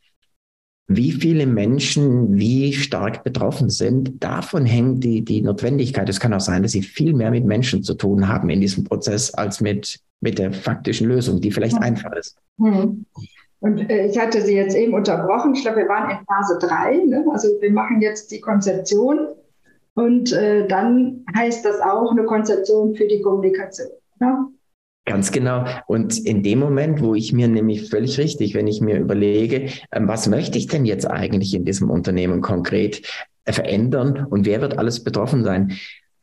wie 0.92 1.12
viele 1.12 1.46
Menschen 1.46 2.36
wie 2.36 2.74
stark 2.74 3.24
betroffen 3.24 3.70
sind, 3.70 4.24
davon 4.24 4.66
hängt 4.66 5.04
die, 5.04 5.24
die 5.24 5.44
Notwendigkeit. 5.44 6.10
Es 6.10 6.20
kann 6.20 6.34
auch 6.34 6.40
sein, 6.40 6.64
dass 6.64 6.72
sie 6.72 6.82
viel 6.82 7.14
mehr 7.14 7.30
mit 7.30 7.46
Menschen 7.46 7.84
zu 7.84 7.94
tun 7.94 8.28
haben 8.28 8.50
in 8.50 8.60
diesem 8.60 8.86
Prozess 8.86 9.32
als 9.36 9.62
mit, 9.62 10.00
mit 10.20 10.40
der 10.40 10.52
faktischen 10.52 11.08
Lösung, 11.08 11.42
die 11.42 11.52
vielleicht 11.52 11.76
mhm. 11.76 11.84
einfach 11.84 12.12
ist. 12.14 12.38
Mhm. 12.58 13.06
Und 13.60 13.88
äh, 13.88 14.08
ich 14.08 14.18
hatte 14.18 14.42
Sie 14.42 14.56
jetzt 14.56 14.76
eben 14.76 14.96
unterbrochen. 14.96 15.54
Ich 15.54 15.62
glaube, 15.62 15.78
wir 15.78 15.88
waren 15.88 16.10
in 16.10 16.26
Phase 16.26 16.58
3. 16.60 17.06
Ne? 17.06 17.26
Also 17.32 17.50
wir 17.60 17.72
machen 17.72 18.02
jetzt 18.02 18.32
die 18.32 18.40
Konzeption 18.40 19.28
und 19.94 20.32
äh, 20.34 20.68
dann 20.68 21.24
heißt 21.36 21.66
das 21.66 21.82
auch 21.82 22.12
eine 22.12 22.24
Konzeption 22.24 22.96
für 22.96 23.08
die 23.08 23.22
Kommunikation. 23.22 23.90
Ja? 24.22 24.48
Ganz 25.06 25.32
genau. 25.32 25.66
Und 25.88 26.20
in 26.20 26.44
dem 26.44 26.60
Moment, 26.60 27.02
wo 27.02 27.16
ich 27.16 27.34
mir 27.34 27.48
nämlich 27.48 27.90
völlig 27.90 28.20
richtig, 28.20 28.54
wenn 28.54 28.68
ich 28.68 28.80
mir 28.80 29.00
überlege, 29.00 29.70
ähm, 29.92 30.08
was 30.08 30.28
möchte 30.28 30.58
ich 30.58 30.68
denn 30.68 30.86
jetzt 30.86 31.10
eigentlich 31.10 31.56
in 31.56 31.66
diesem 31.66 31.90
Unternehmen 31.90 32.42
konkret 32.42 33.02
äh, 33.46 33.52
verändern 33.54 34.26
und 34.30 34.46
wer 34.46 34.62
wird 34.62 34.78
alles 34.78 35.04
betroffen 35.04 35.44
sein? 35.44 35.72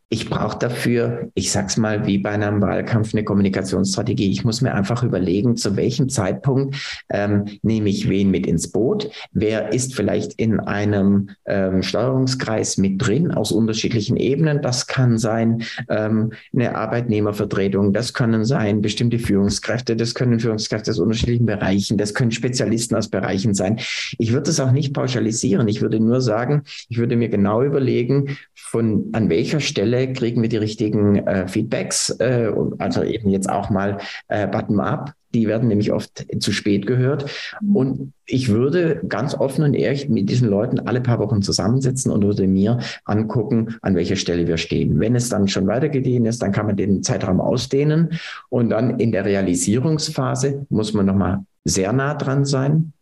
Ich 0.09 0.31
brauche 0.31 0.57
dafür, 0.57 1.33
ich 1.35 1.51
sag's 1.51 1.77
mal, 1.77 2.07
wie 2.07 2.19
bei 2.19 2.31
einem 2.31 2.61
Wahlkampf 2.61 3.13
eine 3.13 3.25
Kommunikationsstrategie. 3.25 4.31
Ich 4.31 4.45
muss 4.45 4.61
mir 4.61 4.73
einfach 4.73 5.03
überlegen, 5.03 5.57
zu 5.57 5.75
welchem 5.75 6.09
Zeitpunkt 6.09 6.77
ähm, 7.11 7.47
nehme 7.63 7.89
ich 7.89 8.09
wen 8.09 8.31
mit 8.31 8.47
ins 8.47 8.71
Boot? 8.71 9.11
Wer 9.33 9.73
ist 9.73 9.97
vielleicht 9.97 10.35
in 10.35 10.61
einem 10.61 11.31
ähm, 11.45 11.83
Steuerungskreis 11.83 12.79
mit 12.79 13.05
drin 13.05 13.33
aus 13.33 13.51
unterschiedlichen 13.51 14.17
Ebenen? 14.17 14.63
Das 14.63 14.87
kann 14.87 15.19
sein 15.19 15.65
ähm, 15.89 16.31
eine 16.55 16.77
Arbeitnehmervertretung, 16.77 17.93
das 17.93 18.15
können 18.15 18.45
sein 18.45 18.83
bestimmte 18.83 19.19
Führungskräfte, 19.19 19.97
das 19.97 20.15
können 20.15 20.39
Führungskräfte 20.39 20.93
aus 20.93 21.01
unterschiedlichen 21.01 21.47
Bereichen, 21.47 21.99
das 21.99 22.15
können 22.15 22.31
Spezialisten 22.31 22.95
aus 22.95 23.09
Bereichen 23.09 23.55
sein. 23.55 23.81
Ich 24.19 24.33
würde 24.33 24.45
das 24.45 24.61
auch 24.61 24.71
nicht 24.71 24.95
pauschalisieren. 24.95 25.67
Ich 25.67 25.83
würde 25.83 25.99
nur 25.99 26.21
sagen, 26.21 26.63
ich 26.89 26.99
würde 26.99 27.17
mir 27.17 27.29
genau 27.29 27.65
überlegen, 27.65 28.37
von 28.55 29.11
an 29.13 29.29
welcher 29.31 29.59
Stelle 29.59 29.96
Stelle 29.97 30.13
kriegen 30.13 30.43
wir 30.43 30.49
die 30.49 30.57
richtigen 30.57 31.17
äh, 31.27 31.49
Feedbacks, 31.49 32.11
äh, 32.21 32.51
also 32.79 33.03
eben 33.03 33.31
jetzt 33.31 33.49
auch 33.49 33.71
mal 33.71 33.99
äh, 34.29 34.47
bottom-up. 34.47 35.13
Die 35.35 35.49
werden 35.49 35.69
nämlich 35.69 35.93
oft 35.93 36.25
zu 36.39 36.53
spät 36.53 36.87
gehört. 36.87 37.27
Und 37.75 38.13
ich 38.25 38.49
würde 38.49 39.03
ganz 39.07 39.35
offen 39.35 39.65
und 39.65 39.75
ehrlich 39.75 40.09
mit 40.09 40.31
diesen 40.31 40.49
Leuten 40.49 40.81
alle 40.81 41.01
paar 41.01 41.19
Wochen 41.19 41.43
zusammensetzen 41.43 42.11
und 42.11 42.25
würde 42.25 42.47
mir 42.47 42.79
angucken, 43.05 43.77
an 43.83 43.95
welcher 43.97 44.17
Stelle 44.17 44.47
wir 44.47 44.57
stehen. 44.57 44.99
Wenn 44.99 45.15
es 45.15 45.29
dann 45.29 45.49
schon 45.49 45.67
weitergedient 45.67 46.27
ist, 46.27 46.41
dann 46.41 46.53
kann 46.53 46.67
man 46.67 46.77
den 46.77 47.03
Zeitraum 47.03 47.41
ausdehnen. 47.41 48.19
Und 48.49 48.71
dann 48.71 48.99
in 48.99 49.13
der 49.13 49.25
Realisierungsphase 49.27 50.67
muss 50.71 50.95
man 50.95 51.07
nochmal 51.07 51.45
sehr 51.65 51.93
nah 51.93 52.15
dran 52.15 52.45
sein. 52.45 52.93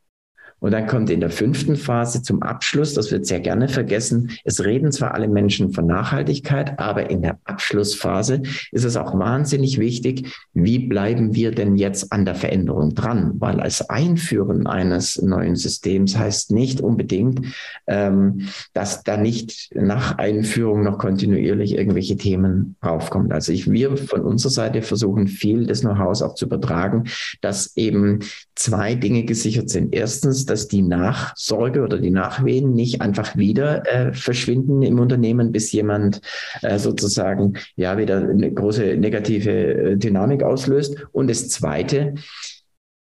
Und 0.65 0.71
dann 0.71 0.87
kommt 0.87 1.11
in 1.11 1.21
der 1.21 1.29
fünften 1.29 1.77
Phase 1.77 2.23
zum 2.23 2.43
Abschluss, 2.43 2.95
das 2.95 3.13
wird 3.13 3.27
sehr 3.27 3.41
gerne 3.41 3.69
vergessen, 3.69 4.31
es 4.45 4.65
reden 4.65 4.93
zwar 4.93 5.13
alle 5.13 5.29
Menschen 5.29 5.75
von 5.75 5.85
Nachhaltigkeit, 5.85 6.79
aber 6.79 7.11
in 7.11 7.21
der 7.21 7.39
Abschlussphase 7.45 8.41
ist 8.73 8.85
es 8.85 8.97
auch 8.97 9.13
wahnsinnig 9.19 9.79
wichtig, 9.79 10.35
wie 10.55 10.79
bleiben 10.79 11.35
wir 11.35 11.51
denn 11.51 11.77
jetzt 11.77 12.11
an 12.15 12.25
der 12.25 12.35
Veränderung 12.35 12.95
dran? 12.95 13.33
Weil 13.41 13.61
als 13.61 13.91
Einführen 13.91 14.67
eines 14.67 15.21
neuen 15.21 15.55
Systems 15.55 16.17
heißt 16.17 16.51
nicht 16.53 16.81
unbedingt, 16.81 17.43
ähm, 17.87 18.49
dass 18.73 19.03
da 19.03 19.19
nicht 19.19 19.69
nach 19.75 20.17
Einführung 20.17 20.83
noch 20.83 20.97
kontinuierlich 20.97 21.77
irgendwelche 21.77 22.17
Themen 22.17 22.77
raufkommen. 22.83 23.33
Also 23.33 23.53
ich, 23.53 23.71
wir 23.71 23.99
von 23.99 24.23
unserer 24.23 24.53
Seite 24.53 24.81
versuchen 24.81 25.27
viel 25.27 25.67
des 25.67 25.83
Know-hows 25.83 26.23
auch 26.23 26.37
zu 26.37 26.47
übertragen, 26.47 27.05
dass 27.43 27.77
eben 27.77 28.21
zwei 28.55 28.95
Dinge 28.95 29.25
gesichert 29.25 29.69
sind. 29.69 29.95
Erstens, 29.95 30.47
dass 30.55 30.69
die 30.69 30.83
Nachsorge 30.83 31.83
oder 31.83 31.99
die 31.99 32.13
Nachwehen 32.13 32.75
nicht 32.75 33.01
einfach 33.01 33.37
wieder 33.37 33.83
äh, 33.93 34.13
verschwinden 34.13 34.83
im 34.83 35.01
Unternehmen, 35.01 35.51
bis 35.51 35.73
jemand 35.73 36.21
äh, 36.63 36.79
sozusagen 36.79 37.55
ja 37.75 37.99
wieder 37.99 38.19
eine 38.19 38.53
große 38.53 38.97
negative 38.97 39.51
äh, 39.51 39.97
Dynamik 39.97 40.45
auslöst. 40.45 41.09
Und 41.11 41.29
das 41.29 41.49
Zweite, 41.49 42.15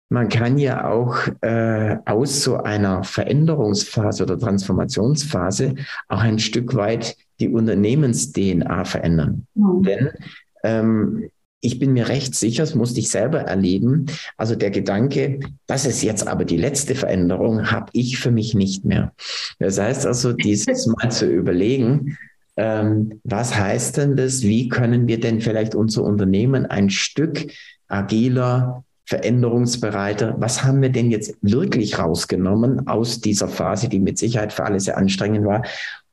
man 0.08 0.28
kann 0.28 0.56
ja 0.56 0.88
auch 0.88 1.16
äh, 1.40 1.96
aus 2.06 2.44
so 2.44 2.58
einer 2.58 3.02
Veränderungsphase 3.02 4.22
oder 4.22 4.38
Transformationsphase 4.38 5.74
auch 6.06 6.20
ein 6.20 6.38
Stück 6.38 6.76
weit 6.76 7.16
die 7.40 7.48
Unternehmens-DNA 7.48 8.84
verändern. 8.84 9.48
Mhm. 9.54 9.82
Denn 9.82 10.10
ähm, 10.62 11.28
ich 11.62 11.78
bin 11.78 11.92
mir 11.92 12.08
recht 12.08 12.34
sicher, 12.34 12.64
das 12.64 12.74
musste 12.74 13.00
ich 13.00 13.08
selber 13.08 13.42
erleben. 13.42 14.06
Also 14.36 14.56
der 14.56 14.70
Gedanke, 14.70 15.40
das 15.66 15.86
ist 15.86 16.02
jetzt 16.02 16.26
aber 16.26 16.44
die 16.44 16.56
letzte 16.56 16.94
Veränderung, 16.94 17.70
habe 17.70 17.86
ich 17.92 18.18
für 18.18 18.32
mich 18.32 18.54
nicht 18.54 18.84
mehr. 18.84 19.12
Das 19.60 19.78
heißt 19.78 20.04
also, 20.04 20.32
dieses 20.32 20.86
mal 20.98 21.10
zu 21.10 21.26
überlegen, 21.26 22.18
ähm, 22.56 23.20
was 23.24 23.56
heißt 23.56 23.96
denn 23.96 24.16
das? 24.16 24.42
Wie 24.42 24.68
können 24.68 25.06
wir 25.06 25.20
denn 25.20 25.40
vielleicht 25.40 25.74
unser 25.74 26.02
Unternehmen 26.02 26.66
ein 26.66 26.90
Stück 26.90 27.46
agiler, 27.86 28.84
veränderungsbereiter? 29.06 30.34
Was 30.38 30.64
haben 30.64 30.82
wir 30.82 30.90
denn 30.90 31.12
jetzt 31.12 31.36
wirklich 31.42 31.98
rausgenommen 31.98 32.88
aus 32.88 33.20
dieser 33.20 33.48
Phase, 33.48 33.88
die 33.88 34.00
mit 34.00 34.18
Sicherheit 34.18 34.52
für 34.52 34.64
alle 34.64 34.80
sehr 34.80 34.98
anstrengend 34.98 35.46
war? 35.46 35.62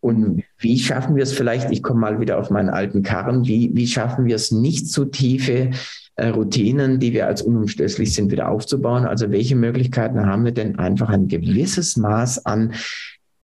Und 0.01 0.43
wie 0.57 0.79
schaffen 0.79 1.15
wir 1.15 1.23
es 1.23 1.33
vielleicht, 1.33 1.71
ich 1.71 1.83
komme 1.83 1.99
mal 1.99 2.19
wieder 2.19 2.39
auf 2.39 2.49
meinen 2.49 2.69
alten 2.69 3.03
Karren, 3.03 3.45
wie, 3.45 3.71
wie 3.73 3.87
schaffen 3.87 4.25
wir 4.25 4.35
es 4.35 4.51
nicht 4.51 4.87
zu 4.89 5.05
tiefe 5.05 5.71
äh, 6.15 6.27
Routinen, 6.27 6.99
die 6.99 7.13
wir 7.13 7.27
als 7.27 7.41
unumstößlich 7.41 8.13
sind, 8.13 8.31
wieder 8.31 8.49
aufzubauen? 8.49 9.05
Also 9.05 9.31
welche 9.31 9.55
Möglichkeiten 9.55 10.25
haben 10.25 10.45
wir 10.45 10.53
denn 10.53 10.79
einfach 10.79 11.09
ein 11.09 11.27
gewisses 11.27 11.97
Maß 11.97 12.45
an 12.45 12.73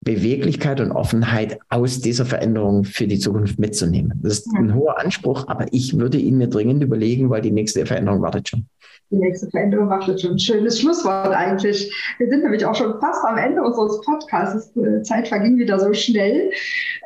Beweglichkeit 0.03 0.79
und 0.79 0.91
Offenheit 0.91 1.59
aus 1.69 1.99
dieser 1.99 2.25
Veränderung 2.25 2.83
für 2.83 3.07
die 3.07 3.19
Zukunft 3.19 3.59
mitzunehmen. 3.59 4.19
Das 4.21 4.39
ist 4.39 4.47
ein 4.55 4.73
hoher 4.73 4.99
Anspruch, 4.99 5.47
aber 5.47 5.65
ich 5.71 5.97
würde 5.97 6.17
ihn 6.17 6.37
mir 6.37 6.47
dringend 6.47 6.83
überlegen, 6.83 7.29
weil 7.29 7.41
die 7.41 7.51
nächste 7.51 7.85
Veränderung 7.85 8.21
wartet 8.21 8.49
schon. 8.49 8.67
Die 9.09 9.17
nächste 9.17 9.49
Veränderung 9.49 9.89
wartet 9.89 10.21
schon. 10.21 10.39
Schönes 10.39 10.79
Schlusswort 10.79 11.35
eigentlich. 11.35 11.93
Wir 12.17 12.29
sind 12.29 12.43
nämlich 12.43 12.65
auch 12.65 12.75
schon 12.75 12.99
fast 12.99 13.23
am 13.25 13.37
Ende 13.37 13.61
unseres 13.61 14.01
Podcasts. 14.01 14.73
Die 14.73 15.01
Zeit 15.03 15.27
verging 15.27 15.57
wieder 15.59 15.79
so 15.79 15.93
schnell. 15.93 16.51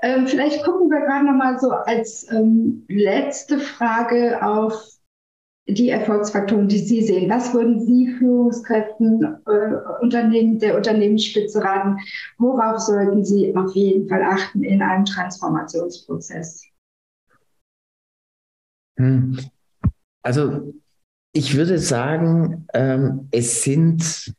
Ähm, 0.04 0.26
vielleicht 0.26 0.64
gucken 0.64 0.89
wir 0.89 1.02
gerade 1.02 1.26
noch 1.26 1.34
mal 1.34 1.60
so 1.60 1.72
als 1.72 2.26
ähm, 2.32 2.84
letzte 2.88 3.60
Frage 3.60 4.39
auf 4.41 4.97
die 5.68 5.89
Erfolgsfaktoren, 5.89 6.68
die 6.68 6.80
Sie 6.80 7.03
sehen? 7.03 7.30
Was 7.30 7.53
würden 7.53 7.86
Sie 7.86 8.07
Führungskräften, 8.18 9.24
äh, 9.45 10.01
Unternehmen, 10.01 10.59
der 10.59 10.78
Unternehmensspitze 10.78 11.61
raten? 11.61 11.97
Worauf 12.38 12.80
sollten 12.80 13.26
Sie 13.26 13.55
auf 13.55 13.74
jeden 13.76 14.07
Fall 14.07 14.24
achten 14.24 14.63
in 14.63 14.82
einem 14.82 15.05
Transformationsprozess? 15.05 16.63
Hm. 18.97 19.38
Also 20.22 20.74
ich 21.34 21.55
würde 21.55 21.78
sagen, 21.80 22.68
ähm, 22.74 23.28
es 23.32 23.63
sind 23.63 24.34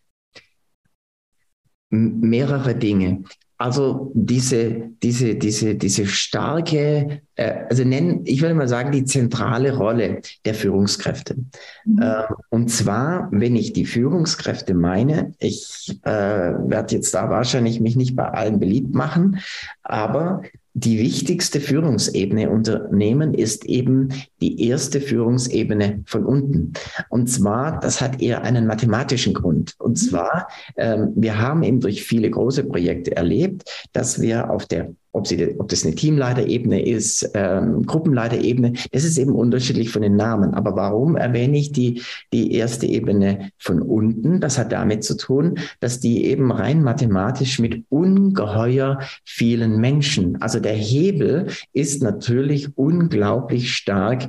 mehrere 1.90 2.74
Dinge. 2.74 3.22
Also 3.61 4.12
diese, 4.14 4.90
diese, 5.02 5.34
diese, 5.34 5.74
diese 5.74 6.06
starke, 6.06 7.22
äh, 7.34 7.64
also 7.68 7.82
nennen, 7.82 8.20
ich 8.24 8.40
würde 8.40 8.54
mal 8.54 8.68
sagen, 8.68 8.92
die 8.92 9.04
zentrale 9.04 9.76
Rolle 9.76 10.20
der 10.44 10.54
Führungskräfte. 10.54 11.36
Mhm. 11.84 12.00
Äh, 12.00 12.22
und 12.50 12.70
zwar, 12.70 13.28
wenn 13.32 13.56
ich 13.56 13.72
die 13.72 13.84
Führungskräfte 13.84 14.74
meine, 14.74 15.34
ich 15.40 15.98
äh, 16.04 16.11
werde 16.11 16.94
jetzt 16.94 17.12
da 17.14 17.30
wahrscheinlich 17.30 17.80
mich 17.80 17.96
nicht 17.96 18.14
bei 18.14 18.28
allen 18.28 18.61
beliebt 18.61 18.94
machen, 18.94 19.40
aber 19.82 20.42
die 20.74 20.98
wichtigste 20.98 21.60
Führungsebene 21.60 22.50
Unternehmen 22.50 23.34
ist 23.34 23.64
eben 23.64 24.10
die 24.40 24.68
erste 24.68 25.00
Führungsebene 25.00 26.02
von 26.06 26.24
unten. 26.24 26.72
Und 27.08 27.28
zwar, 27.28 27.80
das 27.80 28.00
hat 28.00 28.20
eher 28.20 28.42
einen 28.42 28.66
mathematischen 28.66 29.34
Grund. 29.34 29.74
Und 29.78 29.92
mhm. 29.92 29.96
zwar, 29.96 30.48
ähm, 30.76 31.12
wir 31.16 31.38
haben 31.38 31.62
eben 31.62 31.80
durch 31.80 32.04
viele 32.04 32.30
große 32.30 32.64
Projekte 32.64 33.16
erlebt, 33.16 33.88
dass 33.92 34.20
wir 34.20 34.50
auf 34.50 34.66
der 34.66 34.94
ob, 35.12 35.26
sie, 35.26 35.54
ob 35.59 35.68
das 35.68 35.84
eine 35.84 35.94
Teamleiterebene 35.94 36.84
ist, 36.84 37.30
ähm, 37.34 37.84
Gruppenleiterebene, 37.84 38.74
das 38.92 39.04
ist 39.04 39.18
eben 39.18 39.32
unterschiedlich 39.32 39.90
von 39.90 40.02
den 40.02 40.16
Namen. 40.16 40.54
Aber 40.54 40.76
warum 40.76 41.16
erwähne 41.16 41.59
ich 41.59 41.72
die, 41.72 42.02
die 42.32 42.52
erste 42.52 42.86
Ebene 42.86 43.50
von 43.59 43.82
unten? 43.82 44.40
Das 44.40 44.59
hat 44.59 44.72
damit 44.72 45.04
zu 45.04 45.16
tun, 45.16 45.59
dass 45.80 46.00
die 46.00 46.24
eben 46.24 46.52
rein 46.52 46.82
mathematisch 46.82 47.59
mit 47.59 47.84
ungeheuer 47.88 48.98
vielen 49.24 49.80
Menschen, 49.80 50.40
also 50.40 50.61
der 50.61 50.74
Hebel 50.74 51.48
ist 51.72 52.02
natürlich 52.02 52.76
unglaublich 52.76 53.74
stark 53.74 54.28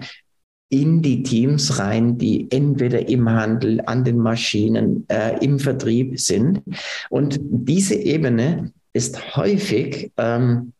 in 0.69 1.01
die 1.01 1.23
Teams 1.23 1.79
rein, 1.79 2.17
die 2.17 2.47
entweder 2.51 3.09
im 3.09 3.29
Handel, 3.29 3.81
an 3.85 4.03
den 4.03 4.17
Maschinen, 4.17 5.05
äh, 5.09 5.43
im 5.43 5.57
Vertrieb 5.57 6.19
sind. 6.19 6.61
Und 7.09 7.39
diese 7.41 7.95
Ebene 7.95 8.71
ist 8.93 9.35
häufig 9.35 10.11
ähm, 10.17 10.73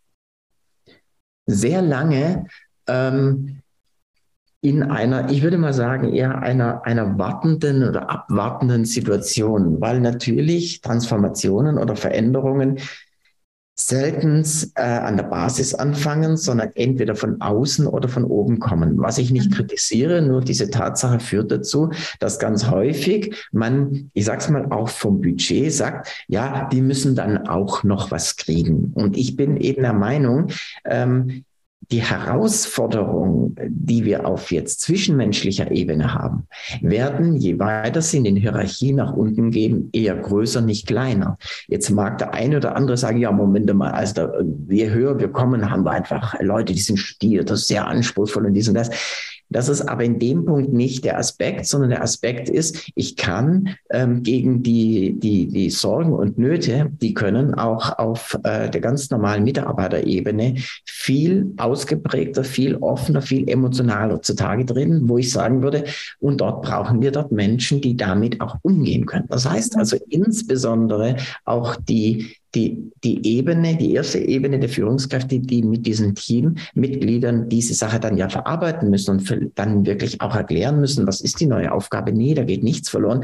sehr 1.45 1.81
lange 1.81 2.45
ähm, 2.87 3.61
in 4.61 4.83
einer, 4.83 5.29
ich 5.29 5.41
würde 5.41 5.57
mal 5.57 5.73
sagen, 5.73 6.13
eher 6.13 6.41
einer, 6.41 6.85
einer 6.85 7.17
wartenden 7.17 7.87
oder 7.87 8.09
abwartenden 8.09 8.83
Situation, 8.83 9.79
weil 9.79 10.01
natürlich 10.01 10.81
Transformationen 10.81 11.77
oder 11.77 11.95
Veränderungen 11.95 12.79
selten 13.79 14.45
äh, 14.75 14.81
an 14.81 15.15
der 15.15 15.23
Basis 15.23 15.73
anfangen, 15.73 16.35
sondern 16.35 16.71
entweder 16.75 17.15
von 17.15 17.39
außen 17.39 17.87
oder 17.87 18.09
von 18.09 18.25
oben 18.25 18.59
kommen. 18.59 18.97
Was 18.97 19.17
ich 19.17 19.31
nicht 19.31 19.51
mhm. 19.51 19.55
kritisiere, 19.55 20.21
nur 20.21 20.41
diese 20.41 20.69
Tatsache 20.69 21.19
führt 21.19 21.51
dazu, 21.51 21.89
dass 22.19 22.39
ganz 22.39 22.69
häufig 22.69 23.33
man, 23.51 24.11
ich 24.13 24.25
sag's 24.25 24.49
mal, 24.49 24.65
auch 24.71 24.89
vom 24.89 25.21
Budget 25.21 25.71
sagt, 25.71 26.25
ja, 26.27 26.67
die 26.71 26.81
müssen 26.81 27.15
dann 27.15 27.47
auch 27.47 27.83
noch 27.83 28.11
was 28.11 28.35
kriegen. 28.35 28.91
Und 28.95 29.17
ich 29.17 29.37
bin 29.37 29.55
eben 29.57 29.81
der 29.81 29.93
Meinung, 29.93 30.47
ähm, 30.85 31.45
die 31.91 32.01
Herausforderungen, 32.01 33.55
die 33.67 34.05
wir 34.05 34.27
auf 34.27 34.51
jetzt 34.51 34.81
zwischenmenschlicher 34.81 35.71
Ebene 35.71 36.13
haben, 36.13 36.47
werden, 36.81 37.35
je 37.35 37.57
weiter 37.57 38.01
sie 38.01 38.17
in 38.17 38.25
den 38.25 38.35
Hierarchien 38.35 38.97
nach 38.97 39.13
unten 39.13 39.49
gehen, 39.49 39.89
eher 39.91 40.15
größer, 40.15 40.61
nicht 40.61 40.87
kleiner. 40.87 41.37
Jetzt 41.67 41.89
mag 41.89 42.17
der 42.19 42.33
eine 42.33 42.57
oder 42.57 42.75
andere 42.75 42.97
sagen, 42.97 43.19
ja, 43.19 43.31
Moment 43.31 43.73
mal, 43.73 43.91
also 43.91 44.13
da, 44.13 44.33
je 44.69 44.89
höher 44.89 45.19
wir 45.19 45.29
kommen, 45.29 45.69
haben 45.69 45.83
wir 45.83 45.91
einfach 45.91 46.35
Leute, 46.41 46.73
die 46.73 46.79
sind 46.79 46.97
studiert, 46.97 47.49
das 47.49 47.61
ist 47.61 47.67
sehr 47.67 47.87
anspruchsvoll 47.87 48.45
und 48.45 48.53
dies 48.53 48.67
und 48.67 48.75
das. 48.75 48.91
Das 49.49 49.67
ist 49.67 49.81
aber 49.81 50.03
in 50.03 50.19
dem 50.19 50.45
Punkt 50.45 50.71
nicht 50.71 51.05
der 51.05 51.17
Aspekt, 51.17 51.65
sondern 51.65 51.89
der 51.89 52.03
Aspekt 52.03 52.49
ist, 52.49 52.91
ich 52.95 53.15
kann 53.15 53.75
ähm, 53.89 54.21
gegen 54.21 54.61
die, 54.61 55.19
die, 55.19 55.47
die 55.47 55.69
Sorgen 55.71 56.13
und 56.13 56.37
Nöte, 56.37 56.89
die 57.01 57.13
können 57.13 57.55
auch 57.55 57.97
auf 57.97 58.37
äh, 58.43 58.69
der 58.69 58.81
ganz 58.81 59.09
normalen 59.09 59.43
Mitarbeiterebene 59.43 60.55
viel 60.85 61.51
ausgeprägter, 61.57 62.43
viel 62.43 62.75
offener, 62.75 63.21
viel 63.21 63.49
emotionaler 63.49 64.21
zutage 64.21 64.65
drin, 64.65 65.01
wo 65.09 65.17
ich 65.17 65.31
sagen 65.31 65.63
würde, 65.63 65.85
und 66.19 66.41
dort 66.41 66.61
brauchen 66.63 67.01
wir 67.01 67.11
dort 67.11 67.31
Menschen, 67.31 67.81
die 67.81 67.97
damit 67.97 68.41
auch 68.41 68.57
umgehen 68.61 69.05
können. 69.05 69.25
Das 69.29 69.49
heißt 69.49 69.77
also 69.77 69.97
insbesondere 70.09 71.17
auch 71.45 71.75
die 71.75 72.35
die, 72.55 72.91
die 73.03 73.37
Ebene, 73.37 73.75
die 73.75 73.93
erste 73.93 74.19
Ebene 74.19 74.59
der 74.59 74.69
Führungskräfte, 74.69 75.39
die 75.39 75.61
mit 75.61 75.85
diesen 75.85 76.15
Teammitgliedern 76.15 77.47
diese 77.49 77.73
Sache 77.73 77.99
dann 77.99 78.17
ja 78.17 78.29
verarbeiten 78.29 78.89
müssen 78.89 79.11
und 79.11 79.51
dann 79.55 79.85
wirklich 79.85 80.19
auch 80.21 80.35
erklären 80.35 80.79
müssen, 80.79 81.05
was 81.05 81.21
ist 81.21 81.39
die 81.39 81.45
neue 81.45 81.71
Aufgabe? 81.71 82.11
Nee, 82.11 82.33
da 82.33 82.43
geht 82.43 82.63
nichts 82.63 82.89
verloren. 82.89 83.23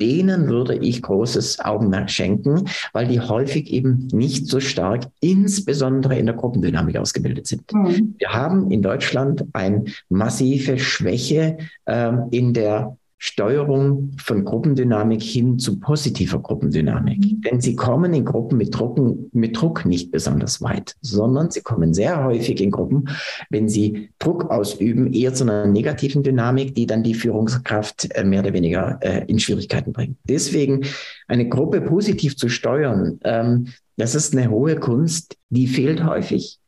Denen 0.00 0.48
würde 0.48 0.76
ich 0.76 1.02
großes 1.02 1.60
Augenmerk 1.60 2.10
schenken, 2.10 2.64
weil 2.92 3.06
die 3.06 3.20
häufig 3.20 3.70
eben 3.70 4.08
nicht 4.12 4.46
so 4.46 4.60
stark, 4.60 5.08
insbesondere 5.20 6.18
in 6.18 6.26
der 6.26 6.34
Gruppendynamik 6.34 6.96
ausgebildet 6.96 7.46
sind. 7.46 7.70
Mhm. 7.72 8.14
Wir 8.18 8.32
haben 8.32 8.70
in 8.70 8.80
Deutschland 8.80 9.44
eine 9.52 9.84
massive 10.08 10.78
Schwäche 10.78 11.58
äh, 11.84 12.12
in 12.30 12.54
der 12.54 12.96
Steuerung 13.26 14.12
von 14.18 14.44
Gruppendynamik 14.44 15.22
hin 15.22 15.58
zu 15.58 15.80
positiver 15.80 16.40
Gruppendynamik. 16.40 17.20
Mhm. 17.20 17.40
Denn 17.40 17.60
sie 17.62 17.74
kommen 17.74 18.12
in 18.12 18.26
Gruppen 18.26 18.58
mit, 18.58 18.78
Drucken, 18.78 19.30
mit 19.32 19.58
Druck 19.58 19.86
nicht 19.86 20.12
besonders 20.12 20.60
weit, 20.60 20.94
sondern 21.00 21.50
sie 21.50 21.62
kommen 21.62 21.94
sehr 21.94 22.22
häufig 22.22 22.60
in 22.60 22.70
Gruppen, 22.70 23.08
wenn 23.48 23.66
sie 23.70 24.10
Druck 24.18 24.50
ausüben, 24.50 25.10
eher 25.14 25.32
zu 25.32 25.44
einer 25.44 25.64
negativen 25.64 26.22
Dynamik, 26.22 26.74
die 26.74 26.84
dann 26.84 27.02
die 27.02 27.14
Führungskraft 27.14 28.14
äh, 28.14 28.24
mehr 28.24 28.40
oder 28.40 28.52
weniger 28.52 28.98
äh, 29.00 29.24
in 29.26 29.38
Schwierigkeiten 29.38 29.94
bringt. 29.94 30.18
Deswegen 30.24 30.84
eine 31.26 31.48
Gruppe 31.48 31.80
positiv 31.80 32.36
zu 32.36 32.50
steuern, 32.50 33.20
ähm, 33.24 33.68
das 33.96 34.14
ist 34.14 34.36
eine 34.36 34.50
hohe 34.50 34.76
Kunst, 34.76 35.38
die 35.48 35.66
fehlt 35.66 36.04
häufig. 36.04 36.58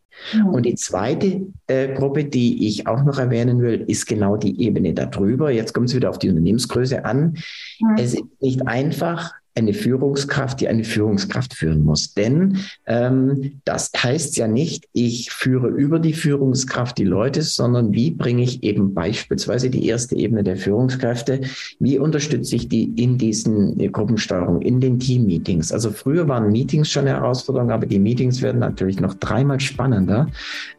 Und 0.51 0.67
die 0.67 0.75
zweite 0.75 1.47
äh, 1.67 1.95
Gruppe, 1.95 2.25
die 2.25 2.67
ich 2.67 2.87
auch 2.87 3.05
noch 3.05 3.19
erwähnen 3.19 3.61
will, 3.61 3.85
ist 3.87 4.07
genau 4.07 4.37
die 4.37 4.61
Ebene 4.61 4.93
darüber. 4.93 5.51
Jetzt 5.51 5.73
kommt 5.73 5.89
es 5.89 5.95
wieder 5.95 6.11
auf 6.11 6.19
die 6.19 6.29
Unternehmensgröße 6.29 7.05
an. 7.05 7.37
Mhm. 7.81 7.97
Es 7.97 8.15
ist 8.15 8.25
nicht 8.41 8.67
einfach, 8.67 9.33
eine 9.57 9.73
Führungskraft, 9.73 10.61
die 10.61 10.69
eine 10.69 10.85
Führungskraft 10.85 11.55
führen 11.55 11.83
muss. 11.83 12.13
Denn 12.13 12.59
ähm, 12.87 13.61
das 13.65 13.91
heißt 13.97 14.37
ja 14.37 14.47
nicht, 14.47 14.87
ich 14.93 15.31
führe 15.31 15.69
über 15.69 15.99
die 15.99 16.13
Führungskraft 16.13 16.99
die 16.99 17.05
Leute, 17.05 17.43
sondern 17.43 17.93
wie 17.93 18.11
bringe 18.11 18.43
ich 18.43 18.63
eben 18.63 18.93
beispielsweise 18.93 19.71
die 19.71 19.87
erste 19.87 20.15
Ebene 20.15 20.45
der 20.45 20.57
Führungskräfte, 20.57 21.41
wie 21.81 21.99
unterstütze 21.99 22.57
ich 22.57 22.69
die 22.69 22.85
in 23.03 23.17
diesen 23.17 23.79
Gruppensteuerungen, 23.93 24.61
in 24.61 24.81
den 24.81 25.01
Team-Meetings. 25.01 25.73
Also 25.73 25.91
früher 25.91 26.29
waren 26.29 26.53
Meetings 26.53 26.91
schon 26.91 27.07
eine 27.07 27.17
Herausforderung, 27.19 27.71
aber 27.71 27.87
die 27.87 27.99
Meetings 27.99 28.43
werden 28.43 28.59
natürlich 28.59 29.01
noch 29.01 29.15
dreimal 29.15 29.61
spannender, 29.61 30.27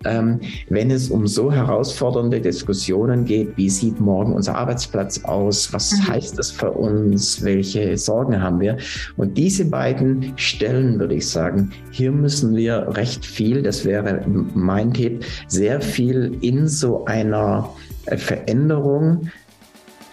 ähm, 0.06 0.40
wenn 0.70 0.92
es 0.92 1.10
um 1.10 1.26
so 1.26 1.52
herausfordernde 1.52 2.42
Diskussionen 2.42 3.26
geht, 3.26 3.58
wie 3.58 3.70
sieht 3.70 4.00
morgen 4.00 4.34
unser 4.34 4.56
Arbeitsplatz 4.56 5.24
aus, 5.24 5.74
was 5.74 5.94
mhm. 5.94 6.08
heißt 6.10 6.38
das 6.38 6.52
für 6.52 6.72
uns, 6.72 7.44
welche 7.44 7.98
Sorgen 7.98 8.40
haben 8.40 8.60
wir 8.60 8.67
wir. 8.68 8.78
Und 9.16 9.38
diese 9.38 9.66
beiden 9.66 10.34
Stellen, 10.36 11.00
würde 11.00 11.16
ich 11.16 11.30
sagen, 11.30 11.72
hier 11.92 12.12
müssen 12.12 12.56
wir 12.56 12.88
recht 12.96 13.26
viel, 13.26 13.62
das 13.62 13.86
wäre 13.86 14.22
mein 14.54 14.94
Tipp, 14.94 15.26
sehr 15.48 15.82
viel 15.82 16.38
in 16.42 16.68
so 16.68 17.06
einer 17.06 17.70
äh, 18.06 18.18
Veränderung 18.18 19.30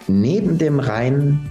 neben 0.07 0.59
dem 0.59 0.81
rein 0.81 1.51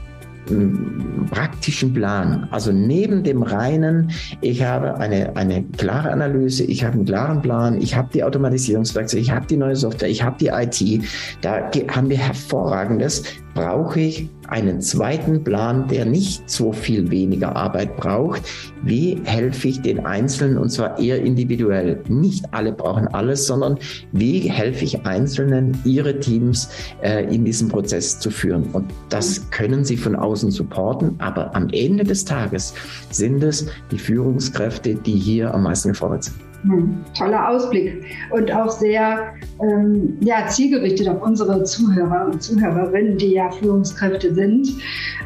praktischen 1.32 1.93
Plan. 1.93 2.47
Also 2.51 2.72
neben 2.72 3.24
dem 3.24 3.43
reinen, 3.43 4.12
ich 4.41 4.64
habe 4.64 4.95
eine, 4.95 5.36
eine 5.36 5.64
klare 5.78 6.12
Analyse, 6.12 6.64
ich 6.64 6.84
habe 6.84 6.95
einen 6.95 7.06
klaren 7.06 7.41
Plan, 7.41 7.82
ich 7.82 7.95
habe 7.95 8.10
die 8.14 8.24
Automatisierungswerkzeuge, 8.24 9.22
ich 9.22 9.32
habe 9.32 9.45
die 9.47 9.58
neue 9.58 9.76
Software, 9.76 10.10
ich 10.10 10.22
habe 10.22 10.36
die 10.39 10.47
IT, 10.47 11.06
da 11.41 11.72
haben 11.89 12.10
wir 12.10 12.18
hervorragendes, 12.18 13.24
brauche 13.54 13.99
ich 13.99 14.30
einen 14.54 14.82
zweiten 14.82 15.43
Plan, 15.43 15.88
der 15.88 16.06
nicht 16.06 16.47
so 16.47 16.72
viel 16.72 17.10
weniger 17.10 17.56
Arbeit 17.56 17.97
braucht. 17.97 18.43
Wie 18.84 19.20
helfe 19.24 19.70
ich 19.70 19.82
den 19.82 20.06
Einzelnen 20.06 20.60
und 20.60 20.70
zwar 20.70 20.99
eher 20.99 21.20
individuell? 21.24 22.04
Nicht 22.08 22.45
alle 22.54 22.72
brauchen 22.72 23.08
alles, 23.08 23.47
sondern 23.47 23.80
wie 24.12 24.41
helfe 24.41 24.86
ich 24.86 25.08
Einzelnen, 25.08 25.76
ihre 25.86 26.20
Teams 26.20 26.70
äh, 27.01 27.26
in 27.34 27.43
diesem 27.45 27.68
Prozess 27.68 28.20
zu 28.20 28.30
führen? 28.30 28.66
Und 28.74 28.86
das 29.10 29.49
können 29.49 29.84
sie 29.84 29.97
von 29.97 30.16
außen 30.16 30.51
supporten, 30.51 31.16
aber 31.18 31.56
am 31.56 31.70
Ende 31.72 32.04
des 32.04 32.24
Tages 32.24 32.76
sind 33.10 33.43
es 33.43 33.66
die 33.91 33.97
Führungskräfte, 33.97 34.93
die 34.93 35.16
hier 35.16 35.51
am 35.51 35.64
meisten 35.64 35.89
gefordert 35.89 36.26
sind. 36.26 36.53
Hm, 36.64 37.03
toller 37.18 37.49
Ausblick 37.49 38.05
und 38.32 38.49
auch 38.53 38.70
sehr 38.70 39.34
ähm, 39.61 40.18
ja, 40.22 40.47
zielgerichtet 40.47 41.09
auf 41.09 41.22
unsere 41.22 41.64
Zuhörer 41.66 42.30
und 42.32 42.41
Zuhörerinnen, 42.41 43.18
die 43.18 43.34
ja 43.34 43.51
Führungskräfte 43.51 44.34
sind. 44.34 44.70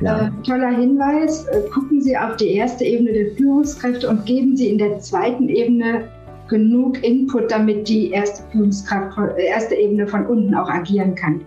Ja. 0.01 0.27
Äh, 0.27 0.31
toller 0.43 0.71
Hinweis, 0.71 1.45
äh, 1.47 1.61
gucken 1.71 2.01
Sie 2.01 2.17
auf 2.17 2.37
die 2.37 2.53
erste 2.53 2.83
Ebene 2.85 3.13
der 3.13 3.35
Führungskräfte 3.35 4.09
und 4.09 4.25
geben 4.25 4.57
Sie 4.57 4.69
in 4.69 4.79
der 4.79 4.99
zweiten 4.99 5.47
Ebene 5.47 6.07
genug 6.47 7.03
Input, 7.03 7.51
damit 7.51 7.87
die 7.87 8.09
erste 8.09 8.41
Führungskraft, 8.51 9.15
äh, 9.37 9.45
erste 9.45 9.75
Ebene 9.75 10.07
von 10.07 10.25
unten 10.25 10.55
auch 10.55 10.69
agieren 10.69 11.13
kann. 11.13 11.41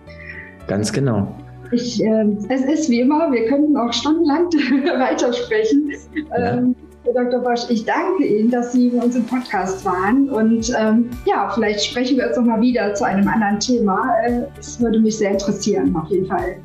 Ganz 0.67 0.93
genau. 0.93 1.35
Ich, 1.73 2.01
äh, 2.01 2.25
es 2.47 2.61
ist 2.61 2.89
wie 2.89 3.01
immer, 3.01 3.29
wir 3.29 3.45
könnten 3.47 3.75
auch 3.75 3.91
stundenlang 3.91 4.45
weitersprechen. 4.99 5.91
Ja. 6.29 6.59
Ähm, 6.59 6.75
Herr 7.03 7.13
Dr. 7.13 7.39
Bosch, 7.39 7.61
ich 7.69 7.83
danke 7.85 8.25
Ihnen, 8.25 8.51
dass 8.51 8.73
Sie 8.73 8.89
bei 8.89 9.03
uns 9.03 9.15
im 9.15 9.25
Podcast 9.25 9.83
waren. 9.83 10.29
Und 10.29 10.71
ähm, 10.79 11.09
ja, 11.25 11.49
vielleicht 11.53 11.83
sprechen 11.83 12.17
wir 12.17 12.27
uns 12.27 12.37
nochmal 12.37 12.61
wieder 12.61 12.93
zu 12.93 13.03
einem 13.05 13.27
anderen 13.27 13.59
Thema. 13.59 14.13
Es 14.59 14.79
würde 14.79 14.99
mich 14.99 15.17
sehr 15.17 15.31
interessieren, 15.31 15.95
auf 15.95 16.09
jeden 16.09 16.27
Fall. 16.27 16.57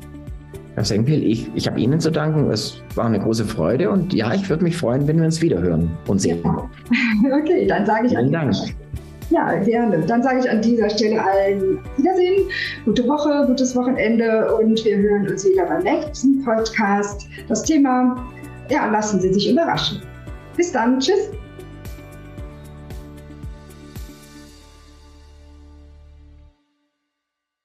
Herr 0.75 0.85
Senkpil, 0.85 1.23
ich, 1.23 1.49
ich 1.55 1.67
habe 1.67 1.79
Ihnen 1.79 1.99
zu 1.99 2.11
danken. 2.11 2.51
Es 2.51 2.83
war 2.93 3.05
eine 3.05 3.19
große 3.19 3.45
Freude. 3.45 3.89
Und 3.89 4.13
ja, 4.13 4.31
ich 4.31 4.47
würde 4.47 4.63
mich 4.63 4.77
freuen, 4.77 5.07
wenn 5.07 5.17
wir 5.17 5.25
uns 5.25 5.41
wieder 5.41 5.59
hören 5.59 5.89
und 6.07 6.21
sehen. 6.21 6.39
Ja. 6.43 6.69
Okay, 7.39 7.65
dann 7.65 7.85
sage 7.87 8.05
ich 8.05 8.11
Vielen 8.11 8.31
Dank. 8.31 8.55
Ja, 9.31 9.55
gerne. 9.63 9.99
Dann 10.05 10.21
sage 10.21 10.39
ich 10.39 10.49
an 10.49 10.61
dieser 10.61 10.89
Stelle 10.91 11.19
allen 11.21 11.79
Wiedersehen, 11.97 12.47
gute 12.85 13.07
Woche, 13.07 13.43
gutes 13.47 13.75
Wochenende 13.75 14.55
und 14.55 14.85
wir 14.85 14.97
hören 14.97 15.27
uns 15.27 15.43
wieder 15.45 15.65
beim 15.65 15.83
nächsten 15.83 16.45
Podcast. 16.45 17.27
Das 17.49 17.63
Thema, 17.63 18.23
ja, 18.69 18.85
lassen 18.89 19.19
Sie 19.19 19.33
sich 19.33 19.51
überraschen. 19.51 20.01
Bis 20.57 20.71
dann. 20.71 20.99
Tschüss. 20.99 21.29